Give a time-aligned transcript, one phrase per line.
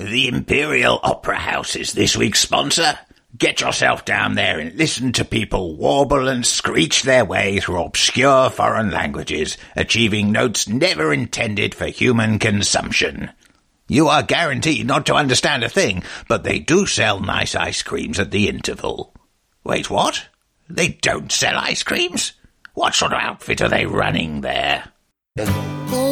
[0.00, 2.98] The Imperial Opera House is this week's sponsor.
[3.36, 8.48] Get yourself down there and listen to people warble and screech their way through obscure
[8.48, 13.30] foreign languages, achieving notes never intended for human consumption.
[13.88, 18.18] You are guaranteed not to understand a thing, but they do sell nice ice creams
[18.18, 19.14] at the interval.
[19.64, 20.28] Wait, what?
[20.70, 22.32] They don't sell ice creams?
[22.72, 24.92] What sort of outfit are they running there?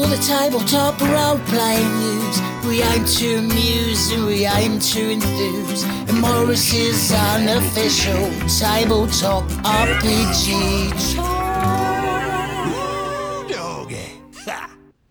[0.08, 2.40] All the tabletop role playing news.
[2.66, 5.84] We aim to amuse and we aim to enthuse.
[5.84, 11.12] And Morris's unofficial tabletop RPG.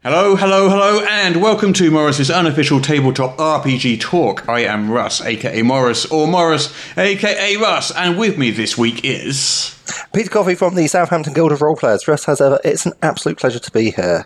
[0.01, 4.49] Hello, hello, hello, and welcome to Morris's unofficial tabletop RPG talk.
[4.49, 9.77] I am Russ, aka Morris, or Morris, aka Russ, and with me this week is.
[10.11, 12.03] Peter Coffey from the Southampton Guild of Roleplayers.
[12.03, 14.25] Dressed as ever, it's an absolute pleasure to be here.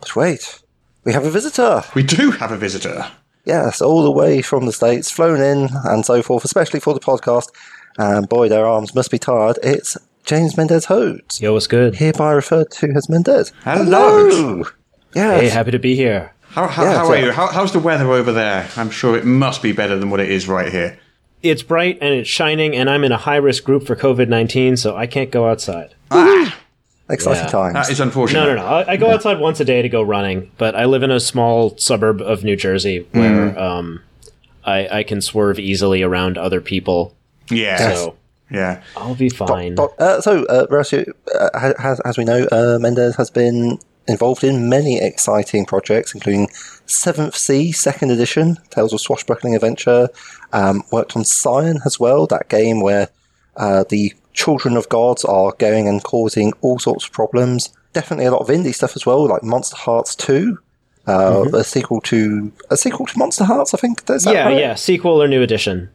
[0.00, 0.62] But wait,
[1.04, 1.82] we have a visitor.
[1.94, 3.06] We do have a visitor.
[3.44, 7.00] Yes, all the way from the States, flown in and so forth, especially for the
[7.00, 7.48] podcast.
[7.98, 9.58] And boy, their arms must be tired.
[9.62, 11.94] It's James Mendez Hodes, Yo, what's good?
[11.96, 13.52] hereby referred to as Mendez.
[13.62, 14.64] Hello.
[15.14, 15.40] Yes.
[15.42, 16.32] Hey, happy to be here.
[16.42, 17.32] How, how, Yeah, how so- are you?
[17.32, 18.68] How, how's the weather over there?
[18.76, 20.98] I'm sure it must be better than what it is right here.
[21.42, 24.78] It's bright and it's shining, and I'm in a high risk group for COVID 19,
[24.78, 25.94] so I can't go outside.
[26.10, 26.56] Ah,
[27.10, 27.50] Exciting Yeah.
[27.50, 27.74] times.
[27.74, 28.40] That is unfortunate.
[28.40, 28.66] No, no, no.
[28.66, 31.20] I, I go outside once a day to go running, but I live in a
[31.20, 34.00] small suburb of New Jersey where um,
[34.64, 37.14] I, I can swerve easily around other people,
[37.50, 37.76] Yeah.
[37.94, 38.16] so
[38.50, 38.82] Yeah.
[38.96, 39.74] I'll be fine.
[39.74, 44.42] But, uh, so, uh, Horacio, uh, has, as we know, uh, Mendez has been involved
[44.44, 46.48] in many exciting projects, including
[46.86, 50.08] Seventh Sea, Second Edition, Tales of Swashbuckling Adventure.
[50.54, 53.08] Um, worked on Scion as well, that game where
[53.56, 57.72] uh, the children of gods are going and causing all sorts of problems.
[57.92, 60.58] Definitely a lot of indie stuff as well, like Monsterhearts Two,
[61.06, 63.72] uh, a sequel to a sequel to Monsterhearts.
[63.74, 64.02] I think.
[64.10, 64.58] Is yeah, right?
[64.58, 64.74] yeah.
[64.74, 65.88] Sequel or new edition.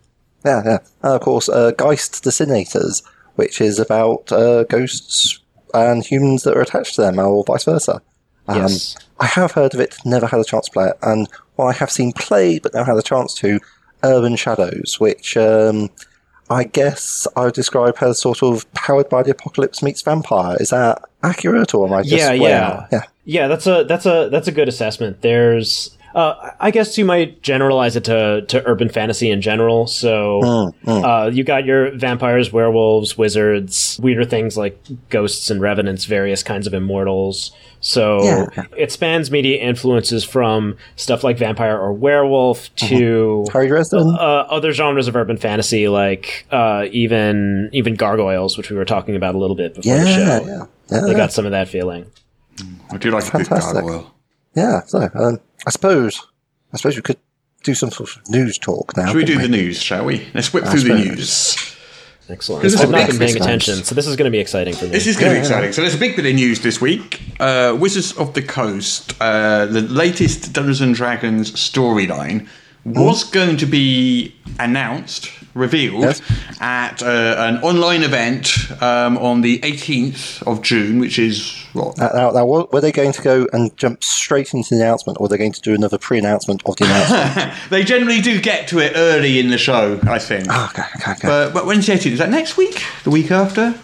[0.45, 0.78] Yeah, yeah.
[1.04, 3.04] And of course, uh, Geist the Sin-Eaters,
[3.36, 5.40] which is about uh, ghosts
[5.73, 8.02] and humans that are attached to them, or vice versa.
[8.48, 8.95] Um, Yes.
[9.20, 11.73] I have heard of it, never had a chance to play it, and while I
[11.73, 13.60] have seen play, but never had a chance to,
[14.04, 15.89] Urban Shadows, which um,
[16.49, 20.58] I guess I would describe her as sort of powered by the apocalypse meets vampire.
[20.60, 23.02] Is that accurate, or am I just yeah, yeah, yeah?
[23.26, 23.48] yeah.
[23.48, 25.21] That's a that's a that's a good assessment.
[25.21, 29.87] There's, uh, I guess you might generalize it to to urban fantasy in general.
[29.87, 36.43] So, Uh, you got your vampires, werewolves, wizards, weirder things like ghosts and revenants, various
[36.43, 37.52] kinds of immortals.
[37.81, 38.64] So Yeah, yeah.
[38.77, 44.15] it spans media influences from stuff like vampire or werewolf to Harry Dresden.
[44.15, 49.15] uh, other genres of urban fantasy, like uh, even even gargoyles, which we were talking
[49.15, 50.45] about a little bit before yeah, the show.
[50.45, 51.02] yeah, yeah.
[51.08, 52.05] They got some of that feeling.
[52.92, 53.75] I do like a good Fantastic.
[53.83, 54.14] gargoyle.
[54.55, 56.26] Yeah, so um, I suppose
[56.73, 57.17] I suppose we could
[57.64, 59.08] do some sort of news talk now.
[59.08, 60.27] Should we do couldn't the news, shall we?
[60.33, 61.76] Let's whip through the news.
[62.30, 62.61] Excellent.
[62.61, 63.43] This is I've not been paying Christmas.
[63.43, 64.92] attention, so this is going to be exciting for me.
[64.92, 65.73] This is going to be exciting.
[65.73, 67.21] So there's a big bit of news this week.
[67.39, 72.48] Uh, Wizards of the Coast, uh, the latest Dungeons and Dragons storyline,
[72.86, 76.21] was going to be announced, revealed Yes.
[76.59, 78.49] at uh, an online event
[78.81, 81.97] um, on the 18th of June, which is what?
[81.97, 85.23] Now, now, now, were they going to go and jump straight into the announcement, or
[85.23, 87.53] were they going to do another pre-announcement of the announcement?
[87.69, 90.48] they generally do get to it early in the show, I think.
[90.49, 91.27] Ah, okay, okay, okay.
[91.27, 92.11] But, but when's the 18th?
[92.14, 92.81] Is that next week?
[93.03, 93.75] The week after?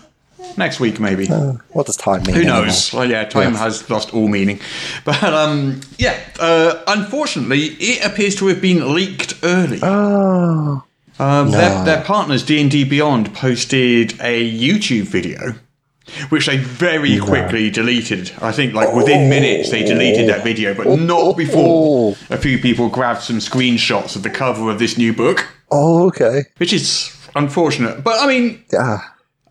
[0.57, 1.25] Next week, maybe.
[1.27, 2.35] what does time mean?
[2.35, 2.93] Who knows?
[2.93, 3.59] Well, yeah, time Yes.
[3.61, 4.59] has lost all meaning.
[5.03, 9.79] But um, yeah, uh, unfortunately, it appears to have been leaked early.
[9.81, 10.83] Oh,
[11.17, 15.55] Um, their, their partners, D and D Beyond, posted a YouTube video,
[16.29, 18.31] which they very quickly deleted.
[18.41, 22.89] I think, like within minutes, they deleted that video, but not before a few people
[22.89, 26.43] grabbed some screenshots of the cover of this new book, oh, okay.
[26.57, 28.03] which is unfortunate.
[28.03, 28.63] But I mean,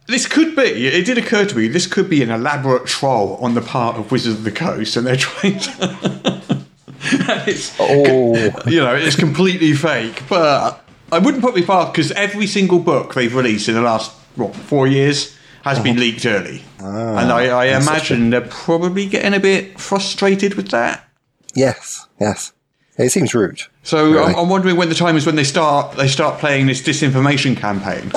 [0.07, 3.55] this could be, it did occur to me, this could be an elaborate troll on
[3.55, 6.65] the part of Wizards of the Coast, and they're trying to.
[7.47, 8.35] it's, Oh.
[8.67, 10.84] you know, it's completely fake, but
[11.15, 14.55] I wouldn't put me past because every single book they've released in the last, what,
[14.55, 16.63] four years has been leaked early.
[16.79, 21.09] and I, I imagine they're probably getting a bit frustrated with that.
[21.55, 22.53] yes, yes.
[22.97, 23.61] It seems rude.
[23.83, 24.35] So Really?
[24.35, 27.57] I'm, I'm wondering when the time is when they start they start playing this disinformation
[27.57, 28.13] campaign.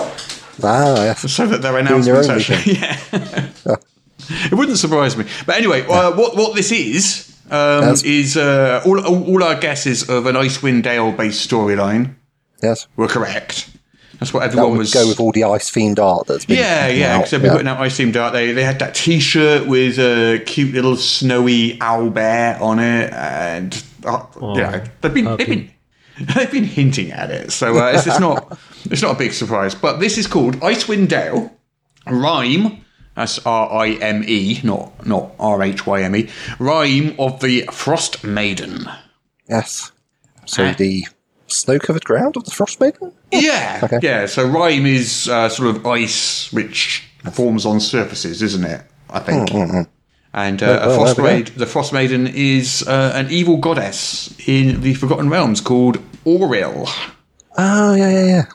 [0.64, 1.32] Ah, yes.
[1.32, 3.76] so that their announcements actually, yeah.
[4.30, 5.26] it wouldn't surprise me.
[5.48, 10.08] But anyway, uh, what what this is um, is uh, all, all all our guesses
[10.10, 12.14] of an Icewind Dale based storyline
[12.62, 12.88] Yes.
[12.96, 13.70] were correct.
[14.20, 14.94] That's what That everyone would was.
[14.94, 16.58] go with all the ice themed art that's been.
[16.58, 17.54] yeah, yeah, because they've been Yeah.
[17.54, 18.34] putting out Ice Themed Art.
[18.34, 23.84] They they had that T-shirt with a cute little snowy owl bear on it, and
[24.06, 25.72] uh, you know, they've been they've been
[26.20, 28.58] They've been hinting at it, so uh, it's, it's not
[28.90, 29.76] it's not a big surprise.
[29.76, 31.56] But this is called Icewind Dale
[32.08, 32.84] Rime.
[33.16, 36.28] That's R I M E, not not R H Y M E.
[36.58, 38.90] Rime of the Frost Maiden.
[39.48, 39.92] Yes.
[40.46, 41.06] So the
[41.48, 43.12] snow-covered ground of the Frost Maiden.
[43.32, 44.00] Yeah, Okay.
[44.02, 44.26] yeah.
[44.26, 47.04] So rime is uh, sort of ice which
[47.34, 48.82] forms on surfaces, isn't it?
[49.10, 49.50] I think.
[50.34, 51.36] And uh, a well, frost there we go.
[51.38, 56.88] maid, the frost maiden is uh, an evil goddess in the Forgotten Realms called Auril.
[57.58, 58.46] Oh yeah, yeah, yeah.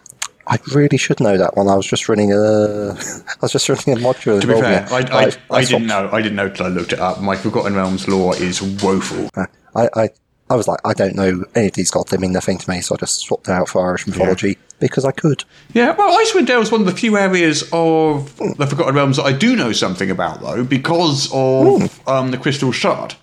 [0.47, 1.69] I really should know that one.
[1.69, 2.37] I was just running a,
[2.97, 4.41] I was just running a module.
[4.41, 6.09] To be fair, I, I, I, I didn't know.
[6.13, 7.21] I didn't know till I looked it up.
[7.21, 9.29] My Forgotten Realms lore is woeful.
[9.75, 10.09] I, I,
[10.53, 12.11] I was like, I don't know any of these gods.
[12.11, 15.11] They mean nothing to me, so I just swapped out for Irish mythology because I
[15.13, 15.45] could.
[15.73, 19.25] Yeah, well, Icewind Dale is one of the few areas of the Forgotten Realms that
[19.25, 23.15] I do know something about, though, because of um, the Crystal Shard,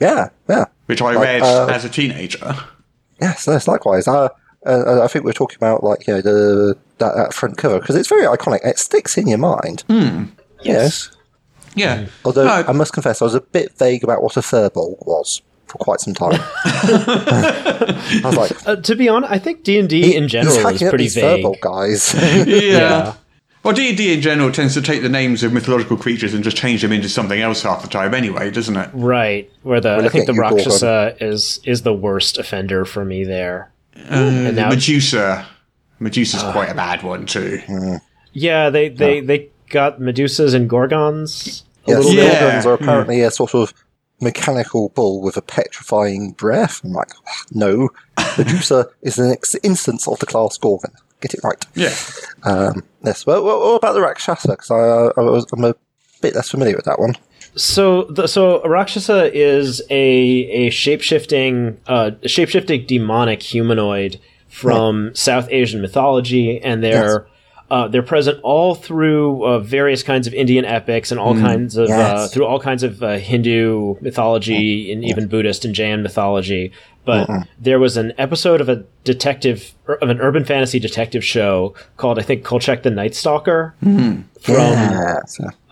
[0.00, 0.64] Yeah, yeah.
[0.86, 2.56] which I Like, read uh, as a teenager.
[3.20, 4.08] Yes, yes, likewise.
[4.08, 4.28] Uh,
[4.66, 7.94] uh, I think we're talking about like you know the that, that front cover because
[7.96, 8.58] it's very iconic.
[8.64, 9.84] It sticks in your mind.
[10.62, 11.10] Yes.
[11.76, 12.06] Yeah.
[12.24, 15.42] Although No, I must confess, I was a bit vague about what a furball was
[15.68, 16.40] for quite some time.
[16.64, 20.80] I was like, Uh, to be honest, I think D and D in general is
[20.80, 21.44] pretty these vague.
[21.44, 22.14] furball guys.
[22.14, 22.44] yeah.
[22.46, 23.14] Yeah.
[23.62, 26.44] Well, D and D in general tends to take the names of mythological creatures and
[26.44, 28.88] just change them into something else half the time, anyway, doesn't it?
[28.92, 30.56] Right, where the I think the at you, Gorgon.
[30.58, 33.70] Rakshasa is is the worst offender for me there.
[33.96, 35.44] Uh, and now, Medusa,
[35.98, 37.58] Medusa's quite a bad one too.
[37.66, 38.00] Mm.
[38.32, 41.64] yeah, they they they got Medusas and Gorgons.
[41.86, 42.12] A yes, little.
[42.14, 42.40] Yeah.
[42.40, 42.84] Gorgons are hmm.
[42.84, 43.74] apparently a sort of
[44.20, 46.82] mechanical bull with a petrifying breath.
[46.84, 47.10] I'm like,
[47.52, 47.90] no,
[48.36, 50.92] Medusa is an ex- instance of the class Gorgon.
[51.20, 51.64] Get it right.
[51.74, 51.94] Yeah.
[52.44, 53.26] Um, yes.
[53.26, 54.50] Well, what, what about the Rakshasa?
[54.50, 55.74] Because I, uh, I was, I'm a
[56.20, 57.16] bit less familiar with that one.
[57.56, 65.80] So, the, so Rakshasa is a a shapeshifting, uh, shapeshifting demonic humanoid from South Asian
[65.80, 67.26] mythology, and they're
[67.70, 71.90] uh, they're present all through uh, various kinds of Indian epics and all kinds of
[71.90, 76.72] uh, through all kinds of uh, Hindu mythology and even Buddhist and Jain mythology.
[77.08, 82.18] But there was an episode of a detective of an urban fantasy detective show called
[82.18, 83.74] I think Kolchak the Night Stalker
[84.42, 85.20] from yeah.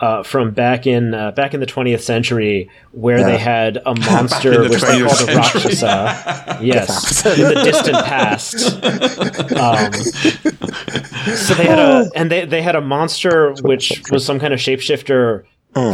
[0.00, 4.00] Uh, from back in uh, back in the 20th century, where they had a in
[4.00, 6.58] monster the which they 20th called a Rakshasa.
[6.62, 8.56] yes, in the distant past.
[9.56, 14.52] Um, so they had a and they they had a monster which was some kind
[14.52, 15.44] of shapeshifter.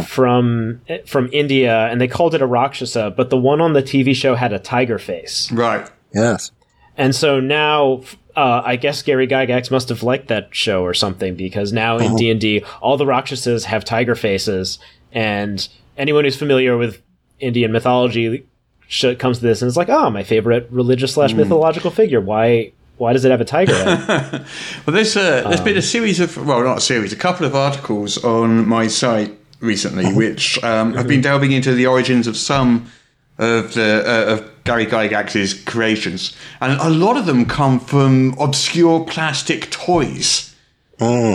[0.03, 4.15] From from India, and they called it a Rakshasa, but the one on the TV
[4.15, 5.51] show had a tiger face.
[5.51, 5.89] Right.
[6.13, 6.51] yes.
[6.95, 8.03] And so now,
[8.35, 12.15] uh, I guess Gary Gygax must have liked that show or something because now in
[12.15, 14.79] D and D, all the Rakshasas have tiger faces,
[15.11, 17.01] and anyone who's familiar with
[17.39, 18.45] Indian mythology
[18.87, 22.21] sh- comes to this and is like, "Oh, my favorite religious slash mythological figure.
[22.21, 22.71] Why?
[22.97, 23.73] Why does it have a tiger?
[24.85, 27.55] Well, there's uh, there's been a series of well, not a series, a couple of
[27.55, 32.91] articles on my site recently, which um, have been delving into the origins of some
[33.37, 39.03] of the uh, of Gary Gygax's creations, and a lot of them come from obscure
[39.05, 40.53] plastic toys.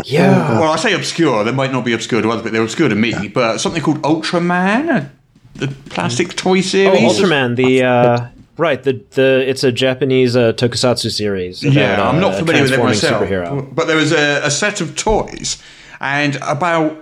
[0.07, 2.89] yeah, Well, I say obscure; they might not be obscure to others, but they're obscure
[2.89, 3.29] to me.
[3.29, 5.09] But something called Ultraman, uh,
[5.55, 7.01] the plastic toy oh, series.
[7.01, 7.57] Ultraman.
[7.57, 11.65] The uh, right, the the it's a Japanese uh, tokusatsu series.
[11.65, 13.25] about, Yeah, I'm uh, not a familiar with it myself.
[13.25, 13.75] Superhero.
[13.75, 15.61] But there was a, a set of toys,
[16.01, 16.97] and about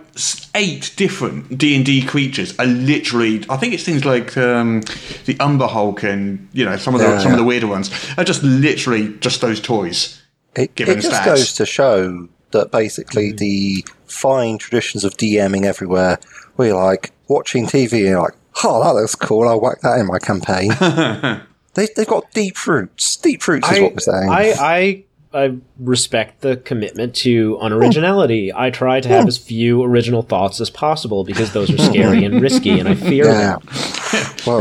[0.55, 3.45] eight different D and D creatures are literally.
[3.49, 4.83] I think it's things like um,
[5.27, 7.91] the Umber Hulk and you know some of the Yeah, some of the weirder ones
[8.17, 10.23] are just literally just those toys.
[10.55, 11.25] It, Given it just stats.
[11.27, 16.19] goes to show that basically the fine traditions of DMing everywhere,
[16.57, 18.35] where you're like watching TV and you're like,
[18.65, 20.71] oh, that looks cool, I'll whack that in my campaign.
[21.75, 23.17] they, they've got deep roots.
[23.17, 24.31] Deep roots is I, what we're saying.
[24.31, 25.05] I, I
[25.37, 28.53] I respect the commitment to unoriginality.
[28.55, 29.29] I try to have hmm.
[29.29, 33.27] as few original thoughts as possible because those are scary and risky, and I fear
[33.27, 33.57] yeah.
[33.57, 34.37] them.
[34.47, 34.61] well,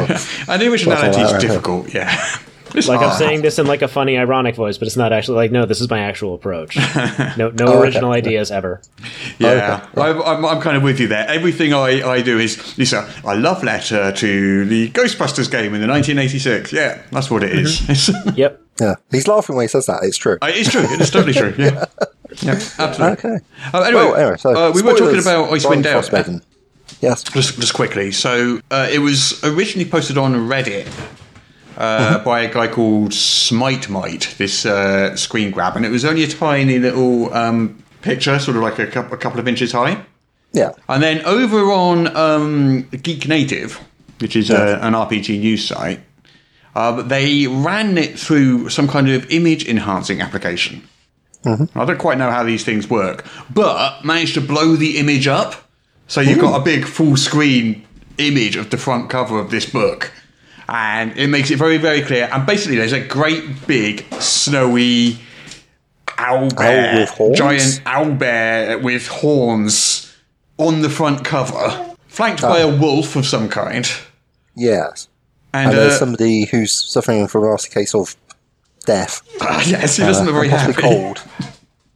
[0.49, 1.41] And the originality Well, is right, right.
[1.41, 1.93] difficult.
[1.93, 2.37] Yeah.
[2.73, 3.11] It's Like hard.
[3.13, 5.65] I'm saying this in like a funny, ironic voice, but it's not actually like no.
[5.65, 6.75] This is my actual approach.
[7.37, 7.77] No, no oh, okay.
[7.79, 8.81] original ideas ever.
[9.39, 11.25] Yeah, I'm, I'm, I'm kind of with you there.
[11.27, 13.09] Everything I, I do is Lisa.
[13.23, 16.73] A love letter to the Ghostbusters game in the 1986.
[16.73, 17.89] Yeah, that's what it is.
[17.89, 18.64] It's, Yep.
[18.79, 18.95] Yeah.
[19.11, 19.99] He's laughing when he says that.
[20.03, 20.37] It's true.
[20.41, 20.85] it's true.
[20.85, 21.53] It's totally true.
[22.41, 23.29] Yeah, yeah, absolutely.
[23.31, 23.45] Okay.
[23.73, 26.41] Uh, anyway, Well, anyway, so uh, we were talking about Icewind Dale.
[26.99, 27.23] Yes.
[27.23, 28.11] Just, just quickly.
[28.11, 30.87] So uh, it was originally posted on Reddit
[31.77, 31.83] Uh-huh.
[32.17, 34.33] uh, by a guy called Smite Might.
[34.37, 38.63] This uh, screen grab, and it was only a tiny little um, picture, sort of
[38.63, 40.03] like a, cou- a couple of inches high.
[40.51, 40.71] Yeah.
[40.89, 43.79] And then over on um, Geek Native,
[44.19, 45.99] which is uh, an RPG news site,
[46.75, 50.85] Uh, they ran it through some kind of image enhancing application.
[51.75, 55.55] I don't quite know how these things work, but managed to blow the image up.
[56.07, 57.85] So you've got a big full screen
[58.17, 60.11] image of the front cover of this book.
[60.67, 62.27] And it makes it very, very clear.
[62.31, 65.17] And basically, there's a great big snowy
[66.17, 67.05] owl bear,
[67.35, 70.15] giant owl bear with horns
[70.57, 73.87] on the front cover, flanked by a wolf of some kind.
[74.55, 75.07] Yes.
[75.55, 78.15] And, And there's uh, somebody who's suffering from a nasty case of
[78.85, 79.21] death.
[79.65, 80.73] yes, he doesn't look very happy.
[80.73, 81.23] cold.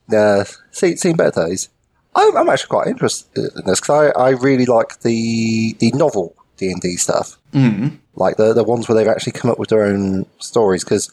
[0.10, 1.70] Yeah, see, seen better days.
[2.16, 6.36] I'm, I'm actually quite interested in this because I, I really like the the novel
[6.58, 7.98] D and D stuff, mm.
[8.16, 10.84] like the the ones where they've actually come up with their own stories.
[10.84, 11.12] Because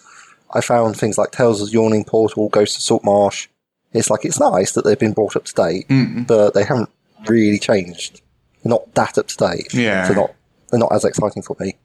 [0.55, 3.49] I found things like Tales of the Yawning Portal, Ghost of Salt Marsh.
[3.93, 5.87] It's like it's nice that they've been brought up to date,
[6.27, 6.91] but they haven't
[7.27, 8.21] really changed.
[8.63, 9.75] They're not that up to date.
[9.75, 10.07] Yeah.
[10.07, 10.35] they're not
[10.71, 11.77] they're not as exciting for me.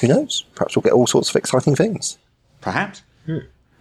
[0.00, 0.44] Who knows?
[0.54, 2.18] Perhaps we'll get all sorts of exciting things.
[2.60, 3.02] Perhaps.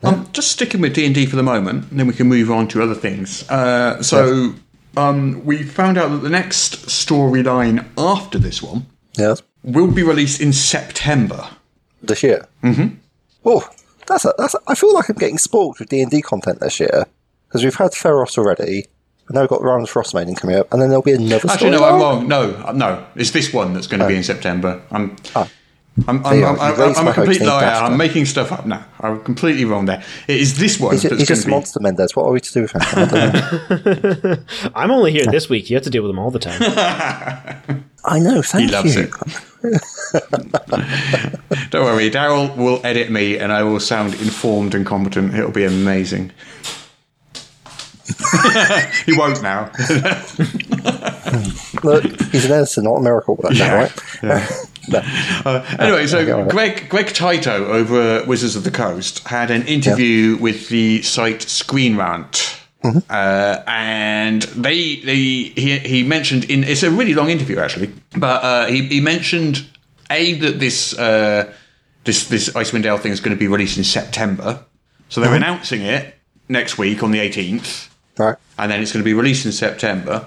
[0.03, 2.51] Um, just sticking with D and D for the moment, and then we can move
[2.51, 3.49] on to other things.
[3.49, 4.53] Uh, so,
[4.97, 8.85] um, we found out that the next storyline after this one
[9.17, 9.41] Yes.
[9.63, 11.47] will be released in September.
[12.01, 12.45] this year.
[12.63, 12.95] Mm-hmm.
[13.45, 13.67] Oh,
[14.07, 14.55] that's a, that's.
[14.55, 17.05] A, I feel like I'm getting spoiled with D and D content this year
[17.47, 18.85] because we've had Theros already,
[19.29, 21.49] and now we've got Rime Frostmaiden coming up, and then there'll be another.
[21.49, 21.83] Actually, no.
[21.85, 22.27] I'm wrong.
[22.27, 24.81] No, uh, no, it's this one that's going to be in September.
[24.91, 25.15] I'm.
[25.33, 25.47] I'm,
[26.07, 26.59] I'm, you I'm.
[26.59, 27.61] I'm, You raised I'm a complete liar.
[27.61, 28.83] dashed I'm making stuff up now.
[28.99, 30.03] I'm completely wrong there.
[30.27, 31.51] It is this one He's, he's just be.
[31.51, 32.15] monster, Mendez.
[32.15, 32.81] What are we to do with him?
[34.75, 35.69] I'm only here this week.
[35.69, 36.59] You have to deal with them all the time.
[38.05, 38.41] I know.
[38.41, 39.03] Thank He loves you.
[39.63, 39.63] it.
[41.69, 45.35] Don't worry, Daryl will edit me, and I will sound informed and competent.
[45.35, 46.31] It'll be amazing.
[49.05, 49.71] he won't now.
[51.83, 53.37] Look, he's an editor, not a miracle.
[53.41, 53.89] That's Yeah.
[54.21, 54.49] right.
[54.89, 54.99] No.
[55.79, 56.45] Anyway, so.
[56.49, 61.41] Greg Greg Tito over at Wizards of the Coast had an interview with the site
[61.41, 62.59] Screen Rant.
[62.83, 62.97] Mm-hmm.
[63.09, 68.43] Uh, and they, they he, he mentioned in it's a really long interview actually, but
[68.43, 69.65] uh, he, he mentioned
[70.09, 71.49] a that this uh,
[72.03, 74.65] this this Icewind Dale thing is going to be released in September,
[75.07, 75.37] so they're Mm-hmm.
[75.43, 76.13] announcing it
[76.49, 78.37] next week on the 18th Right.
[78.59, 80.25] and then it's going to be released in September.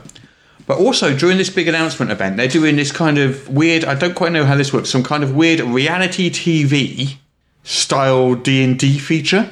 [0.66, 3.84] But also during this big announcement event, they're doing this kind of weird.
[3.84, 4.90] I don't quite know how this works.
[4.90, 7.16] Some kind of weird reality TV
[7.62, 9.50] style D and D feature.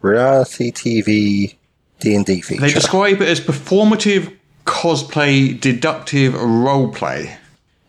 [0.00, 1.56] Reality TV
[1.98, 2.60] D and D feature.
[2.60, 7.36] They describe it as performative cosplay, deductive role play.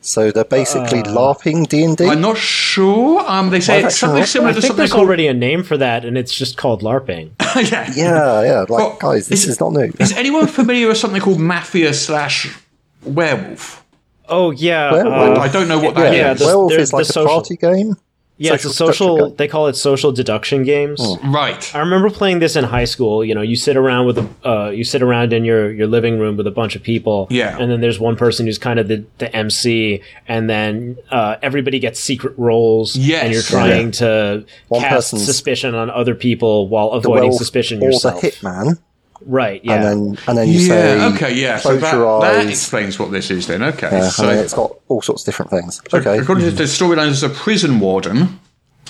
[0.07, 2.05] So they're basically Uh, LARPing D and D.
[2.07, 3.23] I'm not sure.
[3.29, 5.05] Um, they say Live it's action something role similar I to think something there's called.
[5.07, 7.31] already a name for that, and it's just called LARPing.
[7.71, 7.91] yeah.
[7.95, 8.59] Yeah, yeah.
[8.61, 9.91] Like, Well, guys, this is- is not new.
[9.99, 12.55] Is anyone familiar with something called Mafia slash
[13.03, 13.83] Werewolf?
[14.29, 15.37] Oh yeah, Werewolf.
[15.37, 16.17] uh, I don't know what that is.
[16.19, 17.95] yeah, the- Werewolf there's is like a social- party game.
[18.37, 19.27] Yeah, it's a social deduction social.
[19.29, 19.35] game.
[19.37, 21.01] They call it social deduction games.
[21.23, 21.75] Right.
[21.75, 23.23] I remember playing this in high school.
[23.25, 26.19] You know, you sit around with a, uh, you sit around in your, your living
[26.19, 27.27] room with a bunch of people.
[27.29, 27.57] Yeah.
[27.59, 31.79] And then there's one person who's kind of the, the MC, and then uh, everybody
[31.79, 32.95] gets secret roles.
[32.95, 33.23] Yes.
[33.23, 37.87] And you're trying to One cast suspicion on other people while avoiding werewolf suspicion or
[37.91, 38.21] yourself.
[38.21, 38.79] the hitman,
[39.27, 39.63] Right.
[39.63, 39.75] Yeah.
[39.75, 40.67] and then and then you yeah.
[40.67, 41.33] say, okay.
[41.33, 41.57] Yeah.
[41.57, 43.61] So close that, that explains what this is then.
[43.61, 43.89] Okay.
[43.91, 45.81] Yeah, so and then it's got all sorts of different things.
[45.93, 48.39] Okay, according to the storyline, there's a prison warden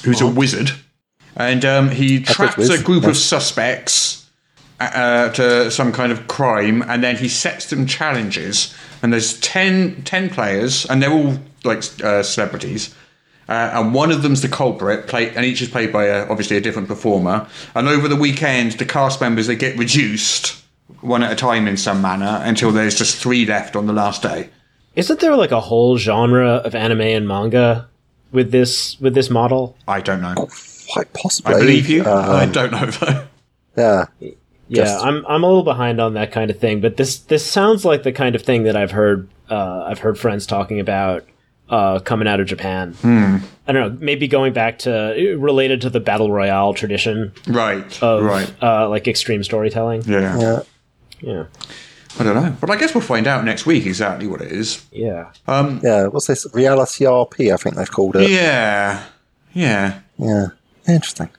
[0.04, 0.72] who's a wizard,
[1.36, 3.10] and um, he traps a group yeah.
[3.10, 4.30] of suspects
[4.80, 8.76] uh, to some kind of crime, and then he sets them challenges.
[9.02, 12.96] And there's 10, 10 players, and they're all like uh, celebrities.
[13.50, 16.58] Uh, and one of them's the culprit, play, and each is played by a, obviously
[16.58, 17.48] a different performer.
[17.76, 20.62] And over the weekend, the cast members they get reduced
[21.02, 24.22] one at a time in some manner until there's just three left on the last
[24.22, 24.50] day.
[24.96, 27.88] Isn't there like a whole genre of anime and manga
[28.32, 29.78] with this with this model?
[29.88, 30.48] I don't know.
[30.92, 31.54] quite possibly.
[31.54, 32.04] I believe you.
[32.04, 33.28] Uh, I don't know though.
[33.78, 37.20] yeah, Yeah, Just- I'm I'm a little behind on that kind of thing, but this
[37.20, 40.80] this sounds like the kind of thing that I've heard uh, I've heard friends talking
[40.80, 41.24] about
[41.70, 42.96] uh, coming out of Japan.
[43.04, 48.02] I don't know, maybe going back to related to the battle royale tradition Right.
[48.02, 48.52] of right.
[48.64, 50.04] uh, like extreme storytelling.
[50.06, 50.40] Yeah.
[50.40, 50.60] yeah.
[51.20, 51.46] Yeah,
[52.20, 52.56] I don't know.
[52.62, 54.86] But I guess we'll find out next week exactly what it is.
[54.92, 55.32] yeah.
[55.48, 56.46] Yeah, what's this?
[56.54, 58.30] Reality RP, I think they've called it.
[58.30, 59.04] Yeah.
[59.54, 60.00] Yeah.
[60.20, 60.48] Yeah.
[60.88, 61.30] Interesting.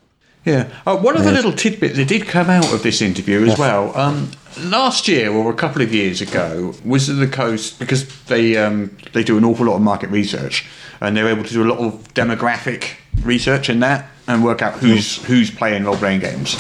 [0.49, 0.69] Yeah.
[0.87, 3.97] Uh, one of the little tidbits that did come out of this interview as well.
[3.97, 8.57] Um, last year or a couple of years ago, Wizard of the Coast because they
[8.57, 10.67] um, they do an awful lot of market research
[11.01, 14.75] and they're able to do a lot of demographic research in that and work out
[14.75, 16.57] who's who's playing role playing games.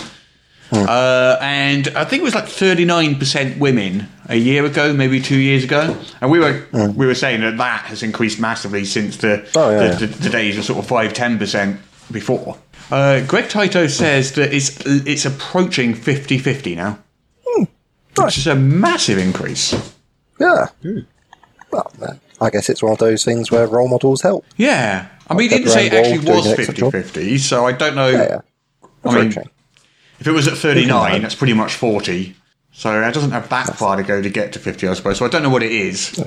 [0.71, 5.65] Uh, and I think it was like 39% women a year ago, maybe two years
[5.65, 5.97] ago.
[6.21, 9.95] And we were we were saying that that has increased massively since the, Oh, yeah,
[9.95, 11.79] the, the, the days of sort of 5 10%
[12.13, 12.57] before.
[12.91, 16.99] Uh, Greg Tito says that it's, it's approaching 50 50 now,
[18.19, 19.75] which is a massive increase.
[20.41, 20.67] Yeah.
[21.71, 24.45] Well, uh, I guess it's one of those things where role models help.
[24.57, 25.09] Yeah.
[25.29, 27.39] I mean, he didn't say it and actually Wolf was doing an excellent 50 50,
[27.39, 28.09] so I don't know.
[28.09, 28.41] Yeah, yeah.
[29.05, 29.51] I mean, Approaching.
[30.21, 32.35] If it was at 39, that's pretty much 40.
[32.73, 35.19] So it doesn't have that far to go to get to 50, I suppose.
[35.19, 36.19] So I don't know what it is.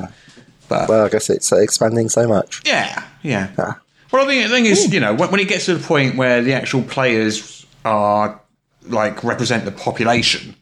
[0.69, 2.61] But Well, I guess it's uh, expanding so much.
[2.65, 3.49] yeah, yeah.
[3.57, 3.73] Yeah.
[4.11, 6.17] Well, I think the thing is, you know, when, when it gets to the point
[6.17, 8.41] where the actual players are
[8.87, 10.55] like represent the population,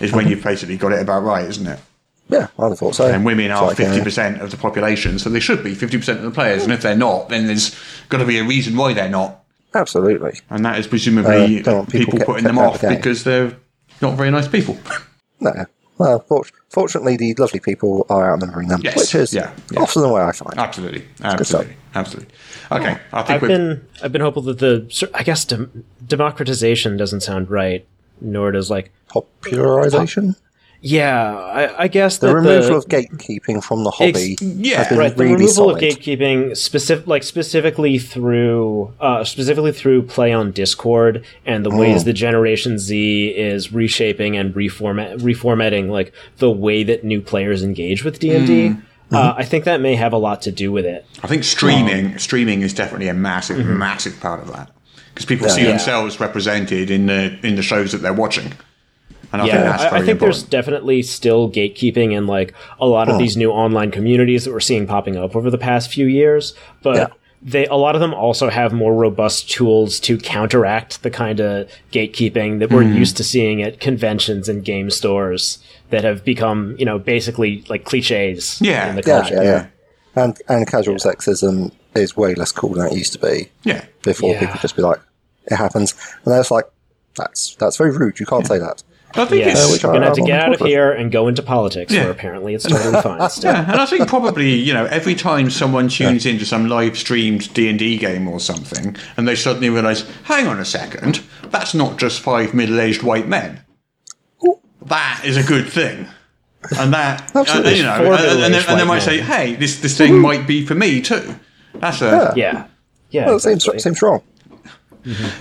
[0.00, 1.78] is when you've basically got it about right, isn't it?
[2.28, 3.06] Yeah, I'd have thought so.
[3.06, 6.24] And women are fifty percent of the population, so they should be fifty percent of
[6.24, 6.64] the players.
[6.64, 7.76] And if they're not, then there's
[8.08, 9.44] got to be a reason why they're not,
[9.74, 10.40] Absolutely.
[10.50, 13.56] and that is presumably Uh, people people, putting them off the because they're
[14.02, 14.76] not very nice people.
[15.38, 15.66] No.
[15.98, 19.80] Well, fort- fortunately, the lovely people are outnumbering them, Yes, which is yeah, yeah.
[19.80, 20.58] often the way I find.
[20.58, 22.34] Absolutely, absolutely, absolutely.
[22.70, 27.20] Okay, I think I've been I've been hopeful that the I guess dem- democratization doesn't
[27.22, 27.86] sound right,
[28.20, 30.36] nor does like Popularization?
[30.90, 34.78] Yeah I, I guess The that removal the, of gatekeeping from the hobby Ex- yeah,
[34.78, 35.76] has been right the really removal solid.
[35.76, 41.78] of gatekeeping specific like specifically through uh, specifically through play on discord and the Mm.
[41.80, 47.62] ways that generation z is reshaping and reformat reformatting like the way that new players
[47.62, 48.68] engage with d&d
[49.08, 49.14] Mm-hmm.
[49.14, 52.18] uh, i think that may have a lot to do with it I think streaming
[52.18, 54.70] streaming is definitely a massive, massive part of that
[55.12, 55.68] because people see Yeah.
[55.68, 58.54] themselves represented in the in the shows that they're watching, and
[59.32, 63.08] I think yeah, that's I, I think there's definitely still gatekeeping in like a lot
[63.08, 66.54] of these new online communities that we're seeing popping up over the past few years,
[66.82, 67.06] but Yeah.
[67.42, 71.68] they a lot of them also have more robust tools to counteract the kind of
[71.92, 72.96] gatekeeping that we're Mm-hmm.
[72.98, 75.58] used to seeing at conventions and game stores
[75.90, 78.88] that have become, you know, basically like cliches Yeah.
[78.90, 79.34] in the Yeah, culture.
[79.34, 79.66] yeah, yeah.
[80.22, 83.50] And, and casual sexism is way less cool than it used to be.
[83.64, 83.84] yeah.
[84.02, 84.40] Before Yeah.
[84.40, 85.00] people just be like,
[85.50, 85.94] it happens.
[86.24, 86.64] And then it's like,
[87.16, 88.18] that's that's very rude.
[88.20, 88.82] You can't say that.
[89.18, 91.42] I think Yes, it's we're gonna have to get out of here and go into
[91.42, 92.02] politics, Yeah.
[92.02, 93.28] where apparently it's totally fine.
[93.30, 93.52] Still.
[93.52, 97.52] Yeah, and I think probably you know every time someone tunes into some live streamed
[97.54, 101.74] D and D game or something, and they suddenly realise, hang on a second, that's
[101.74, 103.60] not just five middle aged white men.
[104.86, 106.06] That is a good thing,
[106.78, 109.54] and that uh, and, you know, and, and, then, and they white might say, hey,
[109.56, 111.34] this this thing might be for me too.
[111.74, 112.66] That's a Yeah.
[113.10, 113.26] Yeah.
[113.26, 113.78] Well, it seems, exactly.
[113.80, 114.22] seems wrong.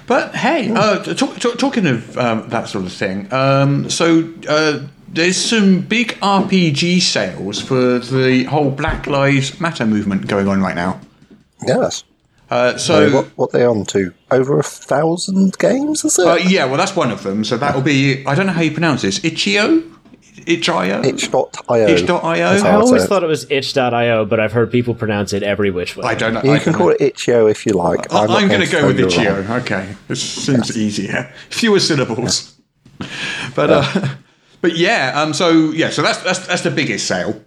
[0.08, 4.80] But hey, uh, talk, talk, talking of um, that sort of thing, um, so uh,
[5.08, 10.76] there's some big RPG sales for the whole Black Lives Matter movement going on right
[10.76, 11.00] now.
[11.66, 12.04] Yes.
[12.50, 14.14] Uh, So, so what, what they on to?
[14.30, 16.28] Over a thousand games, is it?
[16.28, 17.44] uh, yeah, well that's one of them.
[17.44, 19.24] So that'll be I don't know how you pronounce this.
[19.26, 19.82] Itch.io,
[20.46, 21.50] Itch.io, Itch.io.
[21.88, 22.08] Itch.io?
[22.08, 23.08] That's how I I'd say always it.
[23.08, 26.06] thought it was itch.io, but I've heard people pronounce it every which way.
[26.06, 26.42] I don't know.
[26.44, 26.92] You I can call know.
[26.94, 28.12] it Itch.io if you like.
[28.14, 29.40] I- I'm, I'm going to to go with tell wrong.
[29.44, 29.58] Itch.io.
[29.62, 31.32] Okay, It seems easier.
[31.50, 32.54] Fewer syllables.
[33.56, 34.08] But uh,
[34.62, 37.42] but yeah, um, so yeah, so that's that's that's the biggest sale,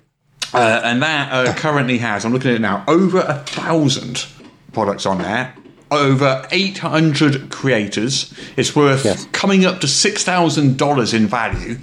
[0.54, 2.24] uh, and that uh, currently has.
[2.24, 2.84] I'm looking at it now.
[2.86, 4.26] Over a thousand
[4.72, 5.54] products on there.
[5.90, 8.32] Over 800 creators.
[8.58, 9.26] It's worth Yes.
[9.32, 11.78] coming up to six thousand dollars in value.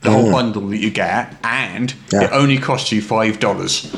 [0.00, 0.32] The whole mm.
[0.32, 2.24] bundle that you get, and Yeah.
[2.24, 3.94] it only costs you five dollars.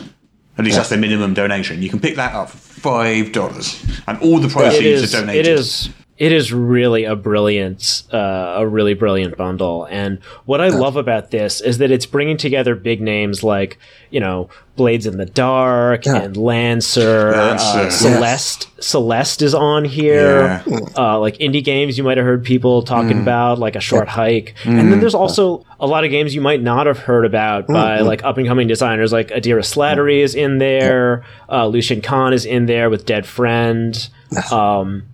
[0.56, 1.82] At least that's the minimum donation.
[1.82, 5.46] You can pick that up for five dollars, and all the proceeds is are donated.
[5.46, 9.87] it is it is really a brilliant uh, a really brilliant bundle.
[9.90, 13.78] And what i love about this is that it's bringing together big names like
[14.11, 16.16] you know blades in the dark Yeah.
[16.22, 17.78] and lancer, Lancer.
[17.78, 17.96] Uh, Yes.
[18.00, 20.62] celeste celeste is on here.
[20.66, 20.78] Yeah.
[20.96, 23.22] uh, like indie games you might have heard people talking Mm.
[23.22, 24.54] about like a short hike.
[24.66, 27.74] And then there's also a lot of games you might not have heard about Mm,
[27.74, 31.24] by like up and coming designers like adira slattery is in there.
[31.48, 34.09] Uh, lucian kahn is in there with dead friend.
[34.52, 35.04] Um,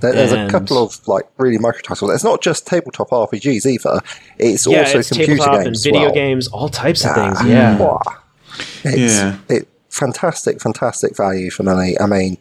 [0.00, 2.12] There- There's And- a couple of like really micro titles.
[2.12, 4.00] It's not just tabletop RPGs either.
[4.38, 5.66] It's yeah, also it's computer games.
[5.66, 6.14] and video well.
[6.14, 7.48] games, all types of Ah, things.
[7.50, 8.00] Yeah, wow.
[8.84, 9.36] It's, Yeah.
[9.48, 11.98] It, fantastic, fantastic value for money.
[12.00, 12.36] I mean,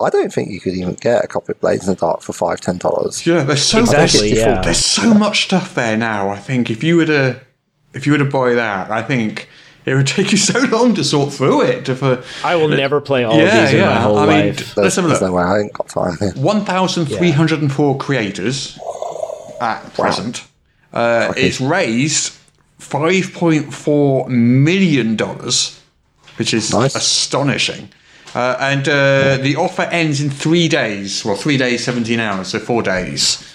[0.00, 2.32] I don't think you could even get a copy of Blades in the Dark for
[2.32, 3.26] five, ten dollars.
[3.26, 4.60] Yeah, there's so Exactly, there's, yeah.
[4.62, 6.30] there's so much stuff there now.
[6.30, 7.40] I think if you were to
[7.92, 9.48] if you were to buy that, I think
[9.86, 11.84] it would take you so long to sort through it.
[11.86, 14.00] To, for I will never play all Yeah, of these in my yeah.
[14.02, 14.56] whole I mean, life.
[14.58, 15.30] Let's There's, have a there's look.
[15.30, 15.42] no way.
[15.42, 16.16] I ain't got time.
[16.20, 16.42] Yeah.
[16.42, 18.78] 1,304 creators
[19.60, 20.44] at present.
[20.92, 22.32] Uh, It's raised
[22.80, 25.16] $5.4 million,
[26.38, 26.94] which is Nice.
[26.94, 27.88] astonishing.
[28.34, 31.24] Uh, and uh, the offer ends in three days.
[31.24, 33.48] Well, three days, 17 hours, so four days.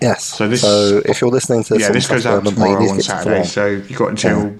[0.00, 0.24] Yes.
[0.24, 2.94] So So, this- if you're listening to this, Yeah, this goes out tomorrow on get
[2.96, 4.58] to Saturday, come so you've got until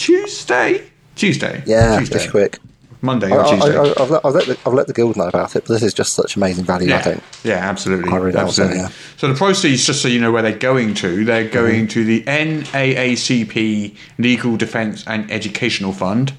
[0.00, 0.82] Tuesday.
[1.14, 1.62] Tuesday.
[1.66, 2.14] Yeah, Tuesday.
[2.18, 2.58] just quick.
[3.02, 3.76] Monday or I, Tuesday.
[3.78, 5.82] I, I've, let, I've, let the, I've let the guild know about it, but this
[5.82, 6.88] is just such amazing value.
[6.88, 7.22] I yeah, think.
[7.44, 8.10] yeah, absolutely.
[8.12, 8.90] I read that also, absolutely.
[8.90, 9.16] yeah.
[9.16, 11.52] So the proceeds, just so you know where they're going to, they're Mm-hmm.
[11.54, 16.34] going to the NAACP Legal Defence and Educational Fund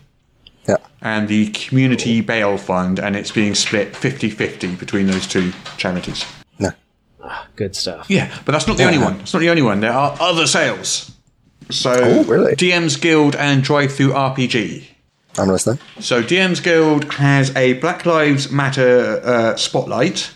[0.68, 0.78] Yeah.
[1.02, 6.26] and the Community Bail Fund, and it's being split 50-50 between those two charities.
[6.60, 6.72] No.
[7.56, 8.08] Good stuff.
[8.10, 9.20] Yeah, but that's not the only one.
[9.22, 9.80] It's not the only one.
[9.80, 11.12] There are other sales.
[11.70, 12.56] So Oh, really?
[12.56, 14.86] DM's Guild and Drive Through RPG.
[15.38, 15.80] I'm listening.
[16.00, 20.32] So DM's Guild has a Black Lives Matter uh, spotlight,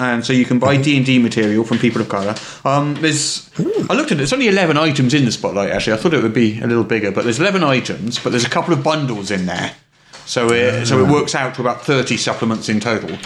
[0.00, 2.34] and so you can buy D and D material from people of color.
[2.64, 3.50] Um, there's,
[3.90, 4.16] I looked at it.
[4.16, 5.70] There's only eleven items in the spotlight.
[5.70, 8.18] Actually, I thought it would be a little bigger, but there's eleven items.
[8.18, 9.74] But there's a couple of bundles in there,
[10.24, 13.18] so it so it works out to about thirty supplements in total.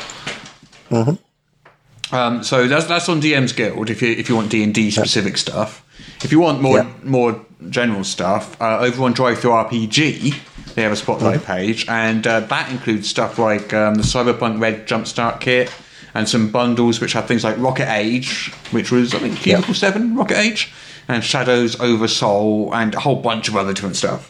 [2.12, 4.90] Um, so that's that's on DM's Guild if you if you want D and D
[4.90, 5.84] specific stuff.
[6.24, 6.90] If you want more Yeah.
[7.02, 10.34] more general stuff, uh, over on Drive Through RPG,
[10.74, 11.52] they have a spotlight Mm-hmm.
[11.52, 15.72] page, and uh, that includes stuff like um, the Cyberpunk Red Jumpstart Kit
[16.14, 20.14] and some bundles which have things like Rocket Age, which was I think Cubicle Seven
[20.14, 20.72] Rocket Age,
[21.08, 24.28] and Shadows over Sol, and a whole bunch of other different stuff.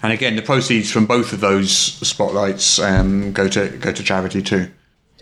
[0.00, 4.42] And again, the proceeds from both of those spotlights um, go to go to charity
[4.42, 4.68] too.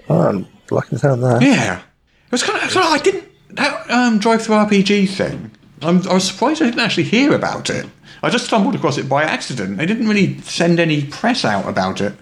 [0.09, 1.43] Oh, I'm liking the sound there.
[1.43, 2.71] Yeah, it was kind of.
[2.71, 5.51] So I didn't that um, drive through RPG thing.
[5.83, 7.87] I'm, I was surprised I didn't actually hear about it.
[8.23, 9.77] I just stumbled across it by accident.
[9.77, 12.15] They didn't really send any press out about it.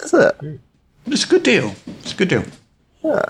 [0.00, 0.36] Is it?
[0.38, 1.74] But it's a good deal.
[2.00, 2.44] It's a good deal.
[3.02, 3.22] Yeah.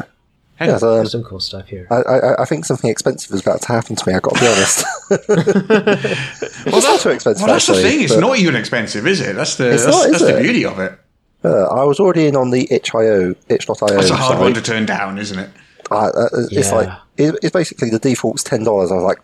[0.57, 1.87] Hey, Yeah, so, um, There's some cool stuff here.
[1.91, 4.15] I, I, I think something expensive is about to happen to me.
[4.15, 4.85] I've got to be honest.
[5.11, 8.01] well, it's not too expensive, Well, that's the actually, thing.
[8.03, 9.35] It's not even expensive, is it?
[9.35, 10.99] That's the It's that's, not, is that's the beauty of it.
[11.45, 13.99] Uh, I was already in on the itch.io, itch.io.
[13.99, 14.41] It's a hard site.
[14.41, 15.51] one to turn down, isn't it?
[15.91, 16.75] Uh, uh, it's Yeah.
[16.75, 18.91] like it, it's basically the default's ten dollars.
[18.91, 19.21] I was like,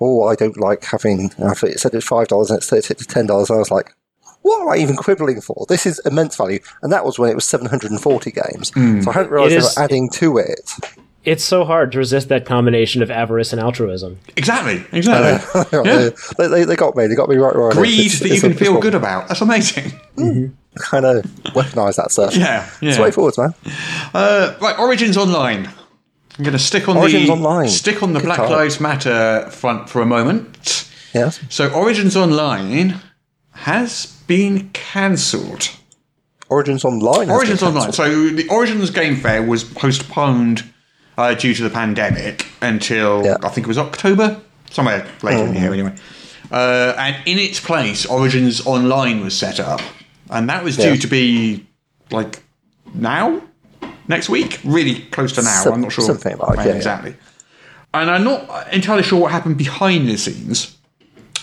[0.00, 1.30] oh, I don't like having.
[1.44, 3.50] I thought it said it's five dollars and it said it's ten dollars.
[3.50, 3.94] I was like,
[4.42, 5.66] what am I even quibbling for?
[5.68, 8.70] This is immense value, and that was when it was seven hundred and forty games.
[8.70, 9.00] Hmm.
[9.02, 10.70] So I hadn't realised It they were adding to it.
[11.22, 14.18] It's so hard to resist that combination of avarice and altruism.
[14.36, 14.82] Exactly.
[14.90, 15.68] Exactly.
[15.84, 16.08] yeah.
[16.38, 17.06] they, they, they got me.
[17.08, 17.54] They got me right.
[17.54, 19.28] right Greed that you can feel good about.
[19.28, 19.92] That's amazing.
[20.78, 22.36] Kind of weaponize that stuff.
[22.36, 22.68] Yeah.
[22.80, 23.02] It's Yeah.
[23.02, 23.54] way forwards, man.
[24.14, 25.68] Uh, right, Origins Online.
[26.38, 27.68] I'm going to stick on Origins the Online.
[27.68, 28.50] stick on the Good Black time.
[28.52, 30.86] Lives Matter front for a moment.
[31.12, 31.40] Yes.
[31.48, 33.00] So, Origins Online
[33.52, 35.70] has been cancelled.
[36.48, 37.28] Origins Online.
[37.30, 37.92] Origins Online.
[37.92, 40.64] So, the Origins Game Fair was postponed
[41.18, 43.36] uh, due to the pandemic until Yeah.
[43.42, 45.94] I think it was October, somewhere later in the year, anyway.
[46.50, 49.80] Uh, and in its place, Origins Online was set up,
[50.30, 50.96] and that was due Yeah.
[50.96, 51.66] to be
[52.10, 52.42] like
[52.94, 53.42] now,
[54.08, 55.62] next week, really close to now.
[55.62, 56.72] Some- I'm not sure something like, yeah, yeah.
[56.72, 57.14] exactly.
[57.92, 60.76] And I'm not entirely sure what happened behind the scenes.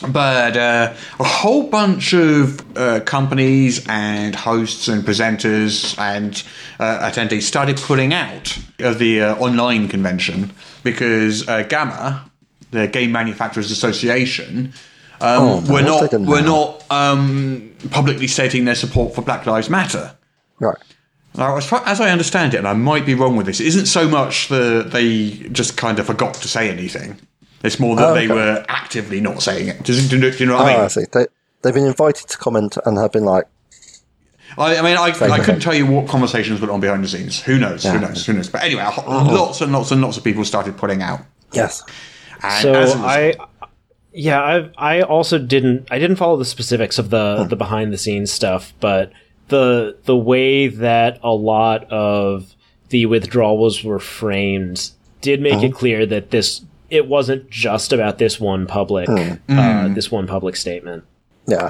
[0.08, 6.44] But uh, a whole bunch of uh, companies and hosts and presenters and
[6.80, 10.52] uh, attendees started pulling out of the uh, online convention
[10.84, 12.30] because uh, GAMA,
[12.70, 14.72] the Game Manufacturers Association,
[15.22, 16.46] um, Oh, no, were what's they not done were now?
[16.48, 20.16] not um, publicly stating their support for Black Lives Matter.
[20.60, 20.78] Right.
[21.36, 23.68] Now, as, far, as I understand it, and I might be wrong with this, it
[23.68, 27.18] isn't so much that they just kind of forgot to say anything.
[27.64, 29.84] It's more that Oh, they were actively not saying it.
[29.84, 30.82] Do you, do you- do you know what Oh, I mean?
[30.86, 31.06] I see.
[31.12, 31.26] They,
[31.62, 33.46] they've been invited to comment and have been like,
[34.58, 37.42] I, I mean, I, I couldn't tell you what conversations went on behind the scenes.
[37.44, 37.84] Who knows?
[37.84, 38.26] Who knows?
[38.26, 38.50] Who knows?
[38.50, 41.20] But anyway, a lots and lots and lots of people started putting out.
[41.52, 41.84] yes.
[42.42, 43.34] And So as a I,
[44.18, 47.98] yeah, I I also didn't I didn't follow the specifics of the the behind the
[47.98, 49.12] scenes stuff, but
[49.50, 52.56] the the way that a lot of
[52.90, 58.40] the withdrawals were framed did make it clear that this it wasn't just about this
[58.40, 59.08] one public
[59.50, 61.04] uh, this one public statement.
[61.46, 61.70] Yeah.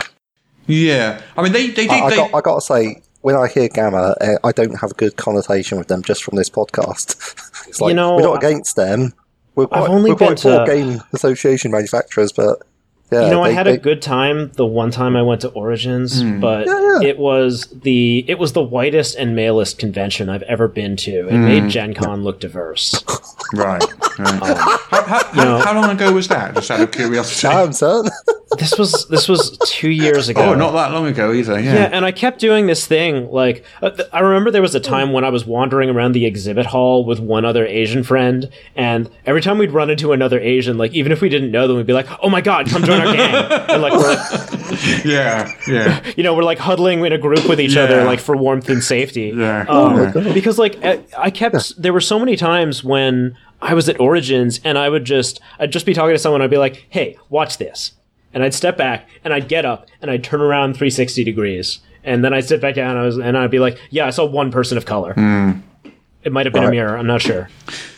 [0.68, 1.92] yeah, I mean, they they did.
[1.92, 2.34] I, I they, got.
[2.34, 5.78] I got to say, when I hear GAMA, uh, I don't have a good connotation
[5.78, 7.16] with them just from this podcast.
[7.68, 9.14] it's like You know, we're not against them.
[9.58, 12.62] Oh, we're quite, only we're been quite to- game association manufacturers, but
[13.12, 15.50] yeah, you know, I had they- a good time the one time I went to
[15.50, 16.40] Origins, hmm.
[16.40, 17.08] but Yeah, yeah.
[17.08, 21.28] it was the it was the whitest and malest convention I've ever been to.
[21.28, 21.46] It hmm.
[21.46, 23.02] made Gen Con look diverse.
[23.54, 23.82] right.
[24.20, 24.20] right.
[24.20, 26.56] Um, how, how, how, know- how long ago was that?
[26.56, 27.48] Just out of curiosity.
[27.54, 28.10] Damn, son.
[28.58, 30.42] this was this was two years ago.
[30.42, 31.60] Oh, not that long ago either.
[31.60, 31.74] Yeah.
[31.74, 33.30] Yeah, and I kept doing this thing.
[33.30, 36.26] Like, uh, th- I remember there was a time when I was wandering around the
[36.26, 40.78] exhibit hall with one other Asian friend, and every time we'd run into another Asian,
[40.78, 42.97] like, even if we didn't know them, we'd be like, "Oh my god, come join
[43.00, 43.36] our gang!"
[43.70, 44.14] and like, we're,
[45.06, 46.04] yeah, yeah.
[46.16, 47.84] you know, we're like huddling in a group with each Yeah.
[47.84, 49.34] other, like for warmth and safety.
[49.36, 49.62] Yeah.
[49.62, 53.74] Um, Oh my because like I- I kept there were so many times when I
[53.74, 56.58] was at Origins and I would just I'd just be talking to someone I'd be
[56.58, 57.94] like, "Hey, watch this."
[58.34, 61.80] And I'd step back and I'd get up and I'd turn around 360 degrees.
[62.04, 64.12] And then I'd sit back down and I was and I'd be like, "Yeah, I
[64.12, 65.14] saw one person of color."
[66.28, 66.98] It might have been a mirror.
[66.98, 67.50] I'm not sure.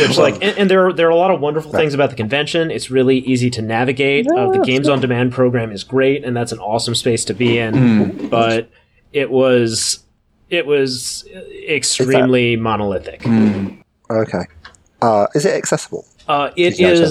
[0.00, 2.16] Which like, and, and there are there are a lot of wonderful things about the
[2.16, 2.72] convention.
[2.72, 4.26] It's really easy to navigate.
[4.28, 7.58] uh, the Games on Demand program is great, and that's an awesome space to be
[7.58, 8.28] in.
[8.28, 8.70] But
[9.12, 10.02] it was
[10.50, 11.24] it was
[11.68, 13.24] extremely monolithic.
[14.10, 14.42] Okay.
[15.00, 17.06] Uh, is it accessible Uh, it you.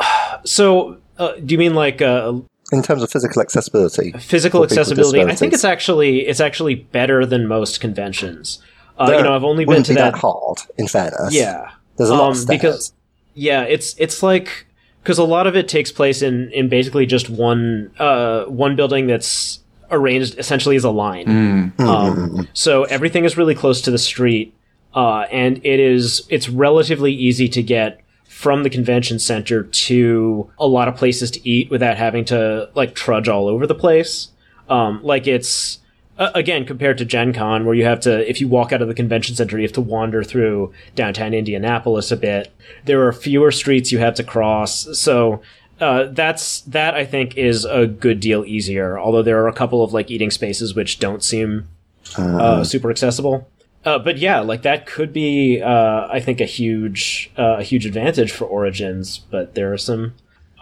[0.44, 2.32] So, uh, do you mean like uh,
[2.72, 4.12] in terms of physical accessibility?
[4.12, 5.22] physical For people with accessibility?
[5.32, 8.60] I think it's actually it's actually better than most conventions.
[8.98, 10.12] Uh, you know, I've only been to be that.
[10.12, 10.58] that hard.
[10.76, 12.92] In fairness, Yeah, There's a lot Um, of because
[13.34, 14.66] yeah, it's it's like
[15.02, 19.06] because a lot of it takes place in in basically just one uh one building
[19.06, 21.72] that's arranged essentially as a line.
[21.78, 24.54] Um, so everything is really close to the street,
[24.94, 28.00] uh, and it is it's relatively easy to get
[28.40, 32.94] from the convention center to a lot of places to eat without having to like
[32.94, 34.28] trudge all over the place.
[34.70, 35.78] Um, like it's
[36.16, 38.88] uh, again compared to Gen Con, where you have to, if you walk out of
[38.88, 42.50] the convention center, you have to wander through downtown Indianapolis a bit.
[42.86, 45.42] There are fewer streets you have to cross, so
[45.78, 48.98] uh, that's that I think is a good deal easier.
[48.98, 51.68] Although there are a couple of like eating spaces which don't seem
[52.16, 53.46] uh, super accessible.
[53.84, 57.86] Uh, but yeah, like that could be, uh, I think, a huge, uh, a huge
[57.86, 59.18] advantage for Origins.
[59.18, 60.14] But there are some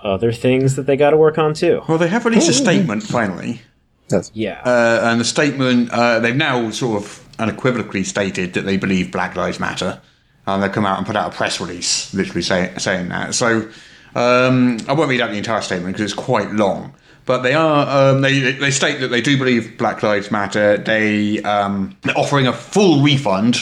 [0.03, 1.83] other things that they got to work on too.
[1.89, 3.63] Well, they have released a statement finally.
[4.11, 4.31] Yes.
[4.33, 4.63] Yeah.
[4.65, 9.37] Uh, and the statement, uh, they've now sort of unequivocally stated that they believe Black
[9.37, 10.01] Lives Matter.
[10.47, 13.35] And they've come out and put out a press release literally say, saying that.
[13.35, 13.69] So
[14.15, 16.95] um, I won't read out the entire statement because it's quite long.
[17.29, 20.79] But they are um, they they state that they do believe Black Lives Matter.
[20.79, 23.59] They um, they're offering a full refund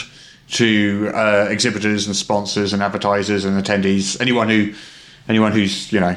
[0.50, 4.20] to uh, exhibitors and sponsors and advertisers and attendees.
[4.20, 4.72] Anyone who
[5.28, 6.16] anyone who's you know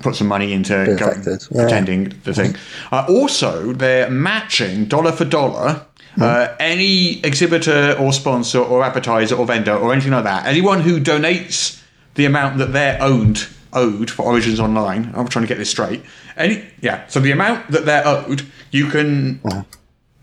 [0.00, 1.66] put some money into going, yeah.
[1.66, 2.56] attending the thing.
[2.90, 5.86] Uh, also, they're matching dollar for dollar.
[6.20, 11.00] Uh, any exhibitor or sponsor or advertiser or vendor or anything like that, anyone who
[11.00, 11.80] donates
[12.16, 15.12] the amount that they're owned owed for Origins Online.
[15.14, 16.02] I'm trying to get this straight.
[16.42, 19.40] Any yeah, so the amount that they're owed, you can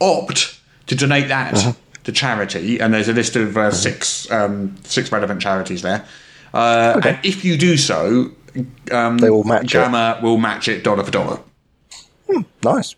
[0.01, 5.11] opt to donate that to charity, and there's a list of uh, six um, six
[5.11, 6.05] relevant charities there.
[6.53, 8.31] Uh, And if you do so,
[8.91, 9.77] um, They will match it.
[9.77, 11.39] GAMA will match it dollar for dollar.
[12.63, 12.95] Nice.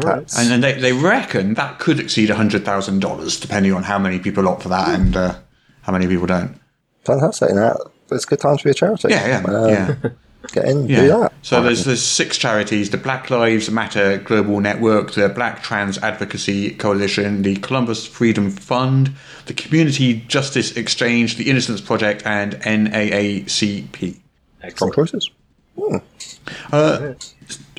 [0.00, 4.48] That's, And then they, they reckon that could exceed $100,000, depending on how many people
[4.48, 5.34] opt for that and uh,
[5.82, 6.58] how many people don't.
[7.04, 7.50] fantastic.
[7.54, 7.76] Now,
[8.10, 9.08] it's a good time to be a charity.
[9.10, 9.94] Yeah, yeah, Um, yeah.
[10.48, 11.00] Get in, yeah.
[11.00, 11.32] do that.
[11.42, 16.74] So there's there's six charities: the Black Lives Matter Global Network, the Black Trans Advocacy
[16.74, 19.12] Coalition, the Columbus Freedom Fund,
[19.46, 24.18] the Community Justice Exchange, the Innocence Project, and NAACP.
[24.62, 25.30] Excellent choices.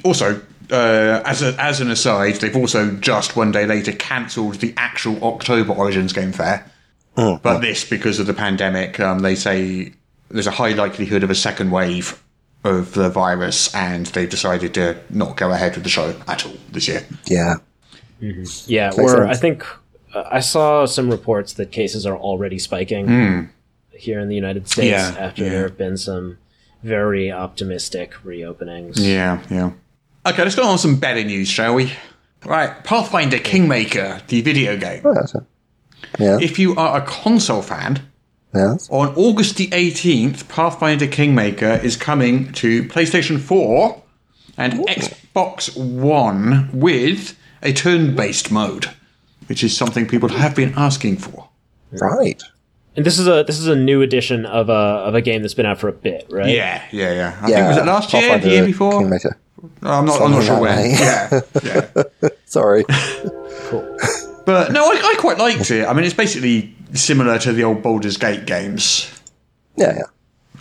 [0.03, 4.73] Also, uh, as a, as an aside, they've also just one day later cancelled the
[4.77, 6.71] actual October Origins Game Fair.
[7.15, 9.93] But this, because of the pandemic, um, they say
[10.29, 12.21] there's a high likelihood of a second wave
[12.63, 16.53] of the virus, and they've decided to not go ahead with the show at all
[16.71, 17.05] this year.
[17.25, 17.55] Yeah.
[18.19, 19.25] Yeah, Makes or.
[19.25, 19.65] I think
[20.13, 23.49] uh, I saw some reports that cases are already spiking
[23.91, 25.49] here in the United States Yeah, after yeah.
[25.49, 26.37] there have been some
[26.83, 28.97] very optimistic reopenings.
[28.97, 29.71] Yeah, yeah.
[30.25, 31.93] Okay, let's go on some better news, shall we?
[32.45, 35.01] Right, Pathfinder Kingmaker, the video game.
[35.03, 35.43] Oh, that's it.
[36.19, 36.37] Yeah.
[36.41, 38.01] If you are a console fan,
[38.53, 38.89] Yes.
[38.91, 44.01] On August the 18th, Pathfinder Kingmaker is coming to PlayStation 4
[44.57, 48.87] and Xbox One with a turn based mode,
[49.47, 51.47] which is something people have been asking for.
[51.93, 52.41] Right.
[52.97, 55.53] And this is a this is a new edition of a of a game that's
[55.53, 56.49] been out for a bit, right?
[56.49, 57.37] Yeah, yeah, yeah.
[57.41, 57.55] I Yeah.
[57.55, 58.99] think was it last year, the Pathfinder year before?
[58.99, 59.37] Kingmaker.
[59.83, 60.91] I'm not, I'm not sure like when.
[60.91, 62.29] Yeah, yeah.
[62.45, 62.83] Sorry.
[64.45, 65.85] But no, I, I quite liked it.
[65.87, 69.09] I mean, it's basically similar to the old Baldur's Gate games.
[69.77, 70.03] Yeah, yeah.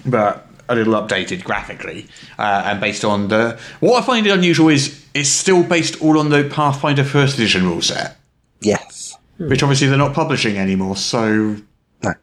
[0.06, 2.06] but a little updated graphically
[2.38, 6.28] uh, and based on the what i find unusual is it's still based all on
[6.30, 8.16] the pathfinder first edition rule set
[8.60, 9.16] Yes.
[9.38, 11.56] which obviously they're not publishing anymore so
[12.04, 12.14] No.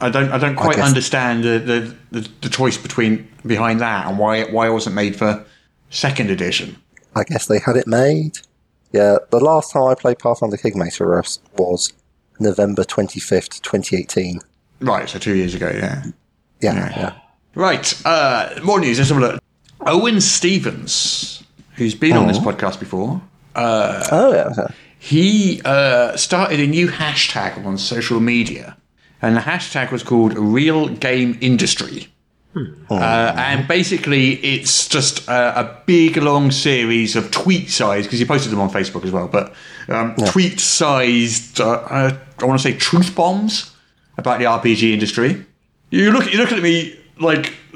[0.00, 4.06] I don't I don't quite guess- understand the, the, the, the choice between behind that
[4.06, 5.44] and why it, why it wasn't made for
[5.90, 6.76] second edition.
[7.16, 8.38] I guess they had it made.
[8.92, 11.92] Yeah, the last time I played Pathfinder Kingmaker was, was
[12.38, 14.40] November 25th, 2018.
[14.80, 16.04] Right, so two years ago, yeah.
[16.60, 16.90] Yeah, Yeah.
[16.96, 17.12] yeah.
[17.54, 18.98] Right, uh, more news.
[18.98, 19.42] Let's have a look.
[19.86, 21.42] Owen Stephens,
[21.76, 23.20] who's been on this podcast before,
[23.54, 24.68] Oh, yeah.
[24.98, 28.76] he uh, started a new hashtag on social media,
[29.20, 32.08] and the hashtag was called Real Game Industry.
[32.54, 38.24] Uh, and basically, it's just a, a big, long series of tweet size because he
[38.24, 39.28] posted them on Facebook as well.
[39.28, 39.54] But
[39.88, 43.74] um, tweet sized, uh, uh, I want to say, truth bombs
[44.18, 45.46] about the RPG industry.
[45.90, 47.54] You look, you're looking at me like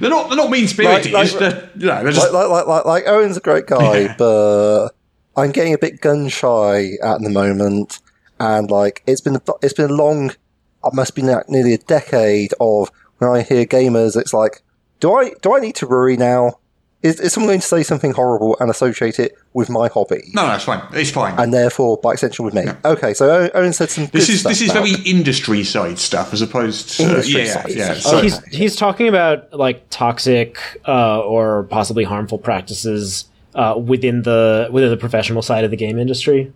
[0.00, 1.12] they're not they're not mean spirited.
[1.12, 3.98] Like- like- they're, you know, they're just Like, like, like, like, Owen's a great guy,
[4.00, 4.14] Yeah.
[4.18, 4.88] but
[5.36, 8.00] I'm getting a bit gun shy at the moment.
[8.40, 12.52] And, like, it's been, it's been a long, it must be like nearly a decade
[12.60, 12.90] of
[13.22, 14.62] when I hear gamers, it's like,
[15.00, 16.58] do I, do I need to worry now?
[17.02, 20.30] Is, is someone going to say something horrible and associate it with my hobby?
[20.34, 20.80] no, no, it's fine.
[20.92, 21.36] It's fine.
[21.36, 22.64] and therefore by extension with me.
[22.84, 24.04] Okay, so Owen- Owen said some.
[24.12, 27.42] this good is stuff this is about- very industry side stuff as opposed to Industry
[27.42, 27.94] yeah, side yeah.
[27.94, 28.22] So, Okay.
[28.26, 33.24] he's he's talking about like toxic uh, or possibly harmful practices
[33.56, 36.52] uh, within the within the professional side of the game industry.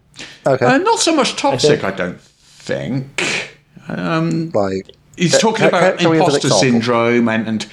[0.47, 0.65] okay.
[0.65, 3.51] uh, not so much toxic, I don't think.
[3.89, 7.67] Um, like he's Ca- talking ca- about can we have an imposter syndrome and and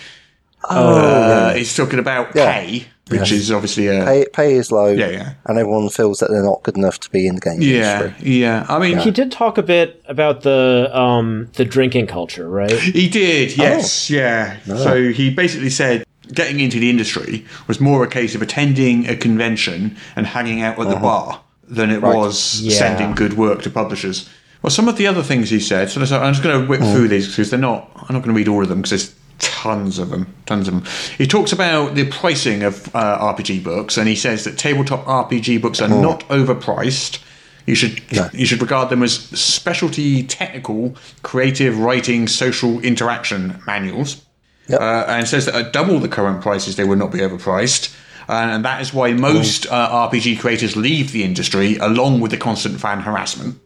[0.69, 2.51] oh, uh, he's talking about Yeah.
[2.53, 4.87] pay, which is obviously a pay pay is low.
[4.87, 5.33] Yeah, yeah.
[5.45, 8.31] and everyone feels that they're not good enough to be in the game yeah, industry.
[8.31, 8.65] yeah.
[8.69, 12.71] I mean, He did talk a bit about the um, the drinking culture, right?
[12.71, 14.57] He did, yes, yeah.
[14.65, 19.15] So he basically said getting into the industry was more a case of attending a
[19.15, 22.77] convention and hanging out at the bar than it was Yeah.
[22.77, 24.29] sending good work to publishers.
[24.63, 27.09] Well, some of the other things he said, so I'm just going to whip through
[27.09, 27.91] these because they're not.
[27.95, 30.73] I'm not going to read all of them because there's tons of them, tons of
[30.73, 30.85] them.
[31.17, 35.61] He talks about the pricing of uh, RPG books, and he says that tabletop RPG
[35.61, 37.21] books are not overpriced.
[37.65, 38.01] You should
[38.33, 44.25] you should regard them as specialty, technical, creative writing, social interaction manuals.
[44.67, 44.79] Yep.
[44.79, 47.93] Uh, and says that at double the current prices, they would not be overpriced.
[48.29, 52.37] Uh, and that is why most uh, RPG creators leave the industry, along with the
[52.37, 53.59] constant fan harassment.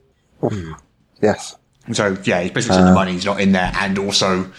[1.21, 1.55] Yes,
[1.93, 4.51] So yeah, he's basically saying the uh, money's not in there, and also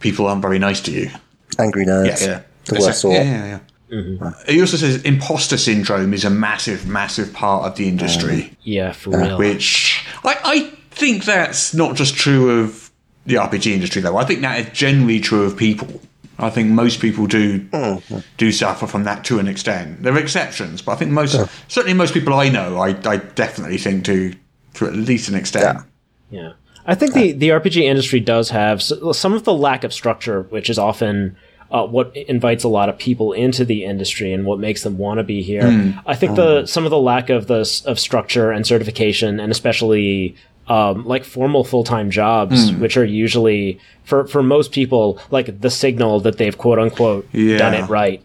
[0.00, 1.10] people aren't very nice to you.
[1.58, 2.20] angry nerds.
[2.20, 2.42] Yeah, yeah.
[2.64, 3.00] The That's worst it.
[3.00, 3.14] sort.
[3.14, 3.60] Yeah, yeah, yeah.
[3.90, 4.52] Mm-hmm.
[4.52, 8.92] He also says imposter syndrome is a massive, massive part of the industry, uh, Yeah,
[8.92, 9.38] for real.
[9.38, 12.90] which I, I think that's not just true of
[13.24, 14.16] the RPG industry, though.
[14.16, 16.00] I think that is generally true of people.
[16.38, 18.18] I think most people do mm-hmm.
[18.36, 20.02] do suffer from that to an extent.
[20.02, 21.36] There are exceptions, but I think most,
[21.68, 24.34] certainly most people I know, I, I definitely think do
[24.74, 25.84] to at least an extent.
[26.30, 26.40] Yeah.
[26.40, 26.52] Yeah.
[26.86, 30.70] I think the, the RPG industry does have some of the lack of structure, which
[30.70, 31.36] is often
[31.70, 35.18] uh, what invites a lot of people into the industry and what makes them want
[35.18, 35.66] to be here.
[36.06, 40.34] I think the some of the lack of the of structure and certification, and especially
[40.66, 45.70] um, like formal full time jobs, which are usually for for most people like the
[45.70, 47.28] signal that they've quote unquote
[47.58, 48.22] done it right.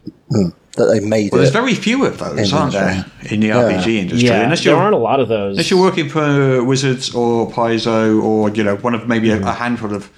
[0.75, 1.53] That they made Well, there's it.
[1.53, 4.27] very few of those, aren't there, in the RPG industry?
[4.27, 5.51] Yeah, Unless there you're aren't a lot of those.
[5.51, 9.51] Unless you're working for Wizards or Paizo or you know one of maybe a, a
[9.51, 10.09] handful of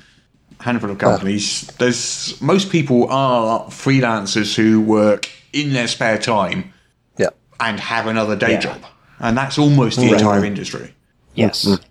[0.61, 6.71] handful of companies, there's most people are freelancers who work in their spare time
[7.17, 8.59] yeah, and have another day Yeah.
[8.61, 8.81] job,
[9.19, 10.93] and that's almost the entire industry,
[11.33, 11.65] yes.
[11.65, 11.83] Mm.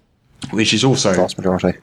[0.53, 1.79] which is also vast majority.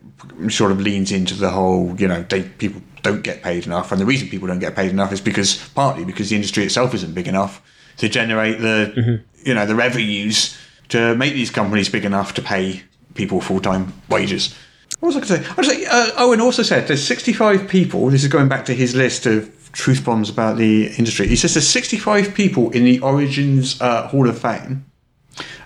[0.50, 4.00] sort of leans into the whole you know they people don't get paid enough, and
[4.00, 7.14] the reason people don't get paid enough is because partly because the industry itself isn't
[7.14, 7.62] big enough
[7.98, 10.58] to generate the you know the revenues
[10.90, 12.84] to make these companies big enough to pay
[13.14, 14.56] people full time wages.
[15.00, 15.52] What was I going to say?
[15.52, 18.10] I was say uh, Owen also said there's 65 people.
[18.10, 21.28] This is going back to his list of truth bombs about the industry.
[21.28, 24.86] He says there's 65 people in the Origins uh, Hall of Fame.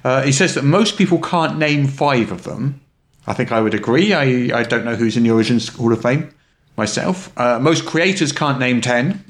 [0.03, 2.79] Uh, he says that most people can't name five of them.
[3.27, 4.13] I think I would agree.
[4.13, 6.31] I, I don't know who's in the Origins Hall of Fame
[6.77, 7.31] myself.
[7.37, 9.23] Uh, most creators can't name 10.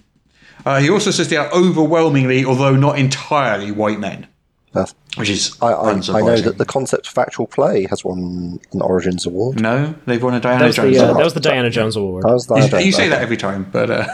[0.65, 4.25] Uh, he also says they are overwhelmingly, although not entirely, white men,
[4.73, 5.91] That's- which is I, I.
[5.91, 9.61] I know that the concept of actual play has won an Origins award.
[9.61, 11.17] No, they've won a Diana Jones the, uh, award.
[11.19, 12.23] that was the Diana Jones Award.
[12.23, 14.07] That was the You- you say that every time, but uh,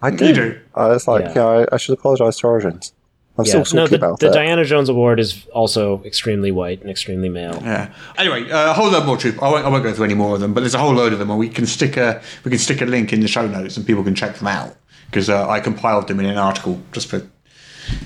[0.00, 0.32] I you do.
[0.34, 0.60] do.
[0.74, 1.28] I was like, Yeah.
[1.28, 2.92] you know, I, I should apologise to Origins.
[3.38, 3.48] I'm Yeah.
[3.50, 4.32] still No, salty the, about the it.
[4.34, 7.60] Diana Jones Award is also extremely white and extremely male.
[7.62, 7.92] Yeah.
[8.16, 9.38] Anyway, uh, a whole load more truth.
[9.40, 11.12] I won't, I won't go through any more of them, but there's a whole load
[11.12, 13.46] of them, and we can stick a we can stick a link in the show
[13.46, 14.74] notes, and people can check them out
[15.06, 17.22] because uh, I compiled them in an article just for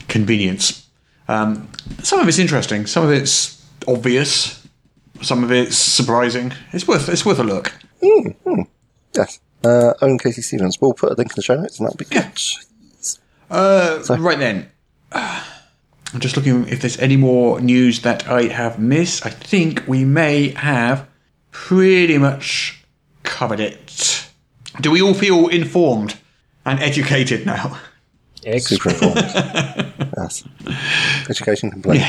[0.08, 0.86] convenience.
[1.28, 1.68] Um,
[2.02, 4.66] some of it's interesting, some of it's obvious,
[5.22, 6.52] some of it's surprising.
[6.72, 7.72] It's worth it's worth a look.
[9.14, 9.40] Yes.
[9.64, 10.42] Uh, Owen K.C.
[10.42, 10.80] Stephens.
[10.80, 12.26] We'll put a link in the show notes, and that'll be good.
[13.50, 14.71] Uh, right then.
[15.14, 19.24] I'm just looking if there's any more news that I have missed.
[19.24, 21.08] I think we may have
[21.50, 22.84] pretty much
[23.22, 24.28] covered it.
[24.80, 26.16] Do we all feel informed
[26.64, 27.78] and educated now?
[28.58, 29.16] Super informed.
[30.16, 30.44] yes.
[31.30, 32.02] Education complete.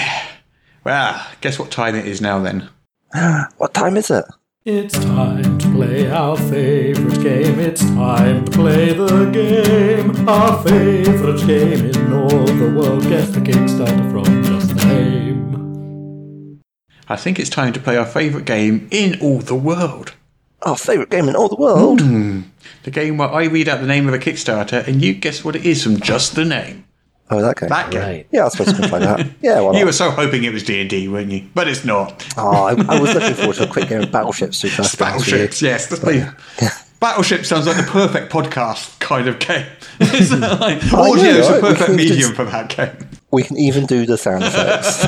[0.84, 2.70] Well, guess what time it is now then?
[3.58, 4.26] What time is it?
[4.66, 7.60] It's time to play our favorite game.
[7.60, 10.30] It's time to play the game.
[10.30, 13.04] Our favorite game in all the world.
[13.04, 16.62] Guess the Kickstarter from just the name.
[17.10, 20.14] I think it's time to play our favourite game in all the world.
[20.62, 22.00] Our favourite game in all the world.
[22.00, 22.44] Hmm.
[22.84, 25.58] The game where I read out the name of a Kickstarter and you guess what
[25.58, 26.86] it is from just the name.
[27.30, 27.70] Oh, that game.
[27.70, 28.02] That game.
[28.02, 28.28] Right.
[28.32, 29.28] Yeah, I suppose we can play that.
[29.42, 31.48] Yeah, why You were so hoping it was D and D, weren't you?
[31.54, 32.26] But it's not.
[32.38, 34.62] Oh, I, I was looking forward to a quick game of Battleships.
[34.62, 35.38] To be perfectly honest with you.
[35.38, 35.88] Battleships, yes.
[35.88, 39.66] That's the, Battleship sounds like the perfect podcast kind of game.
[40.00, 40.42] It's hmm.
[40.42, 41.58] like, oh, audio is right?
[41.58, 43.10] a perfect medium just- for that game.
[43.32, 45.04] We can even do the sound effects.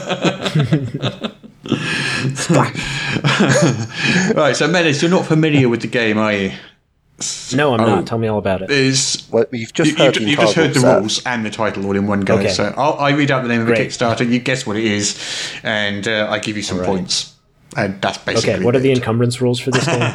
[4.36, 6.51] Right, so Mendes, you're not familiar with the game, are you?
[7.53, 7.86] No, I'm Oh.
[7.86, 8.07] not.
[8.07, 8.70] Tell me all about it.
[8.70, 10.99] Is Well, you've just you, heard you, the you've just heard the set.
[10.99, 12.38] rules and the title all in one go.
[12.38, 12.49] Okay.
[12.49, 13.88] So I'll, I read out the name of a Great.
[13.89, 15.18] Kickstarter, you guess what it is,
[15.63, 17.34] and uh, I give you some points.
[17.78, 20.13] And that's basically Okay, what are the encumbrance rules for this game?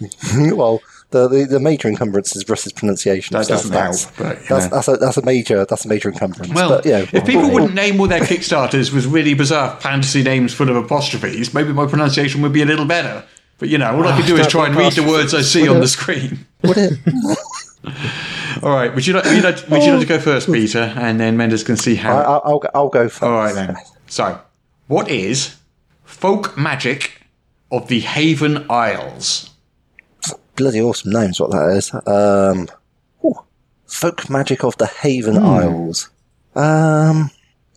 [0.56, 3.34] well, the, the the major encumbrance is Russ's pronunciation.
[3.36, 6.10] That so doesn't that's, help, but, that's, that's a that's a major that's a major
[6.10, 6.52] encumbrance.
[6.52, 10.52] Well, but, yeah, if people wouldn't name all their Kickstarters with really bizarre fantasy names
[10.52, 13.24] full of apostrophes, maybe my pronunciation would be a little better.
[13.58, 15.68] But you know, all I can do is try and read the words I see
[15.68, 16.46] on the screen.
[18.62, 20.92] All right, would you like, would you like, would you like to go first, Peter,
[20.96, 22.16] and then Mendes can see how?
[22.16, 23.22] I'll, I'll go- I'll go first.
[23.22, 23.76] all right then.
[24.06, 24.40] So,
[24.86, 25.56] what is
[26.04, 27.20] folk magic
[27.70, 29.50] of the Haven Isles?
[30.56, 31.92] Bloody awesome names, what that is.
[32.06, 32.68] Um,
[33.24, 33.34] ooh,
[33.86, 35.44] folk magic of the Haven Hmm.
[35.44, 36.08] Isles.
[36.54, 37.30] Um,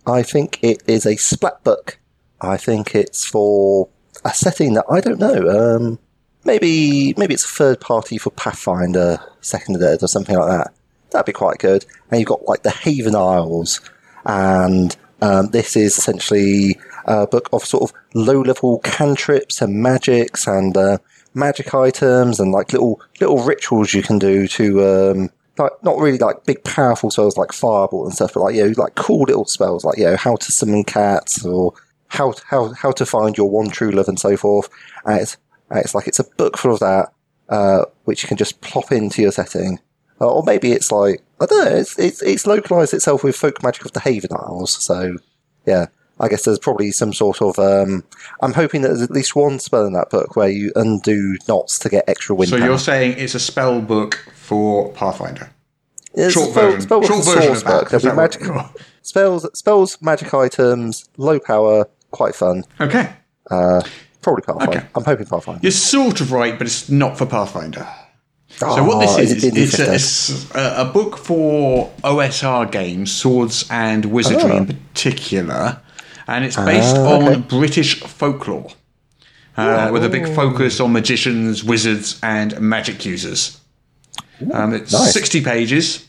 [0.06, 1.98] I think it is a splat book.
[2.40, 3.90] I think it's for
[4.28, 5.50] a setting that I don't know.
[5.50, 6.00] Um,
[6.44, 10.74] maybe maybe it's a third party for Pathfinder Second Edition or something like that.
[11.12, 11.86] That'd be quite good.
[12.12, 13.82] And you've got like the Haven Isles,
[14.26, 20.46] and um, this is essentially a book of sort of low level cantrips and magics
[20.46, 20.98] and uh,
[21.34, 26.18] magic items and like little little rituals you can do to um, like not really
[26.18, 29.46] like big powerful spells like fireball and stuff, but like you know like cool little
[29.46, 31.74] spells like you know how to summon cats or
[32.08, 34.70] how how how to find your one true love and so forth.
[35.06, 35.38] And it's
[35.70, 37.12] and it's like it's a book full of that,
[37.50, 39.80] uh, which you can just plop into your setting.
[40.20, 41.78] Uh, or maybe it's like I don't know.
[41.78, 44.82] It's it's it's localized itself with folk magic of the Haven Isles.
[44.84, 45.18] So
[45.66, 45.88] yeah,
[46.20, 47.60] I guess there's probably some sort of.
[47.60, 48.04] Um,
[48.42, 51.78] I'm hoping that there's at least one spell in that book where you undo knots
[51.80, 52.50] to get extra wind.
[52.50, 52.68] So power.
[52.68, 55.52] you're saying it's a spell book for Pathfinder?
[56.14, 56.82] It's Short spell, version.
[56.82, 57.90] spell Short version of that.
[57.90, 58.42] There'll be magic
[59.04, 62.64] spells, spells, magic items, low power, quite fun.
[62.80, 63.10] Okay.
[63.50, 63.82] Uh,
[64.22, 64.78] Probably Pathfinder.
[64.80, 64.88] Okay.
[64.96, 65.60] I'm hoping Pathfinder.
[65.64, 67.88] You're sort of right, but it's not for Pathfinder.
[68.50, 73.12] So what Oh, this is, it is D&D it's, a, a, book for OSR games,
[73.12, 74.58] swords and wizardry Oh.
[74.58, 75.80] in particular,
[76.28, 77.42] and it's based Ah, on.
[77.42, 78.70] British folklore,
[79.58, 83.60] uh, with a big focus on magicians, wizards, and magic users.
[84.52, 85.14] Um, it's nice.
[85.14, 86.06] 60 pages,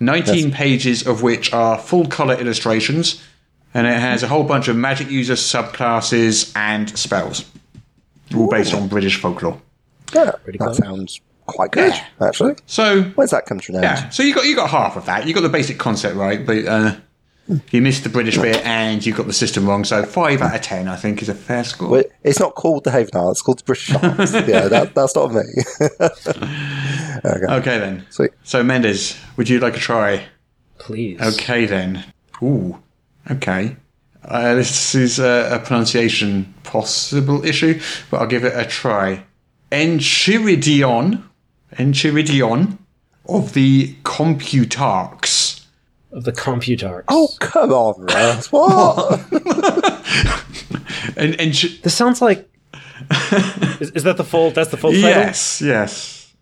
[0.00, 3.22] 19 pages of which are full color illustrations,
[3.78, 7.44] and it has a whole bunch of magic user subclasses and spells,
[8.34, 9.60] all based on British folklore.
[10.12, 10.74] Yeah, that clever.
[10.74, 12.56] sounds quite good, actually.
[12.66, 13.84] So When's that come to an end?
[13.84, 15.26] Yeah, so you got you got half of that.
[15.28, 16.96] You got the basic concept right, but uh,
[17.70, 19.84] you missed the British bit and you got the system wrong.
[19.84, 21.88] So five out of ten, I think, is a fair score.
[21.88, 24.32] Well, It's not called the Haven Isles, it's called the British Isles.
[24.48, 25.42] yeah, that, that's not me.
[27.24, 28.06] Okay then.
[28.10, 28.30] Sweet.
[28.44, 30.26] So Mendes, would you like a try?
[30.78, 31.20] Please.
[31.20, 32.04] Okay then.
[32.42, 32.78] Ooh.
[33.30, 33.76] Okay.
[34.24, 39.24] Uh, this is a, a pronunciation possible issue, but I'll give it a try.
[39.70, 41.22] Enchiridion,
[41.74, 42.78] Enchiridion
[43.26, 45.64] of the Computarchs.
[46.10, 47.04] Of the Computarchs.
[47.08, 48.50] oh, come on, Russ.
[48.52, 49.24] What?
[51.16, 52.48] And, and This sounds like.
[53.80, 54.50] is, is that the full?
[54.50, 55.08] That's the full title.
[55.08, 56.32] yes, yes.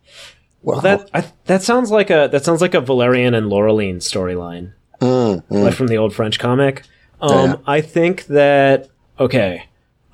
[0.62, 4.72] well, That I, that sounds like a that sounds like a Valerian and Laureline storyline,
[5.00, 6.82] like from the old French comic.
[7.20, 7.56] Um, Yeah.
[7.66, 8.88] I think that
[9.18, 9.64] okay,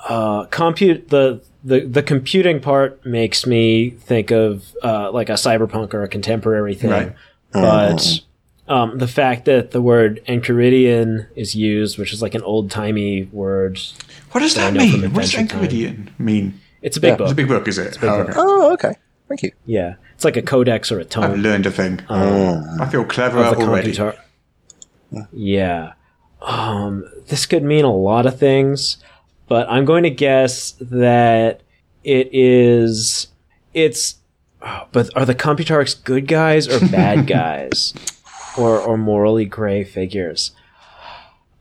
[0.08, 5.94] uh, compute the the the computing part makes me think of uh, like a cyberpunk
[5.94, 7.12] or a contemporary thing, Right.
[7.52, 8.20] but.
[8.68, 13.24] Um, the fact that the word Enchiridion is used, which is like an old timey
[13.32, 13.78] word,
[14.30, 15.02] What does I that mean?
[15.12, 15.68] What does Adventure Time.
[15.68, 16.60] Enchiridion mean?
[16.80, 17.16] It's a big Yeah.
[17.16, 17.24] book.
[17.26, 17.98] It's a big book, is it?
[18.02, 18.32] Oh, okay.
[18.36, 18.94] Oh, okay.
[19.28, 19.50] Thank you.
[19.66, 21.24] yeah, it's like a codex or a tome.
[21.24, 22.00] I've learned a thing.
[22.08, 23.92] I feel clever already.
[23.92, 24.14] computer.
[25.32, 25.92] Yeah,
[26.40, 28.96] um, this could mean a lot of things,
[29.48, 31.62] but I'm going to guess that
[32.04, 33.28] it is.
[33.74, 34.16] It's.
[34.62, 37.94] oh, But are the Computarchs good guys or bad guys,
[38.56, 40.52] or or morally gray figures?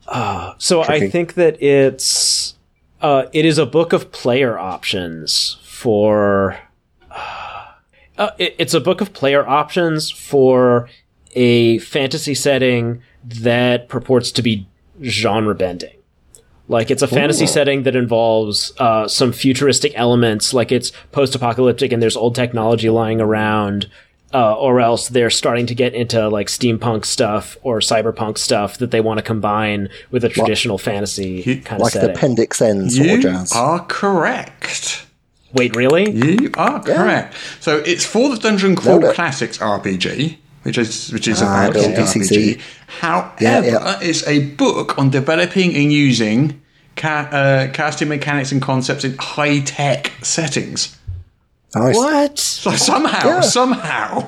[0.08, 2.56] Uh, so I think that it's
[3.02, 6.58] uh, it is a book of player options for.
[8.18, 10.90] Uh, it, it's a book of player options for
[11.34, 14.68] a fantasy setting that purports to be
[15.04, 15.96] genre bending.
[16.68, 21.92] Like it's a fantasy setting that involves uh, some futuristic elements, like it's post apocalyptic
[21.92, 23.90] and there's old technology lying around,
[24.34, 28.92] uh, or else they're starting to get into like steampunk stuff or cyberpunk stuff that
[28.92, 32.16] they want to combine with a traditional fantasy kind of Like the setting.
[32.16, 33.52] Appendix N sort of You jazz.
[33.54, 35.06] are correct.
[35.54, 36.10] Wait, really?
[36.10, 37.36] You are correct.
[37.60, 39.16] So it's for the Dungeon Nailed Crawl it.
[39.16, 42.56] Classics RPG, which is which is a Ah, fantasy okay.
[42.58, 42.62] RPG.
[43.00, 44.00] However, Yeah, yeah.
[44.02, 46.62] it's a book on developing and using
[46.96, 50.98] ca- uh, casting mechanics and concepts in high tech settings.
[51.74, 51.96] Nice.
[51.96, 52.38] What?
[52.38, 53.40] So somehow, Yeah.
[53.42, 54.28] somehow,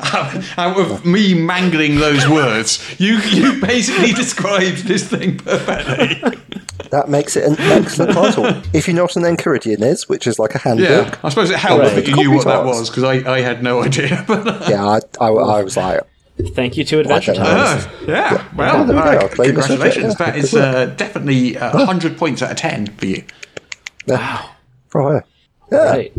[0.56, 6.22] out of me mangling those words, you you basically described this thing perfectly.
[6.90, 8.46] That makes it an excellent title.
[8.72, 11.50] If you know what an Enchiridion is, which is like a handbook, Yeah, I suppose
[11.50, 11.94] it helped Right.
[11.96, 14.24] that you knew what that was because I, I had no idea.
[14.28, 16.00] But uh, yeah, I, I, I was like,
[16.54, 17.44] Thank you to Adventure don't.
[17.46, 17.78] Time.
[17.78, 19.08] Uh, yeah, well, there we go.
[19.08, 20.14] uh, I'll claim this congratulations.
[20.14, 20.26] as it, yeah.
[20.32, 23.22] That is uh, definitely uh, 100 points out of 10 for you.
[24.08, 24.50] wow.
[24.94, 25.20] Yeah,
[25.70, 26.12] Right.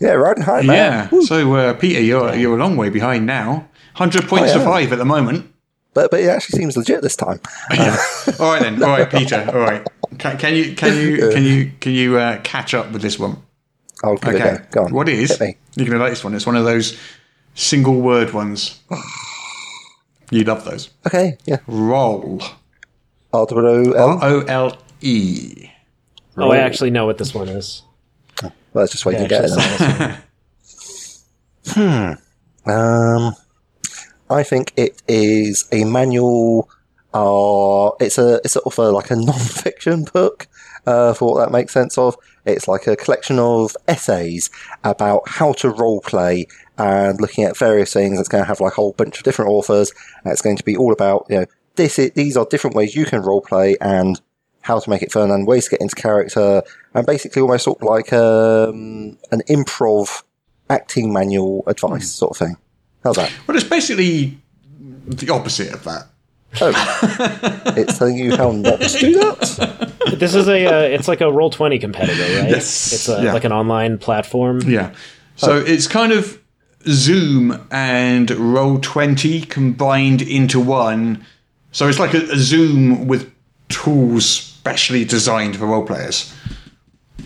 [0.00, 1.08] yeah, riding high, man.
[1.12, 1.20] Yeah.
[1.22, 3.68] So, uh, Peter, you're, you're a long way behind now.
[3.96, 5.52] 100 points Oh, to 5 at the moment.
[5.94, 7.40] But but it actually seems legit this time.
[8.40, 8.82] All right, then.
[8.82, 9.44] All right, Peter.
[9.48, 9.86] All right.
[10.18, 13.38] Can, can you can you can you can you uh, catch up with this one?
[14.02, 14.48] I'll give Okay.
[14.48, 14.64] it a go.
[14.80, 14.92] Go on.
[14.92, 15.40] What is?
[15.76, 16.34] You're gonna like this one.
[16.34, 16.98] It's one of those
[17.54, 18.80] single word ones.
[20.30, 20.90] You love those.
[21.06, 21.58] Okay, yeah.
[21.66, 22.40] Roll.
[23.32, 24.18] R O L.
[24.22, 25.70] O L E.
[26.36, 27.82] Oh, I actually know what this one is.
[28.42, 29.44] Well, that's just what I you get.
[29.44, 30.18] actually It.
[31.64, 32.14] saw.
[32.66, 33.34] Um,
[34.34, 36.68] I think it is a manual.
[37.12, 40.48] Uh, it's a it's sort of a, like a non-fiction book.
[40.86, 42.14] Uh, for what that makes sense of,
[42.44, 44.50] it's like a collection of essays
[44.82, 48.18] about how to role play and looking at various things.
[48.20, 49.92] It's going to have like a whole bunch of different authors.
[50.22, 51.98] And it's going to be all about you know this.
[51.98, 54.20] i- These are different ways you can role play and
[54.60, 56.62] how to make it fun and ways to get into character
[56.94, 60.22] and basically almost sort of like um, an improv
[60.70, 62.56] acting manual advice sort of thing.
[63.04, 63.32] How's that?
[63.46, 64.38] Well, it's basically
[65.06, 66.06] the opposite of that.
[66.60, 66.72] Oh,
[67.76, 69.90] it's telling you how not to do that.
[70.14, 72.50] This is a, uh, it's like a Roll20 competitor, right?
[72.50, 72.92] Yes.
[72.92, 73.32] It's a, Yeah.
[73.32, 74.60] like an online platform.
[74.60, 74.94] Yeah.
[75.34, 76.40] So it's kind of
[76.86, 81.24] Zoom and Roll20 combined into one.
[81.72, 83.32] So it's like a, a Zoom with
[83.70, 86.32] tools specially designed for role players.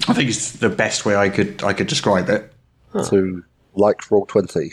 [0.07, 2.51] I think it's the best way I could I could describe it.
[3.03, 3.43] So,
[3.75, 4.73] like Roll20,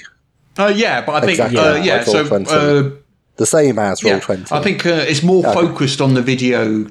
[0.57, 2.03] Uh, yeah, but I think Exactly, uh, like yeah.
[2.03, 2.91] So uh,
[3.37, 4.45] the same as roll yeah, twenty.
[4.51, 6.87] I think uh, it's more focused on the video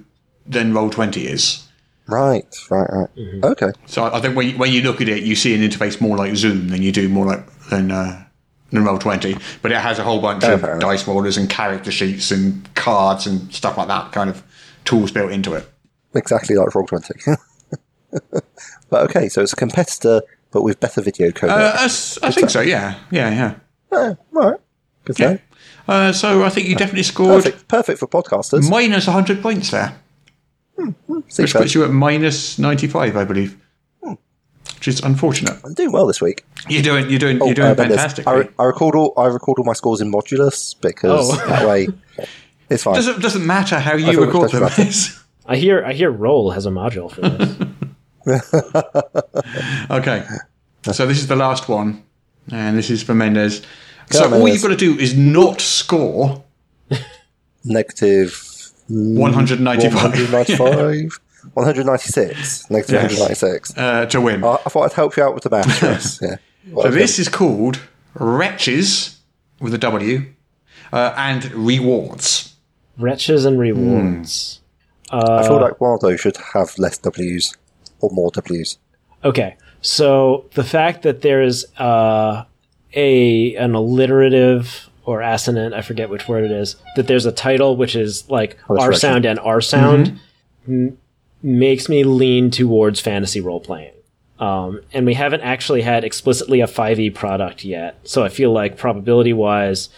[0.47, 1.67] than Roll20 is.
[2.07, 3.09] Right, right, right.
[3.45, 5.63] Okay, So I I think when you, when you look at it, you see an
[5.63, 8.23] interface more like Zoom than you do more like than uh,
[8.71, 9.41] than Roll20.
[9.63, 13.27] But it has a whole bunch Oh, of dice rollers and character sheets and cards
[13.27, 14.43] and stuff like that, kind of
[14.85, 15.67] tools built into it.
[16.15, 17.37] exactly like Roll20.
[18.91, 20.21] but okay, so it's a competitor,
[20.55, 21.51] but with better video code.
[21.51, 22.63] Uh, I, s- I think so.
[22.63, 23.55] Yeah, yeah, yeah.
[23.93, 24.57] oh, right,
[25.05, 25.39] good to know.
[25.87, 28.71] Uh, so I think you definitely scored Perfect, perfect for podcasters.
[28.71, 29.95] minus hundred points there,
[30.77, 31.59] which Super.
[31.59, 33.59] puts you at minus ninety-five, I believe.
[34.77, 35.55] Which is unfortunate.
[35.65, 36.45] I'm doing well this week.
[36.69, 38.27] You're doing, you're doing, Oh, you're doing uh, fantastic.
[38.27, 41.47] I, re- I record all I record all my scores in modulus because Oh.
[41.49, 41.89] that way
[42.71, 42.95] it's fine.
[42.95, 44.87] doesn't doesn't matter how you record touched them.
[44.87, 45.19] it.
[45.47, 47.57] I hear, I hear roll has a module for this.
[49.91, 50.25] Okay.
[50.93, 52.03] So this is the last one,
[52.51, 53.61] and this is for Mendez.
[54.11, 54.55] Go so on, all Mendez.
[54.55, 56.45] you've got to do is not score
[57.65, 58.31] Negative
[58.89, 61.19] 195 195,
[61.55, 63.13] 196, negative Yes.
[63.13, 63.79] 196.
[63.79, 64.45] uh, to win.
[64.45, 65.79] I, I thought I'd help you out with the math.
[65.79, 66.19] Chris.
[66.23, 66.37] yeah.
[66.83, 67.81] so this is called
[68.15, 69.19] Wretches
[69.61, 70.27] with a W
[70.93, 72.55] uh, and Rewards.
[72.99, 74.61] Wretches and rewards.
[75.11, 77.57] I feel like Waldo should have less W's
[78.01, 78.79] or more W's.
[79.25, 82.45] Okay, so the fact that there is uh,
[82.95, 87.77] a an alliterative or assonant, I forget which word it is, that there's a title
[87.77, 90.19] which is like R sound and R sound,
[90.67, 90.97] m-
[91.43, 93.93] makes me lean towards fantasy role playing.
[94.39, 97.99] Um, and we haven't actually had explicitly a 5e product yet.
[98.05, 99.91] So I feel like probability wise,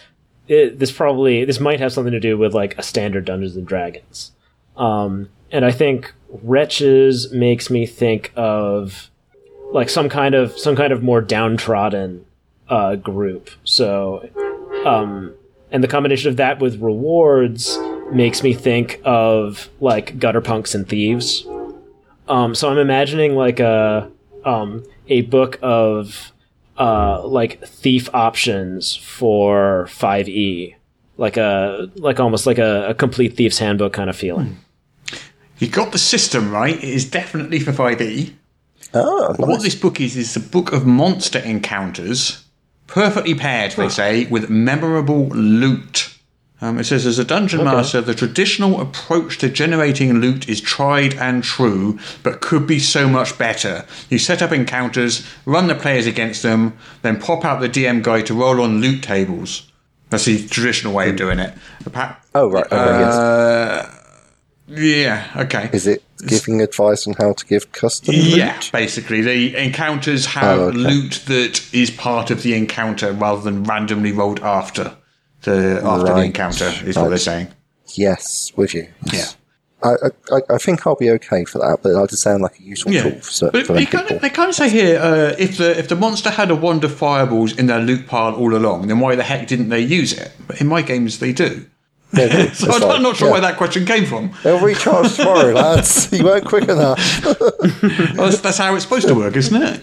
[0.47, 4.31] this probably this might have something to do with like a standard Dungeons and Dragons.
[4.75, 9.09] Um, and I think Wretches makes me think of
[9.71, 12.25] like some kind of some kind of more downtrodden
[12.69, 13.49] uh, group.
[13.63, 14.29] So,
[14.85, 15.33] um,
[15.71, 17.77] and the combination of that with rewards
[18.11, 21.45] makes me think of like gutter punks and thieves.
[22.27, 24.09] Um, so I'm imagining like a
[24.45, 26.31] um, a book of
[26.77, 30.75] uh, like thief options for 5e,
[31.17, 34.57] like a like almost like a, a complete thief's handbook kind of feeling.
[35.59, 36.75] You got the system right.
[36.75, 38.33] It is definitely for 5e.
[38.93, 42.43] Oh, What this book is is a book of monster encounters,
[42.87, 46.13] perfectly paired, they say, with memorable loot.
[46.59, 51.13] Um, it says, as a dungeon master, the traditional approach to generating loot is tried
[51.15, 53.85] and true, but could be so much better.
[54.09, 58.25] You set up encounters, run the players against them, then pop out the DM guide
[58.27, 59.71] to roll on loot tables.
[60.09, 61.53] That's the traditional way of doing it.
[62.33, 62.65] Oh, right.
[62.65, 63.96] Okay, yes.
[64.67, 65.69] Yeah, okay.
[65.71, 68.69] Is it giving advice on how to give custom Yeah, loot?
[68.73, 70.77] basically, the encounters have Oh, okay.
[70.77, 74.95] loot that is part of the encounter rather than randomly rolled after
[75.43, 76.71] the after the encounter.
[76.85, 77.47] Is what they're saying.
[77.95, 78.87] Yes, with you.
[79.13, 79.25] Yeah.
[79.83, 79.93] I,
[80.31, 82.91] I, I think I'll be okay for that, but that does sound like a useful
[82.91, 85.57] Yeah, tool for, cer- but they kind, of, they kind of say here uh, if
[85.59, 88.87] the if the monster had a wand of fireballs in their loot pile all along,
[88.87, 90.31] then why the heck didn't they use it?
[90.47, 91.67] But in my games, they do.
[92.13, 92.51] Yeah.
[92.53, 93.01] So I'm right.
[93.01, 93.31] not sure Yeah.
[93.33, 94.31] where that question came from.
[94.43, 96.11] They'll recharge tomorrow, lads.
[96.17, 96.99] You weren't quick enough.
[98.17, 99.81] Well, that's, that's how it's supposed to work, isn't it?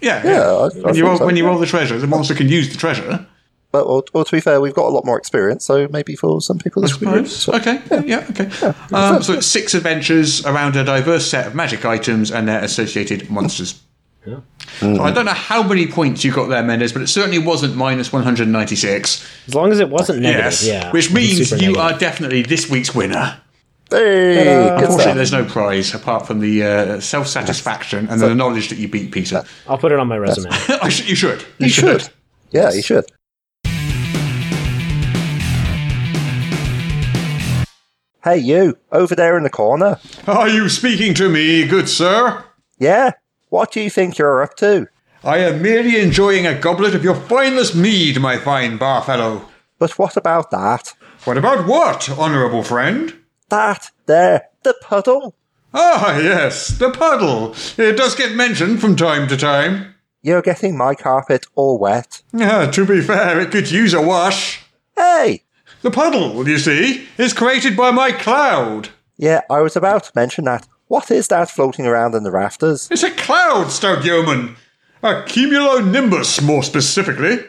[0.00, 0.22] Yeah.
[0.24, 2.48] Yeah, I- I when you roll, so, when you roll the treasure, the monster can
[2.48, 3.26] use the treasure.
[3.70, 6.40] But well, well, to be fair, we've got a lot more experience, so maybe for
[6.40, 7.28] some people this will be good.
[7.28, 8.46] So- Okay, yeah, okay.
[8.94, 13.28] Um, so it's six adventures around a diverse set of magic items and their associated
[13.30, 13.82] monsters.
[14.80, 17.76] So I don't know how many points you got there, Mendes, but it certainly wasn't
[17.76, 19.26] minus 196.
[19.48, 20.90] As long as it wasn't negative, yes, yeah.
[20.92, 21.76] which means you negative.
[21.76, 23.40] are definitely this week's winner.
[23.90, 28.76] Hey, Unfortunately, there's no prize apart from the uh, self satisfaction and the knowledge that
[28.76, 29.44] you beat Peter.
[29.66, 30.50] I'll put it on my resume.
[30.50, 31.44] I sh- you should.
[31.58, 32.08] You should.
[32.50, 33.06] Yeah, you should.
[38.24, 39.98] Hey, you, over there in the corner.
[40.26, 42.44] Are you speaking to me, good sir?
[42.78, 43.12] Yeah?
[43.50, 44.88] What do you think you're up to?
[45.24, 49.48] I am merely enjoying a goblet of your finest mead, my fine bar fellow.
[49.78, 50.94] But what about that?
[51.24, 53.14] What about what, honourable friend?
[53.48, 55.34] That there, the puddle.
[55.72, 57.54] Ah, yes, the puddle.
[57.76, 59.94] It does get mentioned from time to time.
[60.22, 62.22] You're getting my carpet all wet.
[62.38, 64.62] Ah, to be fair, it could use a wash.
[64.96, 65.44] Hey!
[65.82, 68.90] The puddle, you see, is created by my cloud.
[69.16, 70.66] Yeah, I was about to mention that.
[70.88, 72.88] What is that floating around in the rafters?
[72.90, 74.56] It's a cloud, stout yeoman.
[75.02, 77.44] A cumulonimbus, more specifically.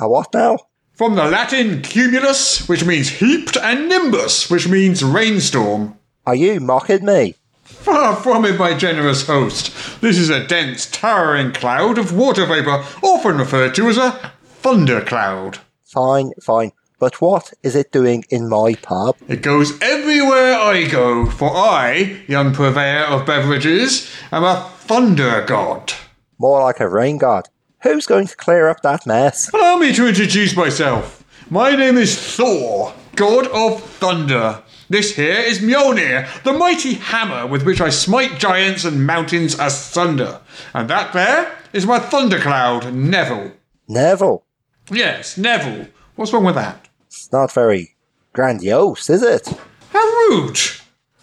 [0.00, 0.58] A what now?
[0.92, 5.96] From the Latin cumulus, which means heaped, and nimbus, which means rainstorm.
[6.26, 7.36] Are you mocking me?
[7.62, 9.72] Far from it, my generous host.
[10.00, 15.58] This is a dense, towering cloud of water vapour, often referred to as a thundercloud.
[15.84, 16.72] Fine, fine.
[17.00, 19.16] But what is it doing in my pub?
[19.26, 25.94] It goes everywhere I go, for I, young purveyor of beverages, am a thunder god.
[26.38, 27.48] More like a rain god.
[27.84, 29.50] Who's going to clear up that mess?
[29.54, 31.24] Allow me to introduce myself.
[31.48, 34.62] My name is Thor, god of thunder.
[34.90, 40.42] This here is Mjolnir, the mighty hammer with which I smite giants and mountains asunder.
[40.74, 43.52] And that there is my thundercloud, Neville.
[43.88, 44.44] Neville.
[44.90, 45.86] Yes, Neville.
[46.16, 46.89] What's wrong with that?
[47.30, 47.94] It's not very
[48.32, 49.46] grandiose, is it?
[49.90, 50.58] How rude!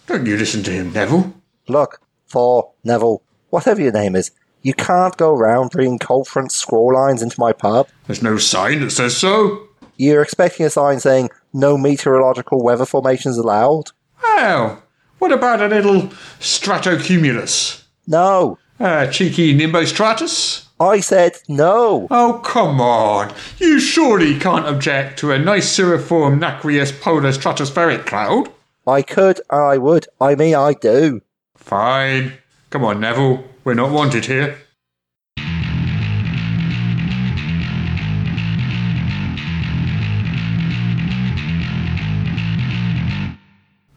[0.06, 1.34] Don't you listen to him, Neville.
[1.68, 4.30] Look, Thor, Neville, whatever your name is,
[4.62, 7.88] you can't go around bringing cold front squall lines into my pub.
[8.06, 9.68] There's no sign that says so.
[9.98, 13.90] You're expecting a sign saying no meteorological weather formations allowed?
[14.24, 14.82] Oh,
[15.18, 16.04] what about a little
[16.40, 17.84] stratocumulus?
[18.06, 18.58] No.
[18.80, 20.67] A cheeky nimbostratus?
[20.80, 22.06] I said no.
[22.10, 23.34] Oh, come on.
[23.58, 28.50] You surely can't object to a nice cirriform nacreous polar stratospheric cloud.
[28.86, 30.06] I could, I would.
[30.20, 31.20] I mean, I do.
[31.56, 32.34] Fine.
[32.70, 33.44] Come on, Neville.
[33.64, 34.56] We're not wanted here.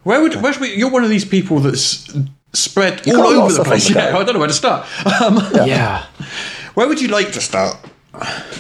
[0.04, 2.12] Where would where should we, you're one of these people that's
[2.54, 3.90] spread You all over the place.
[3.90, 4.18] Yeah.
[4.18, 4.88] I don't know where to start.
[5.22, 6.06] Um, yeah.
[6.74, 7.76] Where would you like to start?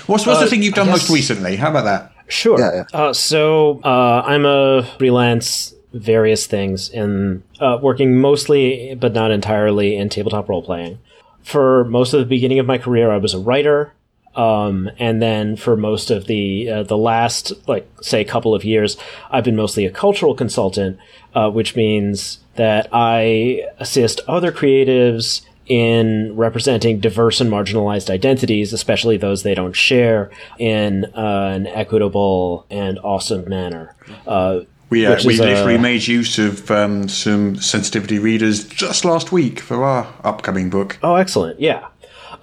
[0.08, 1.56] What's, what's the thing you've done most recently?
[1.56, 2.14] How about that?
[2.28, 2.60] Sure.
[2.60, 3.00] Yeah, yeah.
[3.00, 9.98] Uh, so uh, I'm a freelance various things and uh, working mostly but not entirely
[9.98, 11.00] in tabletop role playing.
[11.44, 13.94] for most of the beginning of my career, I was a writer.
[14.36, 18.96] Um, and then for most of the uh, the last like say couple of years,
[19.30, 20.98] I've been mostly a cultural consultant,
[21.36, 25.42] uh, which means that I assist other creatives
[25.72, 32.66] in representing diverse and marginalized identities, especially those they don't share, in uh, an equitable
[32.70, 33.96] and awesome manner.
[34.28, 39.32] Uh, We, uh, we literally uh, made use of um, some sensitivity readers just last
[39.32, 40.98] week for our upcoming book.
[41.02, 41.62] Oh, excellent.
[41.62, 41.88] Yeah.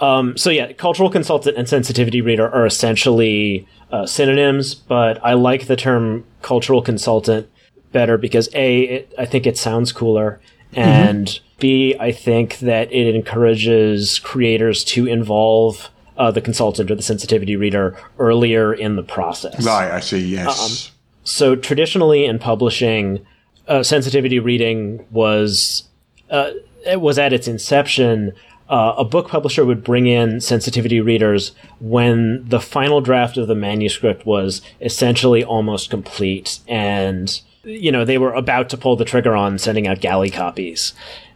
[0.01, 5.67] Um, so yeah, cultural consultant and sensitivity reader are essentially uh, synonyms, but I like
[5.67, 7.45] the term cultural consultant
[7.93, 10.41] better because a, it, I think it sounds cooler,
[10.75, 17.03] and b, I think that it encourages creators to involve uh, the consultant or the
[17.03, 19.65] sensitivity reader earlier in the process.
[19.65, 20.91] Right, I see, yes.
[21.25, 23.25] So traditionally in publishing,
[23.69, 25.85] uh, sensitivity reading was
[26.31, 26.51] uh,
[26.87, 28.33] it was at its inception.
[28.69, 33.55] Uh, a book publisher would bring in sensitivity readers when the final draft of the
[33.55, 39.37] manuscript was essentially almost complete, and you know they were about to pull the trigger
[39.37, 40.93] on sending out galley copies.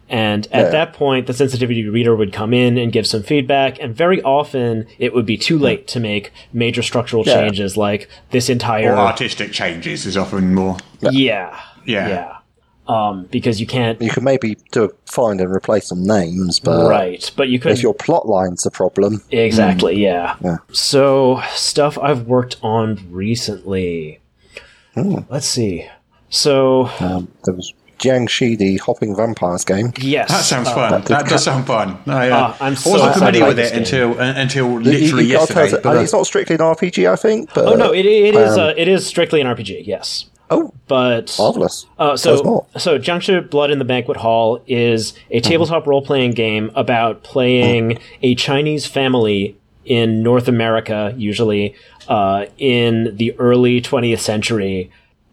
[0.08, 0.70] And at Yeah.
[0.70, 4.86] that point, the sensitivity reader would come in and give some feedback, and very often
[4.98, 7.34] it would be too late to make major structural Yeah.
[7.40, 10.76] changes like this entire or artistic changes is often more.
[11.00, 11.56] yeah.
[11.86, 12.08] Yeah.
[12.08, 12.32] Yeah.
[12.88, 16.90] Um, because you can't You could maybe do a find and replace some names, but
[16.90, 20.34] right, but you could if your plot line's a problem, exactly, yeah.
[20.44, 20.56] Yeah.
[20.72, 24.18] So stuff I've worked on recently.
[24.96, 25.86] Let's see.
[26.32, 29.92] So um, there was Jiangshi, the hopping vampires game.
[29.98, 31.02] yes, That sounds uh, fun.
[31.02, 31.98] That does sound fun.
[32.06, 33.78] I, uh, Ah, I'm so wasn't familiar with it game.
[33.80, 35.76] until uh, until literally you gotta yesterday.
[35.76, 37.52] us- but, uh, it's not strictly an RPG, I think.
[37.54, 38.54] But, Oh no, it, it is.
[38.56, 39.86] Um, uh, it is strictly an RPG.
[39.86, 41.86] Yes, oh, but marvelous.
[41.98, 46.72] Uh, so, so Jiangshi Blood in the Banquet Hall is a tabletop role playing game
[46.74, 51.74] about playing a Chinese family in North America, usually
[52.08, 54.90] uh, in the early 20th century.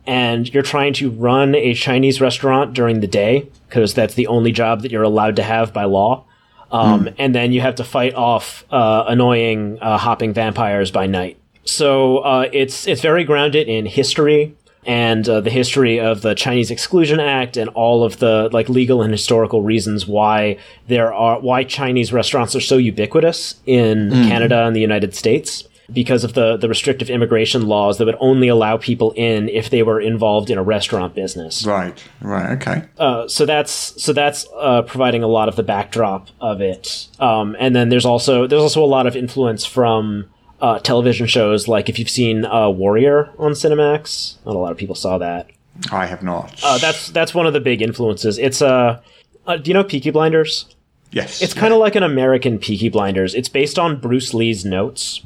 [0.10, 4.52] And you're trying to run a Chinese restaurant during the day because that's the only
[4.52, 6.26] job that you're allowed to have by law.
[6.72, 11.38] Um, And then you have to fight off uh, annoying uh, hopping vampires by night.
[11.64, 14.56] So uh, it's it's very grounded in history
[14.86, 19.02] and uh, the history of the Chinese Exclusion Act and all of the like legal
[19.04, 20.58] and historical reasons why
[20.88, 26.24] there are why Chinese restaurants are so ubiquitous in Canada and the United States because
[26.24, 30.00] of the the restrictive immigration laws that would only allow people in if they were
[30.00, 31.66] involved in a restaurant business.
[31.66, 32.84] right, right, okay.
[32.98, 33.72] Uh, so that's
[34.02, 37.08] so that's uh, providing a lot of the backdrop of it.
[37.20, 40.30] Um, and then there's also there's also a lot of influence from
[40.62, 44.78] uh, television shows like if you've seen uh, Warrior on Cinemax, not a lot of
[44.78, 45.50] people saw that.
[45.92, 46.60] I have not.
[46.64, 48.38] Uh, that's that's one of the big influences.
[48.38, 49.02] It's uh,
[49.48, 50.66] uh do you know Peaky Blinders?
[51.12, 53.34] yes, It's kind of like an American Peaky Blinders.
[53.34, 55.22] It's based on Bruce Lee's notes.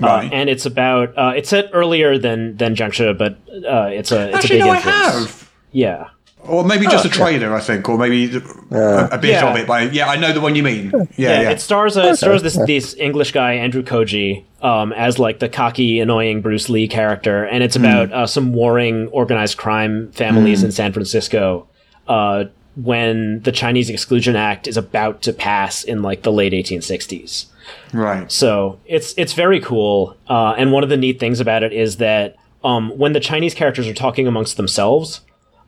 [0.00, 3.32] Uh, and it's about uh, it's set earlier than than Jiangshi, but
[3.68, 5.30] uh, it's a it's Actually, a big no, I influence.
[5.40, 5.50] have.
[5.72, 6.08] Yeah.
[6.44, 9.48] Or maybe just a trailer, I think, or maybe the- a, a bit Yeah.
[9.50, 9.66] of it.
[9.66, 10.90] But yeah, I know the one you mean.
[10.92, 11.50] Yeah, Yeah, yeah.
[11.50, 15.48] it stars uh, it stars this this English guy Andrew Koji um, as like the
[15.48, 20.72] cocky, annoying Bruce Lee character, and it's about uh, some warring organized crime families in
[20.72, 21.68] San Francisco
[22.08, 27.46] uh, when the Chinese Exclusion Act is about to pass in like the late 1860s.
[27.92, 28.30] Right.
[28.30, 31.98] So it's it's very cool, uh, and one of the neat things about it is
[31.98, 35.20] that um, when the Chinese characters are talking amongst themselves,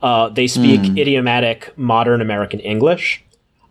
[0.03, 3.25] uh, they speak idiomatic modern American English,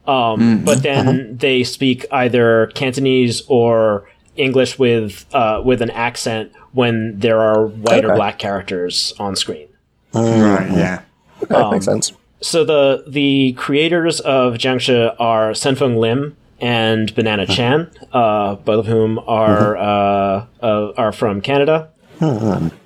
[0.08, 7.20] um, but then they speak either Cantonese or English with uh, with an accent when
[7.20, 9.68] there are white or black characters on screen.
[10.14, 11.02] Right, yeah.
[11.44, 12.12] Okay, um, makes sense.
[12.42, 18.86] So the the creators of Jiangshi are Sen-Foong Lim and Banana Chan, uh, both of
[18.88, 21.90] whom are uh, uh, are from Canada.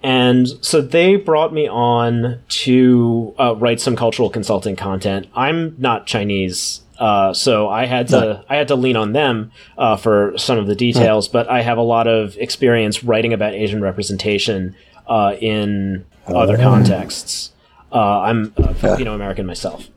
[0.01, 5.28] And so they brought me on to uh, write some cultural consulting content.
[5.36, 9.95] I'm not Chinese, uh, so I had to I had to lean on them uh,
[9.97, 11.28] for some of the details.
[11.28, 17.51] But I have a lot of experience writing about Asian representation uh, in other contexts.
[17.91, 19.88] Uh, I'm a Filipino American myself.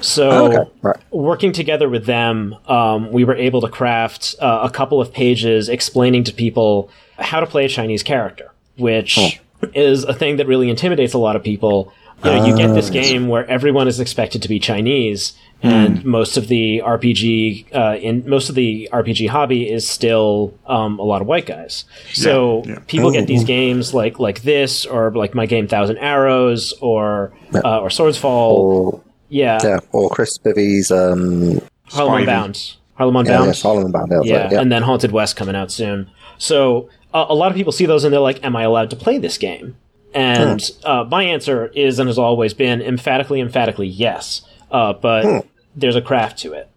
[0.00, 0.96] So Okay, right.
[1.10, 5.68] working together with them, um, we were able to craft uh, a couple of pages
[5.68, 9.40] explaining to people how to play a Chinese character, which
[9.74, 11.92] is a thing that really intimidates a lot of people.
[12.24, 16.38] You know, you get this game where everyone is expected to be Chinese, and most
[16.38, 21.20] of the RPG uh, in most of the RPG hobby is still um, a lot
[21.20, 21.84] of white guys.
[22.14, 22.78] So yeah.
[22.86, 27.80] people get these games like like this, or like my game Thousand Arrows, or uh,
[27.80, 28.56] or Swords Fall.
[28.56, 32.26] Or yeah, yeah, or Chris Spivey's um, Harlem Spivey.
[32.26, 32.76] Bound.
[32.94, 33.46] Harlem Unbound.
[33.46, 34.10] yeah, Solomon Bound.
[34.10, 34.60] Yeah, yeah, yeah.
[34.60, 36.10] and then Haunted West coming out soon.
[36.38, 38.96] So uh, a lot of people see those and they're like, "Am I allowed to
[38.96, 39.76] play this game?"
[40.14, 40.88] And Hmm.
[40.90, 44.42] uh, my answer is and has always been emphatically, emphatically yes.
[44.70, 45.44] Uh, but
[45.76, 46.68] there's a craft to it,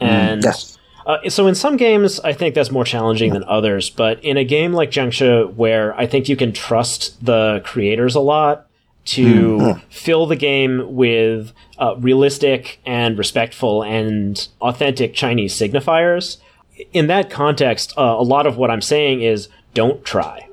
[0.00, 0.48] and Hmm.
[0.48, 0.76] Yes.
[1.06, 3.88] uh, so in some games, I think that's more challenging than others.
[3.88, 8.20] But in a game like Jiangshi, where I think you can trust the creators a
[8.20, 8.66] lot
[9.06, 16.38] to fill the game with uh, realistic and respectful and authentic Chinese signifiers,
[16.92, 20.48] in that context, uh, a lot of what I'm saying is don't try.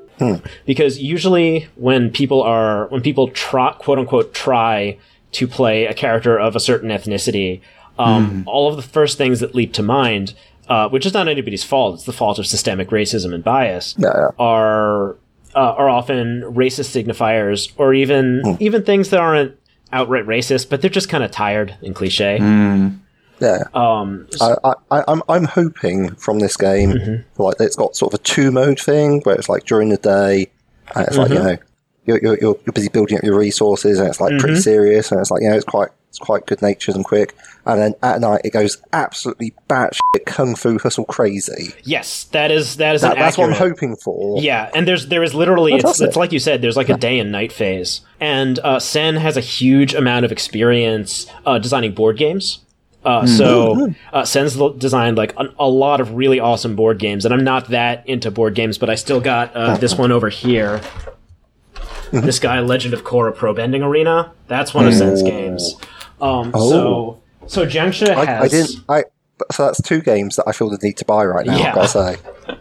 [0.66, 4.98] Because usually when people are when people try quote unquote try
[5.34, 7.60] to play a character of a certain ethnicity,
[8.00, 10.34] um, all of the first things that leap to mind,
[10.70, 14.08] uh, which is not anybody's fault, it's the fault of systemic racism and bias, Yeah,
[14.16, 14.28] yeah.
[14.39, 15.18] are
[15.56, 19.56] uh, are often racist signifiers, or even even things that aren't
[19.93, 22.38] outright racist, but they're just kind of tired and cliche.
[23.39, 23.64] Yeah.
[23.74, 27.41] Um, I, I, I- I'm I'm hoping from this game, Mm-hmm.
[27.41, 30.47] like it's got sort of a two mode thing where it's like during the day,
[30.95, 31.34] and it's like Mm-hmm.
[31.47, 31.58] you know,
[32.06, 34.39] you're, you're you're busy building up your resources, and it's like Mm-hmm.
[34.39, 37.36] pretty serious, and it's like you know, it's quite it's quite good natured and quick,
[37.66, 41.74] and then at night it goes absolutely batshit kung fu hustle crazy.
[41.84, 44.41] yes, that is that is That, that's what I'm hoping for.
[44.41, 46.08] Yeah, and there's there is literally it's, Fantastic.
[46.08, 49.36] it's like you said there's like a day and night phase, and uh, Sen has
[49.36, 52.60] a huge amount of experience uh, designing board games.
[53.03, 53.36] Uh, Mm-hmm.
[53.36, 57.43] so uh, Sen's designed like an, a lot of really awesome board games, and I'm
[57.43, 60.82] not that into board games, but I still got uh, this one over here.
[62.22, 64.32] This guy, Legend of Korra Pro Bending Arena.
[64.47, 65.76] That's one of Sen's games.
[66.22, 68.09] Um, So so Jiangshi has.
[68.18, 68.22] Oh.
[68.22, 68.76] I, I didn't.
[68.89, 69.03] I
[69.51, 71.57] so that's two games that I feel the need to buy right now.
[71.57, 71.70] Yeah.
[71.70, 72.18] I've got to say.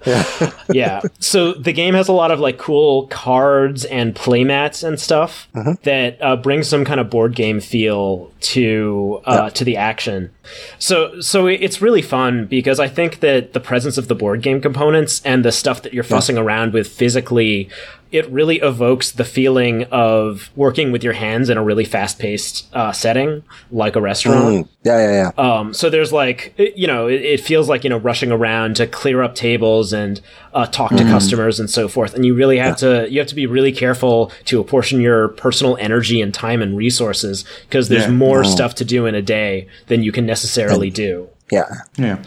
[0.07, 0.53] Yeah.
[0.71, 1.01] yeah.
[1.19, 5.49] So the game has a lot of like cool cards and playmats and stuff
[5.83, 10.31] that uh, brings some kind of board game feel to uh, to the action.
[10.79, 14.61] So so it's really fun because I think that the presence of the board game
[14.61, 17.71] components and the stuff that you're fussing around with physically
[18.15, 22.93] it really evokes the feeling of working with your hands in a really fast-paced uh,
[22.93, 24.67] setting like a restaurant.
[24.67, 24.69] Mm.
[24.85, 25.57] Yeah, yeah, yeah.
[25.59, 28.87] Um, so there's like, you know, it, it feels like, you know, rushing around to
[28.87, 30.21] clear up tables and
[30.53, 32.15] uh, talk to customers and so forth.
[32.15, 35.77] And you really have to, you have to be really careful to apportion your personal
[35.79, 38.11] energy and time and resources because there's Yeah.
[38.13, 41.29] more stuff to do in a day than you can necessarily do.
[41.51, 41.65] yeah.
[41.97, 42.19] Yeah.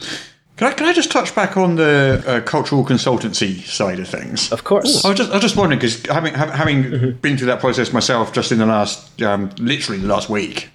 [0.58, 4.52] Can I, can I just touch back on the uh, cultural consultancy side of things?
[4.52, 5.06] Of course.
[5.06, 7.94] I was just, I was just wondering because having ha- having been through that process
[7.94, 10.70] myself, just in the last, um, literally the last week.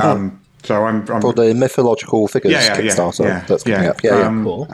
[0.00, 3.82] Um, so I'm, I'm For the mythological figures Yeah, yeah, yeah, Kickstarter yeah, that's coming
[3.82, 3.90] yeah.
[3.90, 4.02] up.
[4.02, 4.26] Yeah, yeah.
[4.26, 4.66] Um, Cool.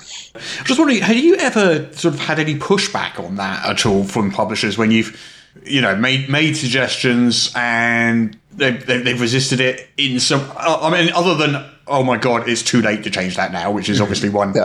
[0.65, 4.31] just wondering, have you ever sort of had any pushback on that at all from
[4.31, 5.21] publishers when you've,
[5.65, 10.49] you know, made made suggestions and they've, they've, they've resisted it in some?
[10.57, 13.89] I mean, other than oh my god, it's too late to change that now, which
[13.89, 14.65] is obviously one Yeah.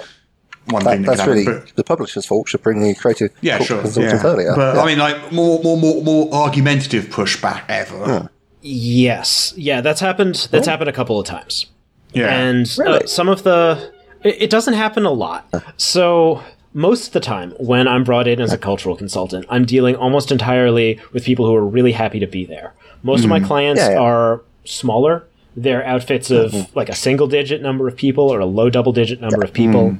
[0.65, 1.61] one That, thing that that's can really happen.
[1.65, 2.49] But, the publisher's fault.
[2.49, 3.81] Should bring the creative yeah, sure.
[3.83, 4.21] Yeah.
[4.23, 4.53] earlier.
[4.55, 4.81] But Yeah.
[4.81, 8.29] I mean, like more more more more argumentative pushback ever.
[8.67, 9.53] Yes.
[9.55, 10.47] Yeah, that's happened.
[10.51, 11.67] That's happened a couple of times.
[12.13, 12.33] Yeah.
[12.33, 13.91] and uh, some of the
[14.23, 15.53] it, it doesn't happen a lot.
[15.77, 16.41] So
[16.73, 20.29] most of the time when i'm brought in as a cultural consultant i'm dealing almost
[20.29, 22.73] entirely with people who are really happy to be there.
[23.03, 23.99] Most of my clients Yeah, yeah.
[23.99, 25.25] are smaller.
[25.55, 29.21] They're outfits of like a single digit number of people or a low double digit
[29.21, 29.97] number of people.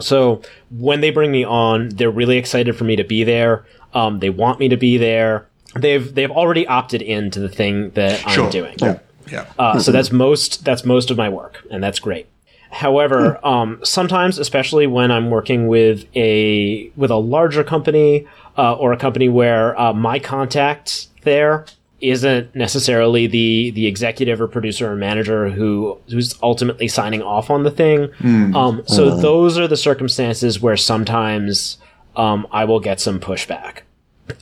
[0.00, 3.64] So when they bring me on they're really excited for me to be there.
[3.94, 5.46] Um, they want me to be there
[5.76, 8.44] they've they've already opted into the thing that sure.
[8.44, 8.98] i'm doing Yeah.
[9.30, 9.46] Yeah.
[9.58, 12.26] uh, So that's most that's most of my work, and that's great.
[12.72, 18.26] However, um, sometimes, especially when I'm working with a with a larger company
[18.58, 21.66] uh, or a company where uh, my contact there
[22.00, 27.62] isn't necessarily the the executive or producer or manager who who's ultimately signing off on
[27.62, 28.08] the thing.
[28.56, 31.78] Um, so those are the circumstances where sometimes
[32.16, 33.80] um, I will get some pushback,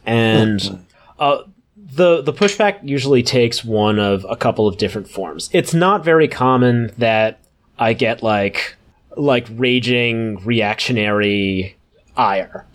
[0.06, 0.84] and
[1.18, 1.42] uh,
[1.76, 5.48] the the pushback usually takes one of a couple of different forms.
[5.52, 7.40] It's not very common that
[7.78, 8.76] I get like
[9.16, 11.76] like raging reactionary
[12.16, 12.66] ire.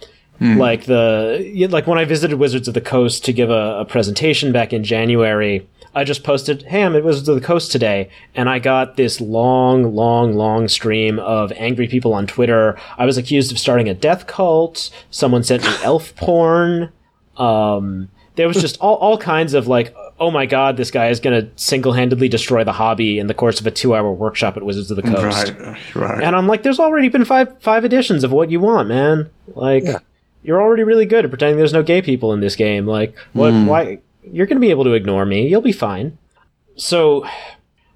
[0.57, 4.51] Like the like when I visited Wizards of the Coast to give a, a presentation
[4.51, 8.49] back in January, I just posted, "Hey, I'm at Wizards of the Coast today," and
[8.49, 12.77] I got this long, long, long stream of angry people on Twitter.
[12.97, 14.89] I was accused of starting a death cult.
[15.11, 16.91] Someone sent me elf porn.
[17.37, 21.19] Um, there was just all, all kinds of like, oh my god, this guy is
[21.19, 24.57] going to single handedly destroy the hobby in the course of a two hour workshop
[24.57, 25.53] at Wizards of the Coast.
[25.59, 25.95] Right.
[25.95, 26.23] Right.
[26.23, 29.29] And I'm like, there's already been five five editions of what you want, man.
[29.55, 29.85] Like,
[30.41, 32.87] you're already really good at pretending there's no gay people in this game.
[32.87, 33.51] Like, what?
[33.51, 33.65] Hmm.
[33.67, 33.99] Why?
[34.23, 35.47] You're going to be able to ignore me.
[35.47, 36.17] You'll be fine.
[36.75, 37.27] So,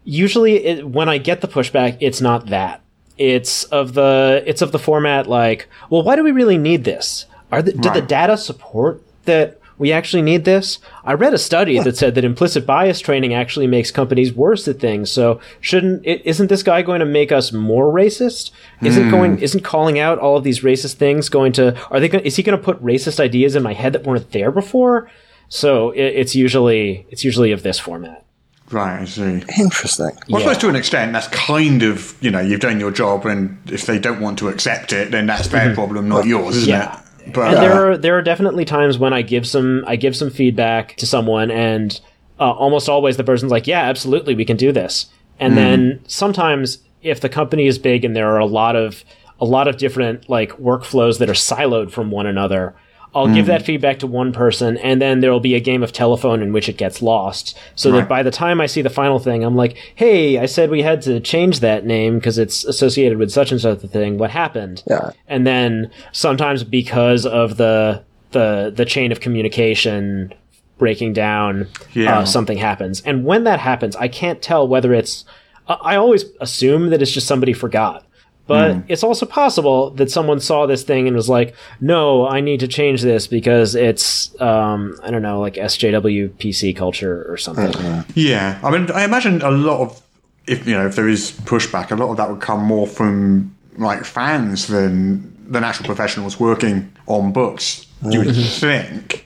[0.03, 2.81] usually, it, when I get the pushback, it's not that.
[3.17, 7.25] it's of the it's of the format like, well, why do we really need this?
[7.51, 10.79] Are the, did the data support that we actually need this?
[11.03, 14.79] I read a study that said that implicit bias training actually makes companies worse at
[14.79, 15.11] things.
[15.11, 18.51] So shouldn't i- isn't this guy going to make us more racist?
[18.81, 22.23] Isn't going isn't calling out all of these racist things going to are they going,
[22.25, 25.09] is he going to put racist ideas in my head that weren't there before?
[25.49, 28.23] So it, it's usually it's usually of this format.
[28.69, 29.41] Right, I see.
[29.57, 30.07] Interesting.
[30.27, 30.47] Well, I Yeah.
[30.53, 33.85] suppose to an extent, that's kind of, you know, you've done your job, and if
[33.85, 36.81] they don't want to accept it, then that's their problem, not yours, isn't Mm-hmm.
[36.81, 36.99] Yeah.
[36.99, 37.06] it?
[37.33, 40.29] But and there are there are definitely times when I give some I give some
[40.29, 41.99] feedback to someone, and
[42.39, 45.07] uh, almost always the person's like, "Yeah, absolutely, we can do this."
[45.39, 49.03] And then sometimes if the company is big and there are a lot of
[49.39, 52.75] a lot of different like workflows that are siloed from one another,
[53.15, 55.91] I'll give that feedback to one person, and then there will be a game of
[55.91, 57.57] telephone in which it gets lost.
[57.75, 60.69] So that by the time I see the final thing, I'm like, "Hey, I said
[60.69, 64.17] we had to change that name because it's associated with such and such a thing.
[64.17, 65.11] What happened?" Yeah.
[65.27, 70.33] and then sometimes because of the the the chain of communication
[70.77, 72.19] breaking down Yeah.
[72.19, 75.25] uh, something happens and when that happens i can't tell whether it's
[75.69, 78.05] I always assume that it's just somebody forgot
[78.47, 78.79] but Hmm.
[78.87, 82.67] it's also possible that someone saw this thing and was like no i need to
[82.67, 87.73] change this because it's um, i don't know like sjw pc culture or something
[88.15, 90.01] Yeah, I mean, I imagine a lot of
[90.47, 93.53] if you know if there is pushback, a lot of that would come more from
[93.77, 97.85] like fans than than actual professionals working on books.
[98.09, 99.25] You would think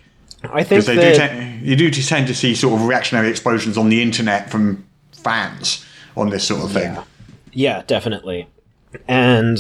[0.59, 3.77] i think they that do tend, you do tend to see sort of reactionary explosions
[3.77, 5.85] on the internet from fans
[6.17, 6.97] on this sort of thing.
[7.53, 8.47] Yeah, definitely.
[9.07, 9.57] And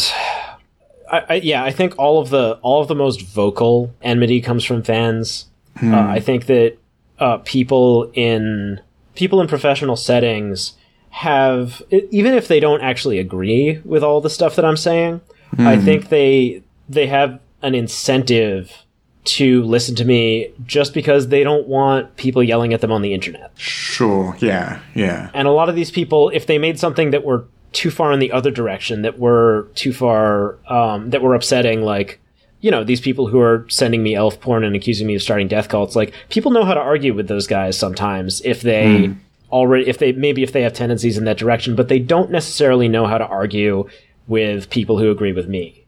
[1.11, 4.63] I, I, yeah, I think all of the all of the most vocal enmity comes
[4.63, 5.47] from fans.
[5.81, 6.77] Uh, I think that
[7.19, 8.81] uh, people in
[9.15, 10.73] people in professional settings
[11.09, 15.21] have even if they don't actually agree with all the stuff that I'm saying,
[15.57, 18.85] I think they they have an incentive
[19.23, 23.13] to listen to me just because they don't want people yelling at them on the
[23.13, 23.51] internet.
[23.55, 24.35] Sure.
[24.39, 24.79] Yeah.
[24.95, 25.29] Yeah.
[25.33, 28.19] And a lot of these people, if they made something that were too far in
[28.19, 32.19] the other direction, that were too far, um, that were upsetting, like,
[32.59, 35.47] you know, these people who are sending me elf porn and accusing me of starting
[35.47, 39.13] death cults, like, people know how to argue with those guys sometimes if they
[39.51, 42.87] already, if they, maybe if they have tendencies in that direction, but they don't necessarily
[42.87, 43.87] know how to argue
[44.27, 45.83] with people who agree with me.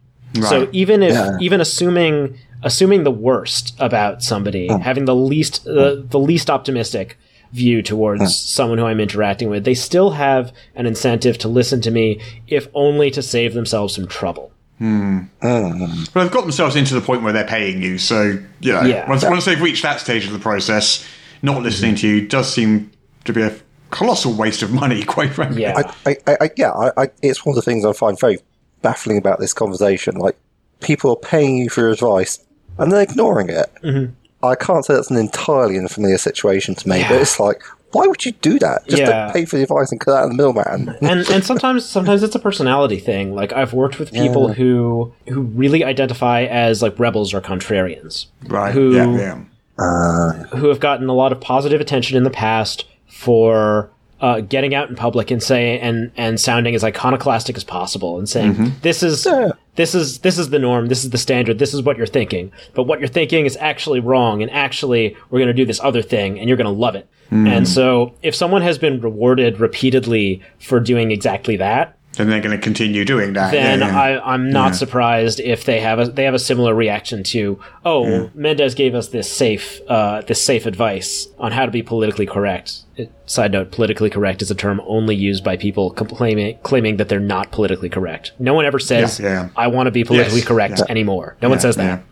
[0.50, 1.38] So even if, Yeah.
[1.40, 7.18] even assuming, assuming the worst about somebody, having the least, uh, the least optimistic
[7.54, 8.28] view towards hmm.
[8.28, 12.68] someone who I'm interacting with, they still have an incentive to listen to me, if
[12.74, 14.52] only to save themselves some trouble.
[14.80, 15.22] Hmm.
[15.40, 19.08] But they've got themselves into the point where they're paying you, so you know, Yeah.
[19.08, 21.06] once, once they've reached that stage of the process,
[21.42, 21.98] not listening hmm.
[21.98, 22.92] to you does seem
[23.26, 23.56] to be a
[23.92, 25.62] colossal waste of money, quite frankly.
[25.62, 25.82] Yeah.
[26.06, 28.40] I, I, I, I yeah, I, I, it's one of the things I find very
[28.82, 30.16] baffling about this conversation.
[30.16, 30.36] Like,
[30.82, 32.44] people are paying you for advice
[32.78, 33.72] and they're ignoring it.
[33.84, 34.14] Mm-hmm.
[34.44, 38.26] I can't say that's an entirely unfamiliar situation to me, but it's like, why would
[38.26, 38.88] you do that?
[38.88, 39.28] Just Yeah.
[39.28, 40.96] to pay for the advice and cut out the middleman.
[41.02, 43.34] and and sometimes sometimes it's a personality thing.
[43.36, 48.26] Like I've worked with people who who really identify as like rebels or contrarians.
[48.48, 48.74] Right.
[48.74, 50.44] Who yeah, yeah.
[50.58, 53.90] who have gotten a lot of positive attention in the past for
[54.22, 58.28] uh, getting out in public and saying and and sounding as iconoclastic as possible and
[58.30, 59.28] saying this is
[59.76, 62.52] this is this is the norm, this is the standard, this is what you're thinking.
[62.74, 66.02] But what you're thinking is actually wrong, and actually we're going to do this other
[66.02, 67.10] thing, and you're going to love it.
[67.30, 67.48] Hmm.
[67.48, 72.56] And so, if someone has been rewarded repeatedly for doing exactly that, Then they're going
[72.56, 73.52] to continue doing that.
[73.52, 74.00] then yeah, yeah.
[74.22, 78.30] I, I'm not surprised if they have a they have a similar reaction to oh
[78.36, 82.82] Mendes gave us this safe uh, this safe advice on how to be politically correct.
[82.98, 87.10] It- side note: politically correct is a term only used by people claiming claiming that
[87.10, 88.32] they're not politically correct.
[88.38, 89.50] No one ever says Yeah, yeah.
[89.56, 90.86] I want to be politically Yes, correct yeah.
[90.90, 91.36] anymore.
[91.42, 92.04] No one says that.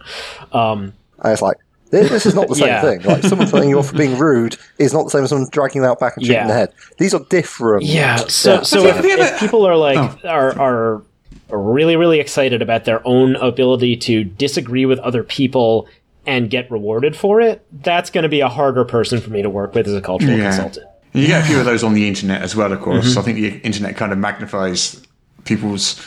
[0.52, 0.72] yeah.
[0.74, 0.94] And
[1.34, 1.58] it's like,
[1.92, 2.82] this, this is not the same Yeah.
[2.82, 3.02] thing.
[3.02, 5.82] Like, someone telling you off for being rude is not the same as someone dragging
[5.82, 6.48] you out back and shooting Yeah.
[6.48, 6.74] the head.
[6.98, 7.84] These are different.
[7.84, 8.16] Yeah.
[8.28, 11.02] So so if, if people are like are are
[11.50, 15.88] really really excited about their own ability to disagree with other people
[16.26, 19.50] and get rewarded for it, that's going to be a harder person for me to
[19.50, 20.50] work with as a cultural Yeah.
[20.50, 20.86] consultant.
[21.14, 23.10] You get a few of those on the internet as well, of course.
[23.10, 23.20] Mm-hmm.
[23.20, 25.02] I think the internet kind of magnifies
[25.44, 26.00] people's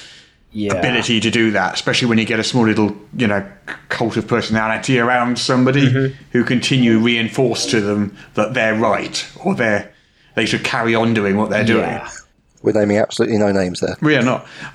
[0.56, 0.72] Yeah.
[0.74, 3.44] ability to do that, especially when you get a small little, you know,
[3.88, 6.14] cult of personality around somebody Mm-hmm.
[6.30, 9.92] who continue reinforce to them that they're right or they're
[10.36, 11.82] they should carry on doing what they're doing.
[11.84, 12.08] Yeah.
[12.62, 13.96] We're naming absolutely no names there.
[14.00, 14.46] We are not.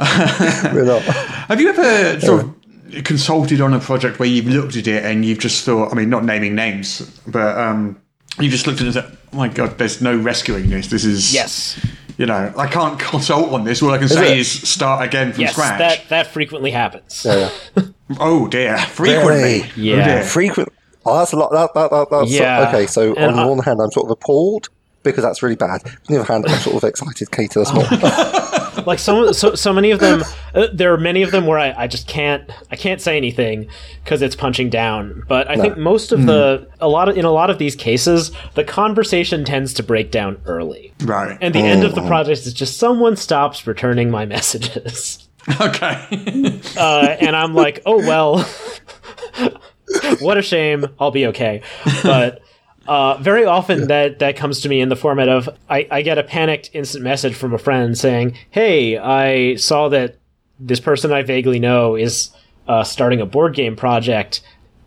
[0.74, 1.02] We're not.
[1.02, 5.26] Have you ever sort of consulted on a project where you've looked at it and
[5.26, 8.00] you've just thought, I mean, not naming names, but um,
[8.40, 10.88] you just looked at it and said, oh my God, there's no rescuing this.
[10.88, 11.34] This is.
[11.34, 11.84] Yes.
[12.20, 13.82] You know, I can't consult on this.
[13.82, 14.38] All I can say it?
[14.40, 15.80] is start again from yes, scratch.
[15.80, 17.24] that that frequently happens.
[17.26, 17.84] Yeah, yeah.
[18.20, 19.62] Oh dear, frequently.
[19.62, 19.62] Very.
[19.62, 19.94] Oh, yeah.
[20.02, 20.24] Oh dear.
[20.24, 20.70] Frequent.
[21.06, 21.52] Oh, that's a lot.
[21.52, 22.68] That, that, that, that's Yeah.
[22.68, 22.86] okay.
[22.88, 24.68] So And on I- one hand, I'm sort of appalled
[25.04, 25.82] because that's really bad.
[25.86, 27.32] On the other hand, I'm sort of excited.
[27.32, 27.88] Katie, that's not.
[28.90, 30.24] like some so so many of them
[30.56, 33.68] uh, there are many of them where I, I just can't I can't say anything
[34.04, 35.24] because it's punching down.
[35.28, 38.32] But I think most of the a lot of in a lot of these cases
[38.56, 40.92] the conversation tends to break down early.
[41.04, 41.38] Right.
[41.40, 45.26] and the end of the project is just someone stops returning my messages.
[45.62, 46.60] Okay.
[46.78, 48.46] uh, and I'm like oh well.
[50.20, 50.86] What a shame.
[51.00, 51.64] I'll be okay.
[52.04, 52.44] But
[52.90, 56.18] uh, very often that that comes to me in the format of I, I get
[56.18, 60.18] a panicked instant message from a friend saying, "Hey, I saw that
[60.60, 62.32] this person I vaguely know is
[62.68, 64.42] uh, starting a board game project,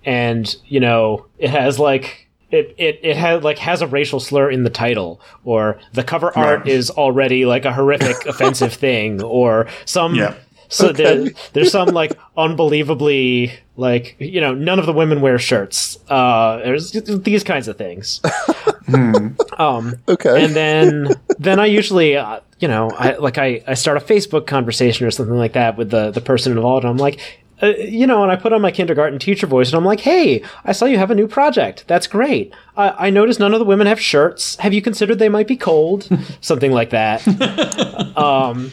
[0.05, 2.19] and you know it has like."
[2.51, 6.37] It, it, it has like has a racial slur in the title or the cover
[6.37, 10.35] art is already like a horrific offensive thing or some Yeah.
[10.73, 15.99] So there, there's some like unbelievably like you know none of the women wear shirts.
[16.09, 18.21] Uh, there's these kinds of things.
[19.59, 20.45] um, Okay.
[20.45, 21.09] and then
[21.39, 25.11] then I usually uh, you know I like I, I start a Facebook conversation or
[25.11, 26.85] something like that with the the person involved.
[26.85, 27.21] And I'm like.
[27.65, 30.43] Uh, you know, and I put on my kindergarten teacher voice, and I'm like, "Hey,
[30.65, 31.85] I saw you have a new project.
[31.87, 32.53] That's great.
[32.77, 34.57] I, I noticed none of the women have shirts.
[34.57, 36.09] Have you considered they might be cold?
[36.41, 37.25] Something like that."
[38.17, 38.73] um,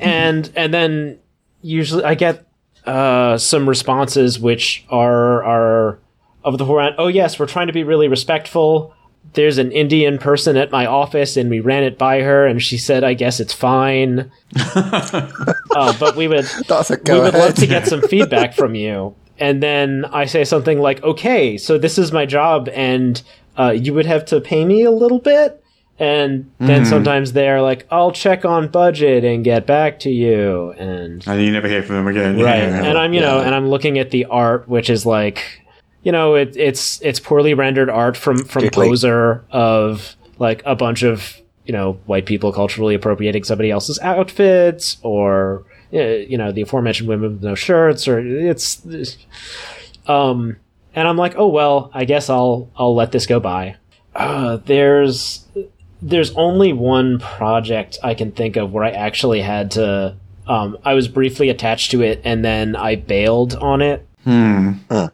[0.00, 1.18] and and then
[1.62, 2.46] usually I get
[2.86, 5.98] uh, some responses which are are
[6.44, 6.94] of the format.
[6.98, 8.94] Oh yes, we're trying to be really respectful.
[9.34, 12.76] There's an Indian person at my office, and we ran it by her, and she
[12.76, 14.30] said, "I guess it's fine."
[14.74, 19.14] uh, but we would That's a we would love to get some feedback from you.
[19.38, 23.22] And then I say something like, "Okay, so this is my job, and
[23.58, 25.61] uh, you would have to pay me a little bit."
[25.98, 31.22] And then sometimes they're like, "I'll check on budget and get back to you." And
[31.28, 32.38] and you never hear from them again.
[32.40, 32.84] right, Yeah.
[32.84, 35.62] and I'm you know, and I'm looking at the art, which is like,
[36.02, 38.88] you know, it, it's it's poorly rendered art from from Giggly.
[38.88, 44.96] Poser of like a bunch of you know white people culturally appropriating somebody else's outfits,
[45.02, 45.64] or
[45.94, 48.82] uh, you know the aforementioned women with no shirts, or it's,
[50.08, 50.56] um,
[50.94, 53.76] and I'm like, oh well, I guess I'll I'll let this go by.
[54.16, 55.44] Uh, there's
[56.02, 60.16] there's only one project I can think of where I actually had to.
[60.46, 64.06] Um, I was briefly attached to it, and then I bailed on it.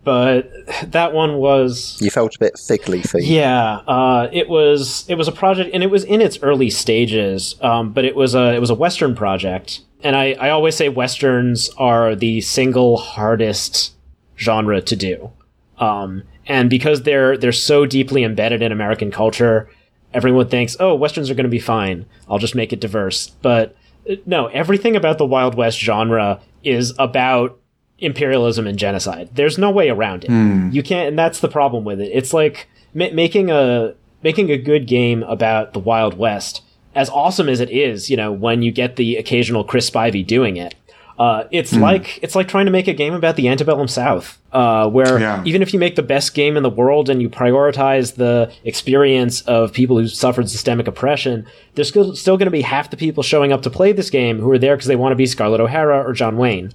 [0.04, 0.50] But
[0.92, 3.24] that one was You felt a bit fig leafy.
[3.24, 7.54] yeah, uh, it was it was a project, and it was in its early stages.
[7.60, 10.88] Um, but it was a it was a Western project, and I, I always say
[10.88, 13.94] westerns are the single hardest
[14.38, 15.30] genre to do,
[15.78, 19.70] um, and because they're they're so deeply embedded in American culture,
[20.14, 22.06] everyone thinks, oh, westerns are going to be fine.
[22.28, 23.76] I'll just make it diverse, but
[24.10, 27.58] uh, no, everything about the Wild West genre is about
[27.98, 29.30] imperialism and genocide.
[29.34, 30.30] There's no way around it.
[30.72, 32.10] You can't, and that's the problem with it.
[32.12, 36.62] It's like ma- making a making a good game about the Wild West.
[36.94, 40.56] As awesome as it is, you know, when you get the occasional Chris Spivey doing
[40.56, 40.74] it,
[41.18, 44.88] uh, it's like it's like trying to make a game about the antebellum South, uh,
[44.88, 45.42] where Yeah.
[45.44, 49.42] even if you make the best game in the world and you prioritize the experience
[49.42, 51.44] of people who suffered systemic oppression,
[51.74, 54.38] there's still, still going to be half the people showing up to play this game
[54.40, 56.72] who are there because they want to be Scarlett O'Hara or John Wayne.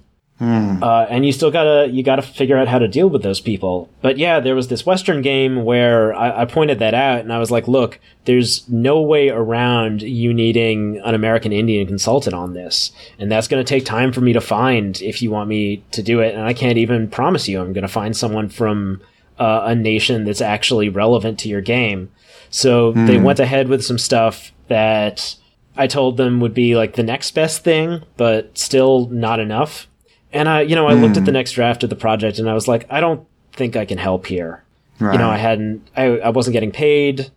[0.82, 3.88] Uh, and you still gotta you gotta figure out how to deal with those people.
[4.02, 7.38] But yeah, there was this Western game where I, I pointed that out, and I
[7.38, 12.90] was like, "Look, there's no way around you needing an American Indian consultant on this,
[13.18, 16.20] and that's to take time for me to find if you want me to do
[16.20, 16.34] it.
[16.34, 19.00] And I can't even promise you I'm to find someone from
[19.38, 22.10] uh, a nation that's actually relevant to your game."
[22.50, 25.36] So they went ahead with some stuff that
[25.76, 29.88] I told them would be like the next best thing, but still not enough.
[30.34, 31.36] And I, you know, I looked at the hmm.
[31.36, 34.26] next draft of the project and I was like, I don't think I can help
[34.26, 34.62] here.
[35.00, 37.30] You know, I hadn't, I, I wasn't getting paid.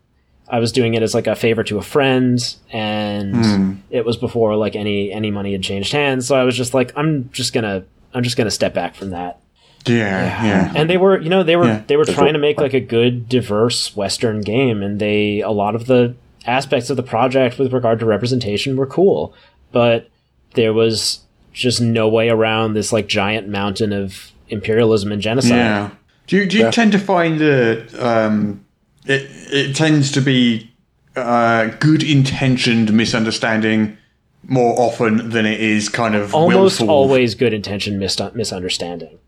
[0.48, 2.40] I was doing it as like a favor to a friend
[2.72, 3.74] and hmm.
[3.90, 6.28] it was before like any, any money had changed hands.
[6.28, 9.40] So I was just like, I'm just gonna, I'm just gonna step back from that.
[9.86, 10.74] Yeah, yeah.
[10.76, 11.82] And they were, you know, they were Yeah.
[11.88, 15.76] they were trying to make like a good, diverse Western game, and they a lot
[15.76, 16.16] of the
[16.46, 19.34] aspects of the project with regard to representation were cool,
[19.72, 20.10] but
[20.54, 21.20] there was
[21.58, 25.52] just no way around this like giant mountain of imperialism and genocide.
[25.52, 25.90] Yeah.
[26.28, 28.66] Do you, do you tend to find that um,
[29.06, 30.70] it it tends to be
[31.16, 33.98] uh, good intentioned misunderstanding
[34.44, 36.94] more often than it is kind of Almost willful?
[36.94, 39.20] always good intention mis- misunderstanding.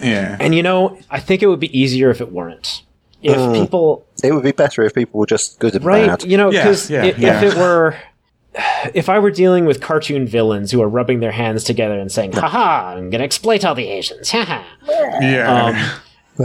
[0.00, 0.36] Yeah.
[0.40, 2.82] And you know, I think it would be easier if it weren't.
[3.22, 6.24] If people It would be better if people were just good and right bad.
[6.24, 7.42] you know because yeah, if yeah.
[7.42, 7.94] it were
[8.94, 12.32] if I were dealing with cartoon villains who are rubbing their hands together and saying,
[12.32, 14.64] haha, I'm going to exploit all the Asians, haha.
[14.86, 15.20] Yeah.
[15.20, 15.64] Yeah,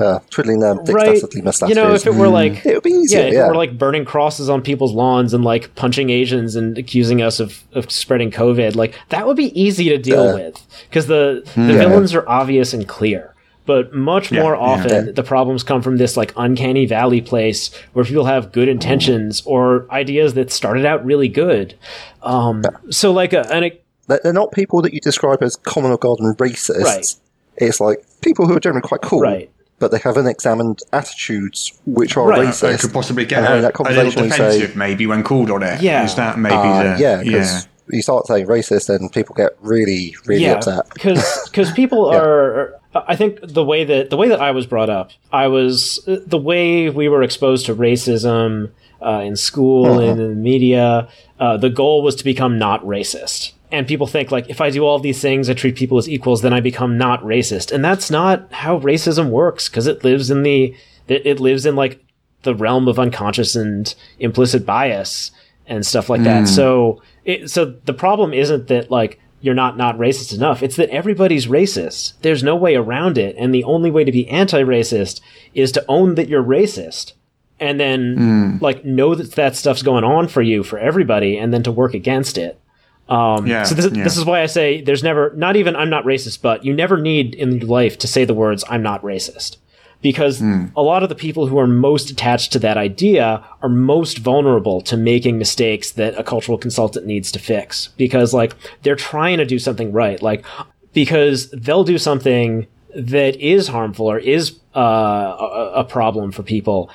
[0.01, 1.05] um, twiddling their dicks Right.
[1.13, 1.75] dastardly mustaches.
[1.75, 3.45] You know, if it were like, It would be easier, yeah, if yeah.
[3.45, 7.39] it were like burning crosses on people's lawns and like punching Asians and accusing us
[7.39, 10.33] of, of spreading COVID, like that would be easy to deal Yeah.
[10.33, 11.67] with because the the hmm.
[11.67, 13.34] villains are obvious and clear.
[13.65, 15.11] But much Yeah, more often, Yeah.
[15.13, 19.87] the problems come from this like uncanny valley place where people have good intentions or
[19.91, 21.73] ideas that started out really good.
[22.21, 22.61] Um,
[22.91, 23.71] so like a, an,
[24.07, 26.83] They're, they're not people that you describe as common or garden racists.
[26.83, 27.15] Right.
[27.57, 29.49] It's like people who are generally quite cool, Right.
[29.79, 32.47] but they have unexamined attitudes which are Right.
[32.49, 32.61] racist.
[32.71, 35.07] They could possibly get And a, that a little conversation when you say- defensive, maybe
[35.07, 35.81] when called on it.
[35.81, 36.03] Yeah.
[36.03, 37.23] is that maybe Uh, the yeah, yeah?
[37.23, 40.85] because you start saying racist, and people get really, really upset.
[40.93, 42.19] because people Yeah.
[42.19, 42.73] are.
[43.07, 46.37] I think the way that the way that I was brought up, I was the
[46.37, 49.99] way we were exposed to racism uh, in school Uh-huh.
[50.11, 51.07] and in the media.
[51.39, 54.85] Uh, the goal was to become not racist, and people think like if I do
[54.85, 58.09] all these things, I treat people as equals, then I become not racist, and that's
[58.09, 60.73] not how racism works because it lives in the
[61.07, 62.01] it, it lives in like
[62.43, 65.31] the realm of unconscious and implicit bias
[65.67, 66.47] and stuff like that.
[66.47, 70.63] So it, so the problem isn't that like you're not not racist enough.
[70.63, 72.13] It's that everybody's racist.
[72.21, 75.21] There's no way around it, and the only way to be anti-racist
[75.53, 77.13] is to own that you're racist,
[77.59, 81.63] and then like know that that stuff's going on for you for everybody, and then
[81.63, 82.59] to work against it.
[83.07, 84.03] Um, Yeah, so this, yeah.
[84.03, 86.97] this is why I say there's never, not even I'm not racist, but you never
[86.99, 89.57] need in your life to say the words I'm not racist.
[90.05, 90.39] Because
[90.75, 94.79] a lot of the people who are most attached to that idea are most vulnerable
[94.81, 97.89] to making mistakes that a cultural consultant needs to fix.
[97.97, 98.53] Because like
[98.83, 100.21] they're trying to do something right.
[100.21, 100.45] Like
[100.93, 106.91] because they'll do something that is harmful or is uh, a, a problem for people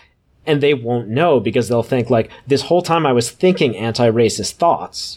[0.46, 4.52] and they won't know because they'll think like this whole time I was thinking anti-racist
[4.54, 5.16] thoughts,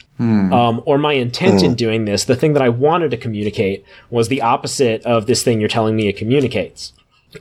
[0.54, 4.28] um, or my intent in doing this, the thing that I wanted to communicate was
[4.28, 6.94] the opposite of this thing you're telling me it communicates,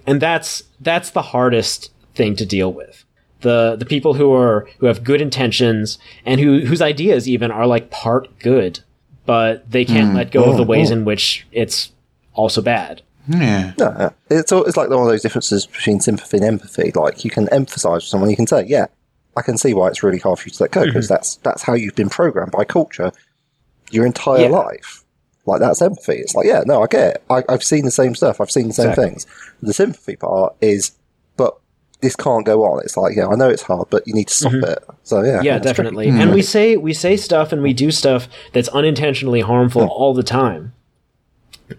[0.06, 3.04] and that's that's the hardest thing to deal with.
[3.40, 7.66] The the people who are who have good intentions and who whose ideas even are
[7.66, 8.80] like part good,
[9.26, 10.16] but they can't hmm.
[10.16, 10.94] let go of the oh, ways oh.
[10.94, 11.92] in which it's
[12.34, 13.02] also bad.
[13.28, 13.72] yeah.
[13.78, 14.12] No, no.
[14.30, 16.92] it's all, it's like one of those differences between sympathy and empathy.
[16.94, 18.86] Like you can empathise with someone, you can say, "Yeah,
[19.36, 21.14] I can see why it's really hard for you to let go because mm-hmm.
[21.14, 23.12] that's that's how you've been programmed by culture
[23.90, 24.48] your entire Yeah.
[24.48, 25.01] life."
[25.44, 26.18] Like that's empathy.
[26.18, 27.22] It's like, yeah, no, I get it.
[27.28, 28.40] I, I've seen the same stuff.
[28.40, 29.10] I've seen the same Exactly.
[29.10, 29.26] things.
[29.60, 30.92] The sympathy part is,
[31.36, 31.58] but
[32.00, 32.80] this can't go on.
[32.84, 34.70] It's like, yeah, I know it's hard, but you need to stop mm-hmm.
[34.70, 34.84] it.
[35.02, 35.64] So yeah, yeah it's tricky.
[35.64, 36.34] definitely and hmm.
[36.34, 39.90] we say we say stuff and we do stuff that's unintentionally harmful hmm.
[39.90, 40.72] all the time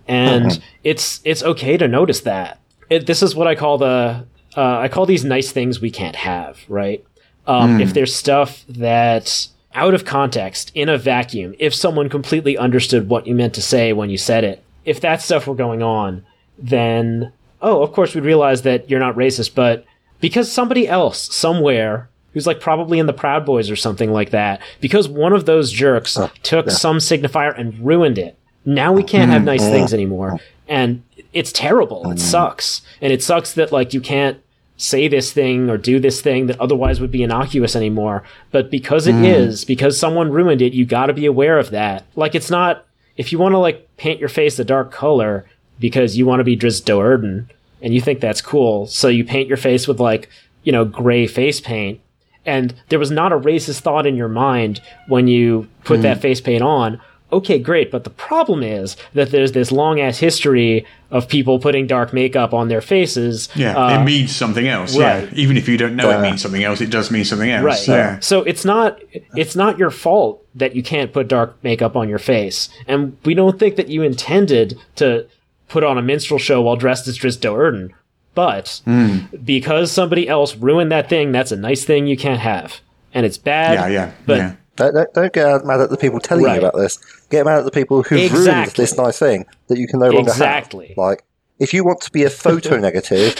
[0.07, 0.61] and hmm.
[0.83, 2.59] it's it's okay to notice that
[2.89, 4.25] it, this is what i call the
[4.57, 7.03] uh, i call these nice things we can't have right
[7.45, 13.09] um, if there's stuff that out of context in a vacuum if someone completely understood
[13.09, 14.63] what you meant to say when you said it.
[14.85, 16.25] If that stuff were going on
[16.57, 17.31] then
[17.61, 19.85] oh of course we'd realize that you're not racist but
[20.21, 24.61] because somebody else somewhere who's like probably in the proud boys or something like that
[24.79, 29.39] because one of those jerks took some signifier and ruined it now we can't have
[29.39, 29.47] mm-hmm.
[29.47, 30.39] nice things anymore.
[30.67, 32.03] And it's terrible.
[32.03, 32.17] It mm-hmm.
[32.17, 32.81] sucks.
[33.01, 34.41] And it sucks that like you can't
[34.83, 38.21] say this thing or do this thing that otherwise would be innocuous anymore.
[38.51, 39.23] But because it hmm.
[39.23, 42.05] is because someone ruined it you got to be aware of that.
[42.15, 42.85] Like it's not
[43.15, 45.45] if you want to like paint your face a dark color
[45.79, 47.49] because you want to be Drizzt Do'Urden
[47.81, 50.29] and you think that's cool so you paint your face with like
[50.63, 52.01] you know gray face paint.
[52.45, 56.03] And there was not a racist thought in your mind when you put hmm.
[56.03, 56.99] that face paint on
[57.33, 61.85] okay great but the problem is that there's this long ass history of people putting
[61.87, 64.97] dark makeup on their faces Yeah, uh, it means something else.
[64.97, 65.23] right.
[65.31, 67.63] Yeah, even if you don't know it means something else, it does mean something else.
[67.63, 67.87] Right.
[67.87, 68.19] Yeah.
[68.19, 68.99] So it's not
[69.35, 73.33] it's not your fault that you can't put dark makeup on your face, and we
[73.33, 75.27] don't think that you intended to
[75.67, 77.89] put on a minstrel show while dressed as Drizzt Do'Urden.
[78.35, 79.17] But Hmm.
[79.43, 82.81] because somebody else ruined that thing, that's a nice thing you can't have,
[83.13, 83.73] and it's bad.
[83.75, 84.53] Yeah, yeah, But yeah.
[84.75, 86.53] Don't, don't, don't get mad at the people telling Right.
[86.61, 86.97] you about this.
[87.29, 88.83] Get mad at the people who ruined Exactly.
[88.83, 90.87] this nice thing that you can no longer Exactly.
[90.89, 90.97] have.
[90.97, 91.23] Like,
[91.59, 93.35] if you want to be a photo negative,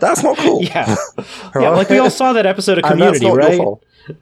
[0.00, 0.62] that's not cool.
[0.62, 0.96] yeah,
[1.54, 3.60] yeah, like we all saw that episode of Community, right?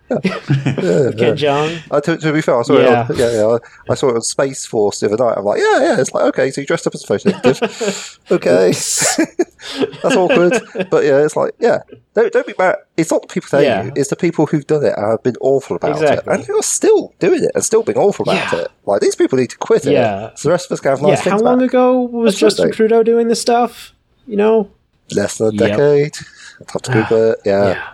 [0.08, 0.22] Fault.
[0.22, 1.82] Ken Jeong.
[1.90, 3.04] Uh, to, to be fair, I saw Yeah.
[3.04, 3.10] it.
[3.10, 3.58] On, yeah, yeah.
[3.88, 5.34] I, I saw it on Space Force the other night.
[5.36, 6.00] I'm like, yeah, yeah.
[6.00, 8.18] It's like, okay, so you dressed up as a photo negative.
[8.30, 8.72] okay,
[10.02, 10.60] that's awkward.
[10.90, 11.78] But yeah, it's like, yeah.
[12.14, 12.76] Don't don't be mad.
[12.96, 13.84] It's not the people telling Yeah.
[13.84, 13.92] you.
[13.96, 16.32] It's the people who've done it and have been awful about Exactly.
[16.32, 18.60] it, and who are still doing it and still being awful about Yeah.
[18.62, 18.68] it.
[18.86, 19.92] Like these people need to quit it.
[19.92, 20.30] Yeah.
[20.34, 21.68] So the rest of us can have nice yeah, how long back.
[21.68, 22.72] ago was That's Justin.
[22.72, 23.92] Trudeau doing this stuff?
[24.26, 24.70] You know,
[25.14, 25.58] Less than a Yep.
[25.70, 26.16] decade.
[26.60, 27.38] I'd have to Google it.
[27.44, 27.88] Yeah.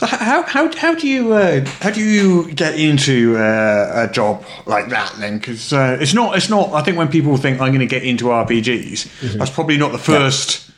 [0.00, 0.06] Yeah.
[0.06, 4.44] So how how how do you uh, how do you get into uh, a job
[4.66, 5.38] like that then?
[5.38, 6.72] Because uh, it's not it's not.
[6.72, 9.98] I think when people think I'm going to get into RPGs, that's probably not the
[9.98, 10.70] first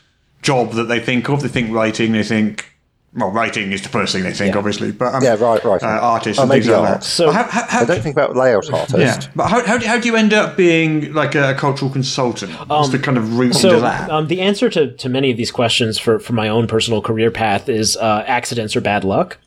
[0.42, 1.42] job that they think of.
[1.42, 2.12] They think writing.
[2.12, 2.73] They think
[3.16, 4.90] well, writing is the first thing they think, obviously.
[4.92, 5.82] But um, Yeah, right, right.
[5.82, 7.00] Uh, artists Oh, and things like art.
[7.00, 7.04] that.
[7.04, 8.98] So- how, how, how, I don't think about layout artist.
[8.98, 12.52] yeah, but how, how, do, how do you end up being like a cultural consultant?
[12.68, 14.10] What's the kind of route into So that?
[14.10, 17.30] um, the answer to, to many of these questions for, for my own personal career
[17.30, 19.38] path is uh, accidents or bad luck.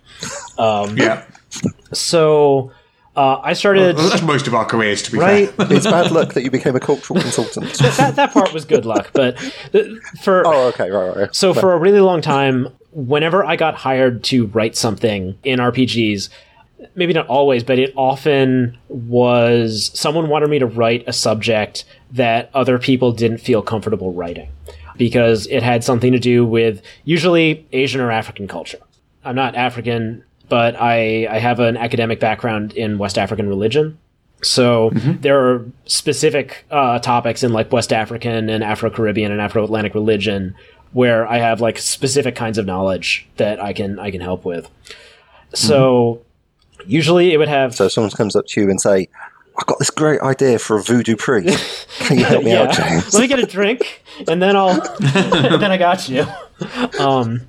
[0.57, 1.25] yeah,
[1.93, 2.71] So
[3.15, 3.95] uh, I started.
[3.95, 5.67] well, that's most of our careers, to be Right, fair.
[5.73, 7.73] It's bad luck that you became a cultural consultant.
[7.97, 9.37] that that part was good luck, but
[9.73, 9.79] uh,
[10.21, 11.35] for Oh, okay, right, right.
[11.35, 12.67] So for a really long time,
[12.97, 16.29] whenever I got hired to write something in RPGs,
[16.95, 22.49] maybe not always, but it often was someone wanted me to write a subject that
[22.55, 24.49] other people didn't feel comfortable writing
[24.97, 28.79] because it had something to do with usually Asian or African culture.
[29.23, 33.99] I'm not African, but I, I have an academic background in West African religion.
[34.41, 39.63] So there are specific uh, topics in like West African and Afro Caribbean and Afro
[39.63, 40.55] Atlantic religion
[40.93, 44.69] where I have like specific kinds of knowledge that I can I can help with.
[45.53, 46.21] So
[46.85, 49.07] usually it would have So if someone comes up to you and say,
[49.57, 51.87] "I've got this great idea for a voodoo priest.
[51.99, 54.79] Can you help me out, James?" Let me get a drink, and then I'll.
[54.99, 56.25] then I got you.
[56.99, 57.41] Um,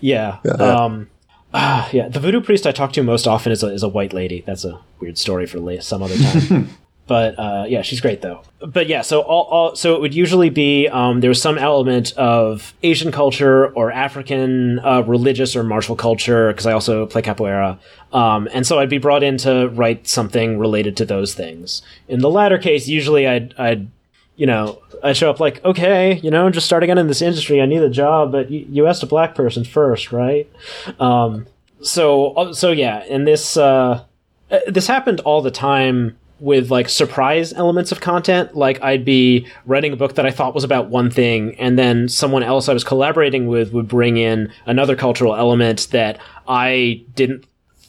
[0.00, 0.38] yeah.
[0.58, 1.08] Um,
[1.54, 2.08] ah, yeah.
[2.08, 4.42] The voodoo priest I talk to most often is a, is a white lady.
[4.46, 6.70] That's a weird story for some other time.
[7.06, 8.42] but uh, yeah, she's great though.
[8.60, 12.12] But yeah, so all, all so it would usually be um, there was some element
[12.16, 17.78] of Asian culture or African uh, religious or martial culture because I also play capoeira,
[18.12, 21.82] um, and so I'd be brought in to write something related to those things.
[22.08, 23.88] In the latter case, usually I'd I'd
[24.36, 27.60] you know, I'd show up like, okay, you know, just starting out in this industry,
[27.60, 30.50] I need a job, but you, you asked a black person first, right?
[30.98, 31.46] Um,
[31.80, 34.04] so, uh, so yeah, and this, uh,
[34.50, 38.56] uh, this happened all the time with like surprise elements of content.
[38.56, 42.08] Like I'd be writing a book that I thought was about one thing, and then
[42.08, 47.44] someone else I was collaborating with would bring in another cultural element that I didn't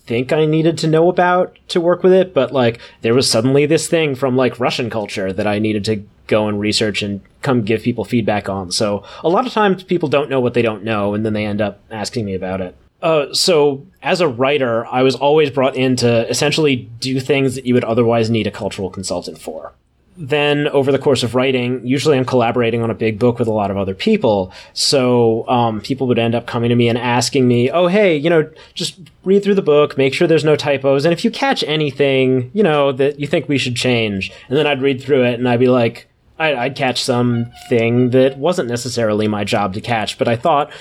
[0.06, 3.66] think I needed to know about to work with it, but like there was suddenly
[3.66, 7.64] this thing from like Russian culture that I needed to go and research and come
[7.64, 8.72] give people feedback on.
[8.72, 11.46] So a lot of times people don't know what they don't know and then they
[11.46, 12.76] end up asking me about it.
[13.04, 17.66] Uh, so as a writer, I was always brought in to essentially do things that
[17.66, 19.74] you would otherwise need a cultural consultant for
[20.18, 23.52] then over the course of writing, usually I'm collaborating on a big book with a
[23.52, 24.52] lot of other people.
[24.74, 28.30] So um, people would end up coming to me and asking me, "Oh, hey, you
[28.30, 31.64] know, just read through the book, make sure there's no typos, and if you catch
[31.64, 35.36] anything, you know, that you think we should change." And then I'd read through it
[35.36, 36.08] and I'd be like,
[36.40, 40.72] I'd catch something that wasn't necessarily my job to catch, but I thought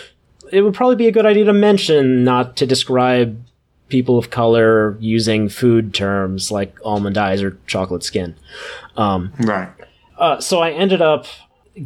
[0.53, 3.43] it would probably be a good idea to mention, not to describe
[3.89, 8.35] people of color using food terms like almond eyes or chocolate skin.
[9.41, 9.70] right.
[10.19, 11.27] Uh, so I ended up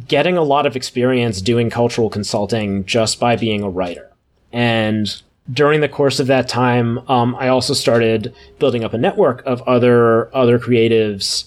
[0.07, 4.11] getting a lot of experience doing cultural consulting just by being a writer.
[4.51, 5.21] And
[5.51, 9.61] during the course of that time, um, I also started building up a network of
[9.61, 11.45] other other creatives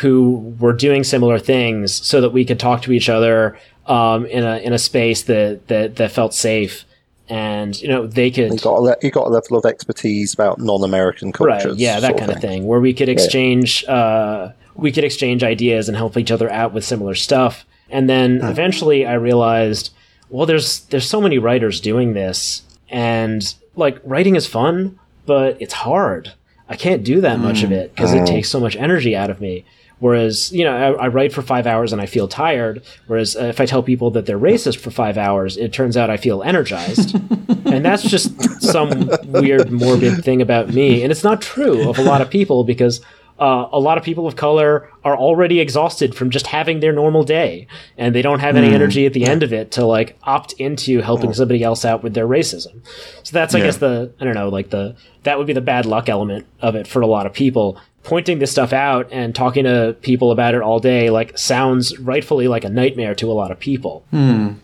[0.00, 3.56] who were doing similar things, so that we could talk to each other
[3.86, 6.84] um, in a in a space that that that felt safe,
[7.28, 10.34] and you know they could You got a le- you got a level of expertise
[10.34, 12.66] about non-American cultures, right yeah that kind of thing.
[12.66, 16.84] where we could exchange uh, we could exchange ideas and help each other out with
[16.84, 17.64] similar stuff.
[17.88, 19.92] And then eventually i realized
[20.28, 25.74] well there's there's so many writers doing this and like writing is fun but it's
[25.74, 26.32] hard.
[26.68, 29.40] I can't do that much of it because it takes so much energy out of
[29.40, 29.64] me
[29.98, 32.82] Whereas, you know, I, I write for five hours and I feel tired.
[33.06, 36.10] Whereas uh, if I tell people that they're racist for five hours, it turns out
[36.10, 37.14] I feel energized.
[37.66, 38.30] and that's just
[38.62, 41.02] some weird, morbid thing about me.
[41.02, 43.00] And it's not true of a lot of people because
[43.38, 47.22] uh, a lot of people of color are already exhausted from just having their normal
[47.24, 47.66] day.
[47.96, 51.00] And they don't have any energy at the end of it to like opt into
[51.00, 52.80] helping somebody else out with their racism.
[53.22, 53.64] So that's, I Yeah.
[53.64, 54.94] guess, the, I don't know, like the,
[55.24, 58.38] that would be the bad luck element of it for a lot of people pointing
[58.38, 62.64] this stuff out and talking to people about it all day like sounds rightfully like
[62.64, 64.04] a nightmare to a lot of people.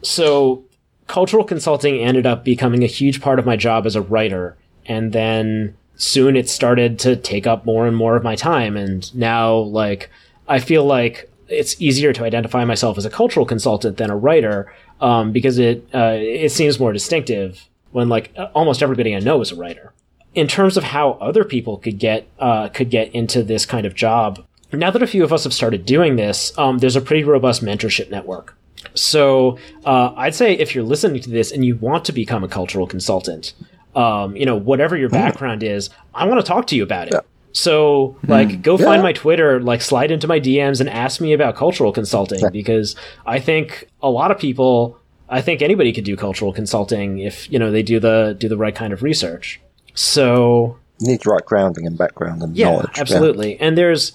[0.02, 0.62] So
[1.09, 4.56] cultural consulting ended up becoming a huge part of my job as a writer
[4.86, 9.12] and then soon it started to take up more and more of my time and
[9.14, 10.09] now like
[10.48, 14.73] I feel like it's easier to identify myself as a cultural consultant than a writer
[15.01, 19.51] um, because it uh, it seems more distinctive when like almost everybody I know is
[19.51, 19.93] a writer
[20.35, 23.95] in terms of how other people could get uh, could get into this kind of
[23.95, 24.45] job.
[24.73, 27.63] Now that a few of us have started doing this, um, there's a pretty robust
[27.63, 28.57] mentorship network.
[28.95, 32.49] So uh, I'd say if you're listening to this and you want to become a
[32.49, 33.53] cultural consultant,
[33.95, 37.15] um, you know, whatever your background is, I want to talk to you about it.
[37.15, 37.21] Yeah.
[37.53, 38.87] So, like, go Yeah.
[38.87, 42.97] find my Twitter, like, slide into my DMs and ask me about cultural consulting because
[43.27, 44.97] I think a lot of people,
[45.29, 48.57] I think anybody could do cultural consulting if you know they do the do the
[48.57, 49.61] right kind of research.
[49.94, 52.98] So, You need the right grounding and background and yeah, knowledge.
[52.98, 53.59] absolutely.
[53.60, 54.12] And there's,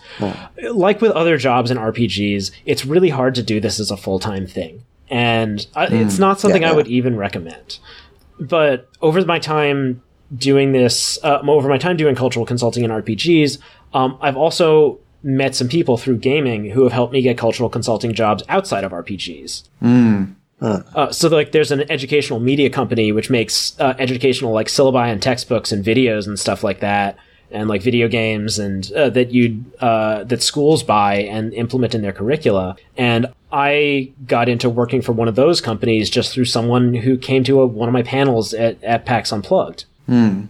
[0.71, 4.19] like with other jobs in RPGs, it's really hard to do this as a full
[4.19, 4.83] time thing.
[5.09, 6.75] And I, it's not something Yeah, I yeah.
[6.77, 7.79] would even recommend.
[8.39, 10.01] But over my time
[10.35, 13.57] doing this, uh, over my time doing cultural consulting in RPGs,
[13.93, 18.13] um, I've also met some people through gaming who have helped me get cultural consulting
[18.13, 19.63] jobs outside of RPGs.
[20.61, 25.21] Uh, so like there's an educational media company which makes uh, educational like syllabi and
[25.21, 27.15] textbooks and videos and stuff like that
[27.51, 32.01] and like video games and uh, that you uh, that schools buy and implement in
[32.01, 36.93] their curricula and i got into working for one of those companies just through someone
[36.95, 39.85] who came to a, one of my panels at, at pax unplugged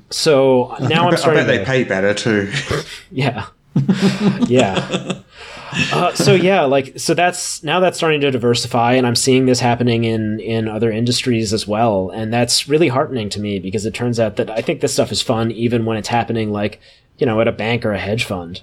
[0.10, 2.52] so now I i'm bet, I starting bet they to- pay better too.
[3.12, 3.48] yeah.
[4.48, 5.20] yeah.
[5.92, 9.60] Uh, so yeah, like so that's now that's starting to diversify, and I'm seeing this
[9.60, 13.94] happening in in other industries as well, and that's really heartening to me because it
[13.94, 16.80] turns out that I think this stuff is fun even when it's happening like
[17.18, 18.62] you know at a bank or a hedge fund.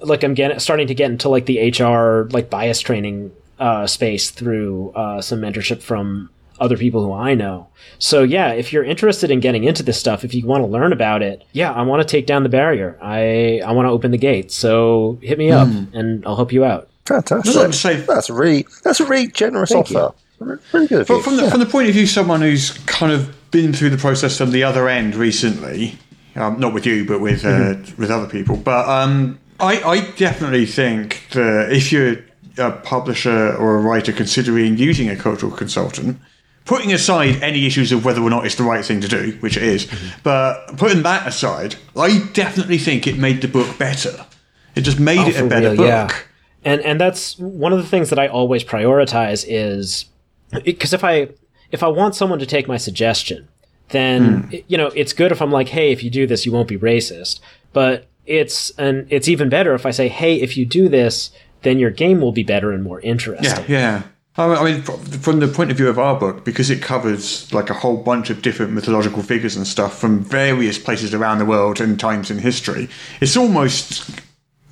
[0.00, 4.30] Like I'm getting starting to get into like the HR like bias training uh, space
[4.30, 6.30] through uh, some mentorship from
[6.60, 7.68] other people who I know.
[7.98, 10.92] So yeah, if you're interested in getting into this stuff, if you want to learn
[10.92, 12.98] about it, yeah, I want to take down the barrier.
[13.00, 14.50] I I want to open the gate.
[14.52, 16.88] So hit me up and I'll help you out.
[17.06, 17.44] Fantastic.
[17.44, 19.98] Just like to say- that's a really that's a really generous Thank you.
[19.98, 20.14] offer.
[20.72, 21.00] Really good.
[21.02, 23.72] Of But from the, from the point of view, of someone who's kind of been
[23.72, 25.98] through the process from the other end recently,
[26.34, 28.56] um, not with you, but with uh, with other people.
[28.56, 32.16] But um, I, I definitely think that if you're
[32.58, 36.18] a publisher or a writer considering using a cultural consultant,
[36.66, 39.56] putting aside any issues of whether or not it's the right thing to do, which
[39.56, 40.18] it is, mm-hmm.
[40.22, 44.26] but putting that aside, I definitely think it made the book better.
[44.74, 45.86] It just made oh, it a better real, book.
[45.86, 46.10] yeah.
[46.64, 50.06] And and that's one of the things that I always prioritize is
[50.64, 51.28] because if I
[51.70, 53.48] if I want someone to take my suggestion,
[53.88, 54.56] then hmm.
[54.66, 56.76] you know it's good if I'm like, hey, if you do this, you won't be
[56.76, 57.40] racist.
[57.72, 61.30] But it's and it's even better if I say, hey, if you do this,
[61.62, 63.64] then your game will be better and more interesting.
[63.68, 64.02] Yeah, yeah.
[64.38, 67.74] I mean- from the point of view of our book, because it covers like a
[67.74, 71.98] whole bunch of different mythological figures and stuff from various places around the world and
[71.98, 72.88] times in history,
[73.20, 74.10] it's almost.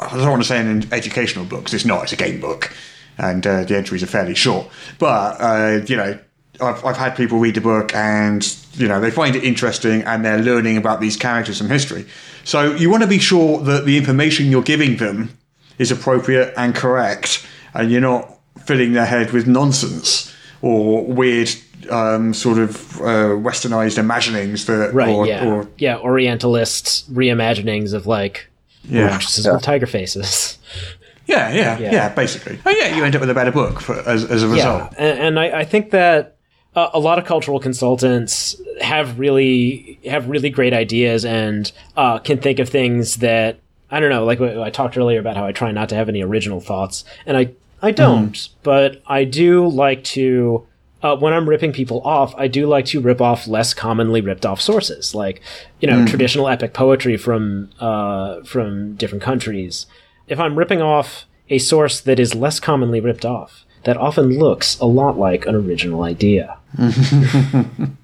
[0.01, 2.03] I don't want to say an educational book 'cause it's not.
[2.03, 2.73] It's a game book,
[3.17, 4.69] and uh, the entries are fairly short.
[4.99, 6.19] But uh, you know,
[6.61, 10.25] I've, I've had people read the book and you know they find it interesting and
[10.25, 12.05] they're learning about these characters from history.
[12.45, 15.39] So you want to be sure that the information you're giving them
[15.79, 18.34] is appropriate and correct, and you're not
[18.65, 20.33] filling their head with nonsense
[20.63, 21.51] or weird
[21.91, 25.47] um, sort of uh, westernized imaginings that Right, or, yeah.
[25.47, 28.49] or yeah, Orientalist reimaginings of like
[28.85, 29.07] yeah.
[29.07, 30.59] rakshasas with tiger faces.
[31.27, 32.15] yeah, yeah, yeah, Yeah.
[32.15, 32.59] basically.
[32.65, 34.93] Oh yeah, you end up with a better book for, as, as a result.
[34.93, 36.37] Yeah, and, and I, I think that
[36.75, 42.39] uh, a lot of cultural consultants have really have really great ideas and uh, can
[42.39, 43.59] think of things that
[43.91, 44.25] I don't know.
[44.25, 47.37] Like I talked earlier about how I try not to have any original thoughts, and
[47.37, 47.51] I
[47.85, 50.67] I don't, but I do like to.
[51.03, 54.47] Uh, when I'm ripping people off, I do like to rip off less commonly ripped
[54.47, 55.43] off sources, like
[55.81, 59.87] you know traditional epic poetry from uh, from different countries.
[60.29, 64.79] If I'm ripping off a source that is less commonly ripped off, that often looks
[64.81, 67.97] a lot like an original idea, and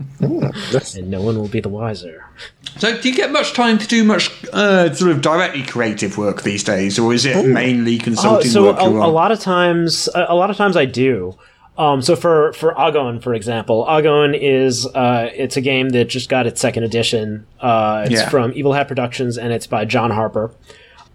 [1.11, 2.24] no one will be the wiser.
[2.78, 6.43] So, do you get much time to do much uh, sort of directly creative work
[6.43, 8.78] these days, or is it mainly Uh, consulting so work?
[8.81, 11.36] a, a lot of times, a, a lot of times I do.
[11.78, 16.28] Um, so for for Agon, for example, Agon is uh, it's a game that just
[16.28, 17.47] got its second edition.
[17.61, 18.28] Uh, it's Yeah.
[18.28, 20.51] from Evil Hat Productions, and it's by John Harper.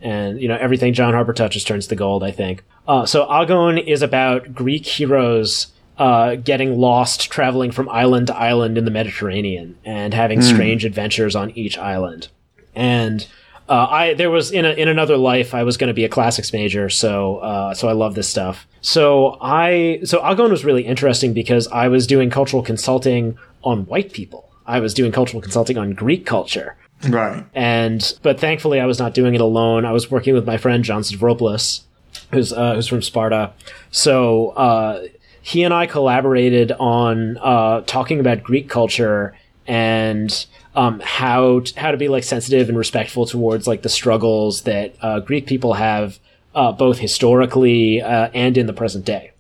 [0.02, 2.24] And you know everything John Harper touches turns to gold.
[2.24, 2.64] I think.
[2.88, 5.68] Uh, so Agon is about Greek heroes
[5.98, 11.36] uh, getting lost, traveling from island to island in the Mediterranean, and having strange adventures
[11.36, 12.28] on each island.
[12.76, 13.26] And
[13.70, 16.10] uh, I there was in a, in another life I was going to be a
[16.10, 18.68] classics major, so uh, so I love this stuff.
[18.82, 24.14] So I so Agon was really interesting because I was doing cultural consulting on white
[24.14, 24.50] people.
[24.68, 26.76] I was doing cultural consulting on Greek culture.
[27.10, 27.44] right.
[27.56, 29.86] And but thankfully, I was not doing it alone.
[29.86, 31.82] I was working with my friend John Stavropoulos,
[32.32, 33.54] who's uh, who's from Sparta.
[33.92, 35.08] So uh,
[35.42, 39.36] he and I collaborated on uh, talking about Greek culture
[39.68, 40.46] and
[40.76, 44.96] um, how t- how to be like sensitive and respectful towards like the struggles that
[45.02, 46.20] uh, Greek people have
[46.54, 49.32] uh, both historically uh, and in the present day.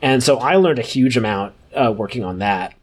[0.00, 2.74] And so I learned a huge amount working on that.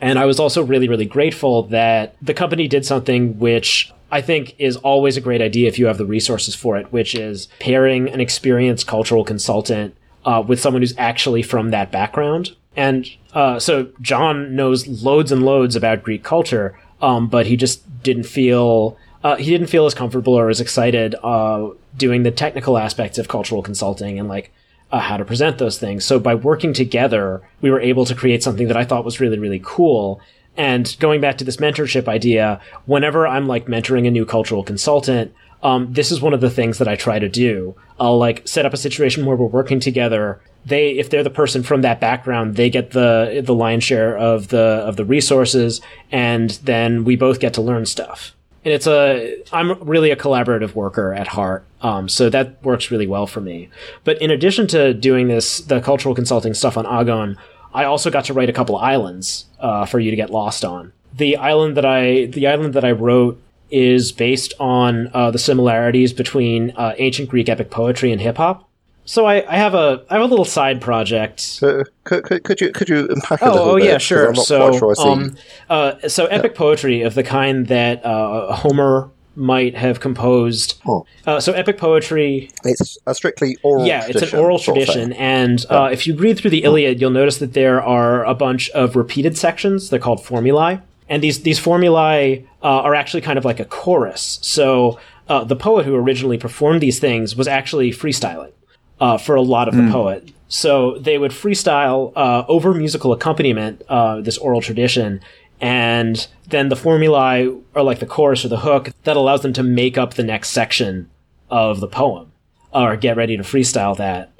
[0.00, 4.54] And I was also really, really grateful that the company did something which I think
[4.58, 8.08] is always a great idea if you have the resources for it, which is pairing
[8.08, 9.94] an experienced cultural consultant
[10.24, 12.54] uh, with someone who's actually from that background.
[12.76, 18.02] And uh, so John knows loads and loads about Greek culture, um, but he just
[18.02, 22.78] didn't feel uh, he didn't feel as comfortable or as excited uh, doing the technical
[22.78, 24.52] aspects of cultural consulting and like
[24.92, 26.04] uh, how to present those things.
[26.04, 29.38] So by working together, we were able to create something that I thought was really
[29.38, 30.20] really cool.
[30.58, 35.32] And going back to this mentorship idea, whenever I'm like mentoring a new cultural consultant,
[35.62, 37.76] um, this is one of the things that I try to do.
[37.98, 40.40] I'll like set up a situation where we're working together.
[40.66, 44.48] They, if they're the person from that background, they get the the lion's share of
[44.48, 45.80] the of the resources,
[46.10, 48.34] and then we both get to learn stuff.
[48.64, 53.06] And it's a I'm really a collaborative worker at heart, um, so that works really
[53.06, 53.70] well for me.
[54.04, 57.38] But in addition to doing this, the cultural consulting stuff on Agon,
[57.74, 60.92] I also got to write a couple islands uh, for you to get lost on.
[61.14, 63.40] The island that I the island that I wrote
[63.70, 68.64] is based on uh, the similarities between uh, ancient Greek epic poetry and hip hop.
[69.04, 71.60] So I, I have a I have a little side project.
[71.62, 73.84] Uh, could, could, could you could you unpack a Oh, little oh bit?
[73.86, 74.34] yeah, 'Cause sure.
[74.34, 75.36] So, sure um,
[75.70, 80.80] uh, so epic poetry of the kind that uh, Homer might have composed.
[80.86, 81.06] Oh.
[81.26, 83.86] Uh, so epic poetry it's a strictly oral.
[83.86, 84.94] yeah, it's an oral sort of thing.
[84.94, 88.34] tradition, and uh, if you read through the Iliad, you'll notice that there are a
[88.34, 89.90] bunch of repeated sections.
[89.90, 94.38] They're called formulae, and these these formulae uh, are actually kind of like a chorus.
[94.42, 94.98] So
[95.28, 98.52] uh, the poet who originally performed these things was actually freestyling
[99.00, 100.30] uh, for a lot of the poet.
[100.48, 105.20] So they would freestyle uh, over musical accompaniment, uh, this oral tradition,
[105.60, 109.62] and then the formulae are like the chorus or the hook that allows them to
[109.62, 111.10] make up the next section
[111.50, 112.32] of the poem
[112.72, 114.30] or get ready to freestyle that.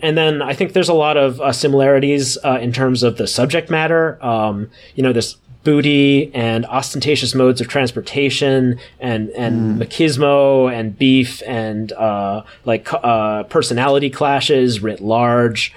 [0.00, 3.26] And then I think there's a lot of uh, similarities uh, in terms of the
[3.26, 4.24] subject matter.
[4.24, 11.42] Um, you know, this booty and ostentatious modes of transportation and, and machismo and beef
[11.44, 15.74] and uh, like uh, personality clashes writ large.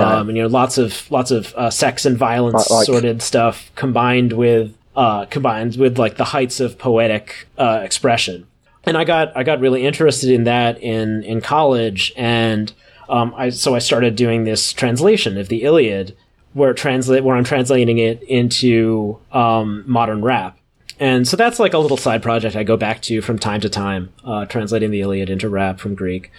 [0.00, 3.70] Um, and you know, lots of lots of uh, sex and violence like- sorted stuff
[3.74, 8.46] combined with uh, combined with like the heights of poetic uh, expression.
[8.84, 12.72] And I got I got really interested in that in in college, and
[13.08, 16.16] um, I so I started doing this translation of the Iliad,
[16.52, 20.58] where translate where I'm translating it into um, modern rap,
[20.98, 23.68] and so that's like a little side project I go back to from time to
[23.68, 26.32] time, uh, translating the Iliad into rap from Greek.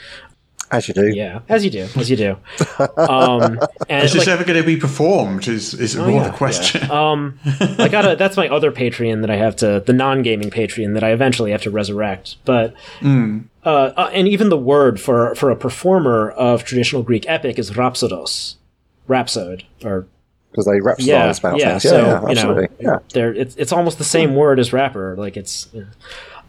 [0.71, 1.07] As you do.
[1.07, 2.37] Yeah, as you do, as you do.
[2.97, 3.59] Um,
[3.89, 5.47] and Is this like, ever going to be performed?
[5.47, 6.89] Is is more yeah, the question?
[6.89, 8.15] um, I gotta.
[8.19, 11.61] That's my other Patreon that I have to, the non-gaming Patreon that I eventually have
[11.63, 12.37] to resurrect.
[12.45, 12.73] But
[13.03, 17.75] uh, uh, and even the word for for a performer of traditional Greek epic is
[17.75, 18.55] rhapsodos,
[19.07, 20.07] rhapsode, or
[20.51, 21.69] because they rhapsodize yeah, about yeah.
[21.71, 21.85] things.
[21.85, 22.99] Yeah, so yeah, you know, yeah.
[23.13, 25.15] they're it's it's almost the same word as rapper.
[25.17, 25.69] Like it's.
[25.73, 25.83] yeah.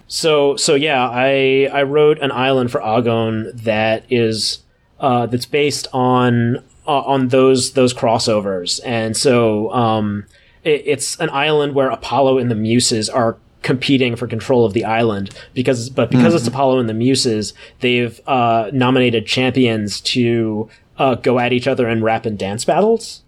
[0.07, 4.61] So so yeah, I I wrote an island for Agon that is
[5.01, 10.27] uh, that's based on uh, on those those crossovers, and so um,
[10.63, 14.85] it, it's an island where Apollo and the Muses are competing for control of the
[14.85, 20.69] island because but because it's Apollo and the Muses, they've uh, nominated champions to
[20.99, 23.23] uh, go at each other in rap and dance battles.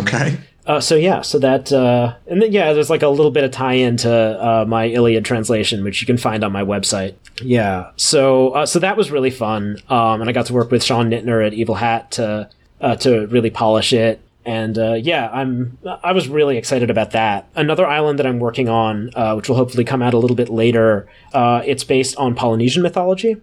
[0.00, 0.38] okay.
[0.66, 3.50] Uh, so yeah, so that uh, and then yeah, there's like a little bit of
[3.50, 7.14] tie-in to uh, my Iliad translation, which you can find on my website.
[7.42, 10.84] Yeah, so uh, so that was really fun, um, and I got to work with
[10.84, 12.48] Sean Nittner at Evil Hat to
[12.80, 14.20] uh, to really polish it.
[14.46, 17.46] And uh, yeah, I'm I was really excited about that.
[17.54, 20.48] Another island that I'm working on, uh, which will hopefully come out a little bit
[20.48, 23.36] later, uh, it's based on Polynesian mythology.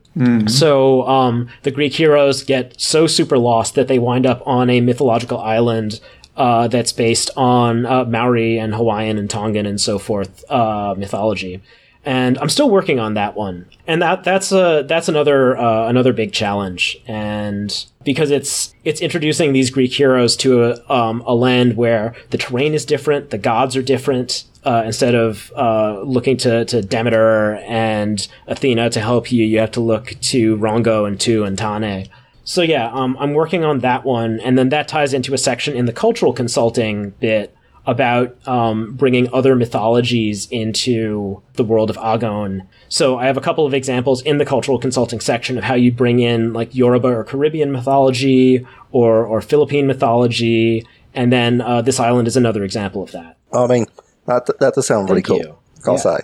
[0.48, 4.82] So um, the Greek heroes get so super lost that they wind up on a
[4.82, 6.00] mythological island
[6.38, 11.62] uh, that's based on uh, Maori and Hawaiian and Tongan and so forth uh, mythology.
[12.06, 16.14] And I'm still working on that one, and that that's a that's another uh, another
[16.14, 16.98] big challenge.
[17.06, 22.38] And because it's it's introducing these Greek heroes to a, um, a land where the
[22.38, 24.46] terrain is different, the gods are different.
[24.64, 29.72] Uh, instead of uh, looking to, to Demeter and Athena to help you, you have
[29.72, 32.10] to look to Rongo and Tu and Tane.
[32.48, 35.76] So yeah, um, I'm working on that one, and then that ties into a section
[35.76, 37.54] in the cultural consulting bit
[37.86, 42.64] about um, bringing other mythologies into the world of Agon.
[42.88, 45.92] So I have a couple of examples in the cultural consulting section of how you
[45.92, 52.00] bring in like Yoruba or Caribbean mythology or or Philippine mythology, and then uh, this
[52.00, 53.38] island is another example of that.
[53.52, 53.88] I mean,
[54.26, 55.60] that that does sound really Thank cool.
[55.86, 55.98] you.
[55.98, 56.20] Say.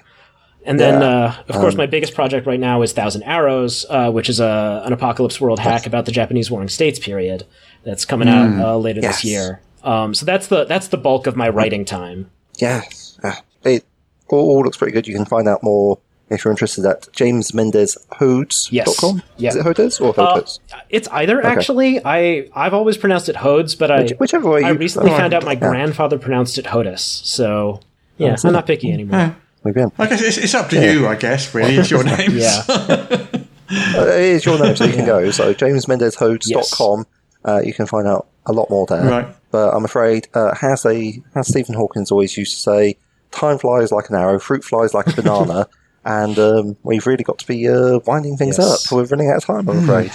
[0.66, 1.08] And then, Yeah.
[1.08, 4.82] uh, of course, my biggest project right now is Thousand Arrows, uh, which is a,
[4.86, 7.46] an apocalypse world hack about the Japanese Warring States period
[7.84, 9.22] that's coming out uh, later Yes.
[9.22, 9.62] this year.
[9.84, 12.30] Um, so that's the that's the bulk of my writing time.
[12.60, 12.82] Yeah,
[13.24, 13.36] yeah.
[13.66, 13.84] it
[14.30, 15.06] all, all looks pretty good.
[15.08, 16.00] You can find out more
[16.30, 18.72] if you're interested at jamesmendeshodes.com.
[18.72, 19.22] Yes.
[19.38, 19.50] Yeah.
[19.50, 20.60] Is it Hodes or Uh, Hodes?
[20.90, 22.00] it's either actually.
[22.06, 25.22] I I've always pronounced it Hodes, but I Which- whichever way I you recently prefer.
[25.24, 25.60] found out my Yeah.
[25.60, 27.00] grandfather pronounced it Hodis.
[27.26, 27.82] So
[28.18, 29.36] yeah, I'm not picky anymore.
[29.64, 31.76] Maybe I'm- I guess it's, it's up to you, I guess, really.
[31.78, 32.32] It's your name.
[32.38, 33.28] Yeah.
[33.76, 35.32] Uh, it is your name, so you can go.
[35.32, 37.08] So jamesmendeshodes.com.
[37.46, 39.04] Uh, you can find out a lot more there.
[39.04, 39.28] Right.
[39.52, 42.98] But I'm afraid, uh, as a as Stephen Hawkins always used to say,
[43.32, 45.68] time flies like an arrow, fruit flies like a banana,
[46.06, 48.86] and um, we've really got to be uh, winding things Yes.
[48.86, 48.92] up.
[48.96, 50.12] We're running out of time, I'm afraid.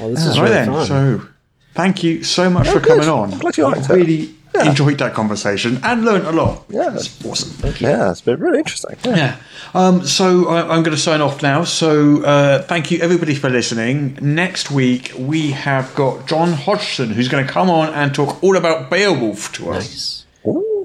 [0.00, 0.66] Well, this is Right really then.
[0.72, 0.86] fun.
[0.86, 1.28] So,
[1.74, 2.88] thank you so much for good.
[2.98, 3.32] coming on.
[3.34, 4.30] I'm glad you liked I it.
[4.56, 6.64] Really enjoyed that conversation and learned a lot.
[6.68, 6.94] Yeah.
[6.94, 7.74] It's awesome.
[7.80, 8.96] Yeah, it's been really interesting.
[9.04, 9.16] Yeah.
[9.16, 9.36] Yeah.
[9.74, 11.64] Um, so I, I'm going to sign off now.
[11.64, 14.18] So uh, thank you everybody for listening.
[14.20, 18.56] Next week we have got John Hodgson who's going to come on and talk all
[18.56, 20.24] about Beowulf to us.
[20.46, 20.75] Ooh,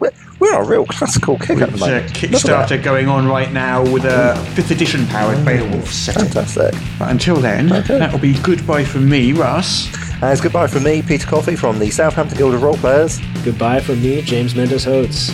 [0.00, 2.04] we're, we're a real classical kick at the It's a moment.
[2.22, 2.68] Look at that.
[2.68, 6.24] Kickstarter going on right now with a fifth edition powered Beowulf setting.
[6.28, 6.74] Fantastic.
[6.98, 7.98] But until then, Okay.
[7.98, 9.88] that will be goodbye from me, Russ.
[10.22, 13.20] And it's goodbye from me, Peter Coffey, from the Southampton Guild of Role Players.
[13.44, 15.32] Goodbye from me, James Mendes Hodes.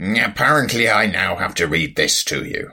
[0.00, 2.72] Apparently, I now have to read this to you.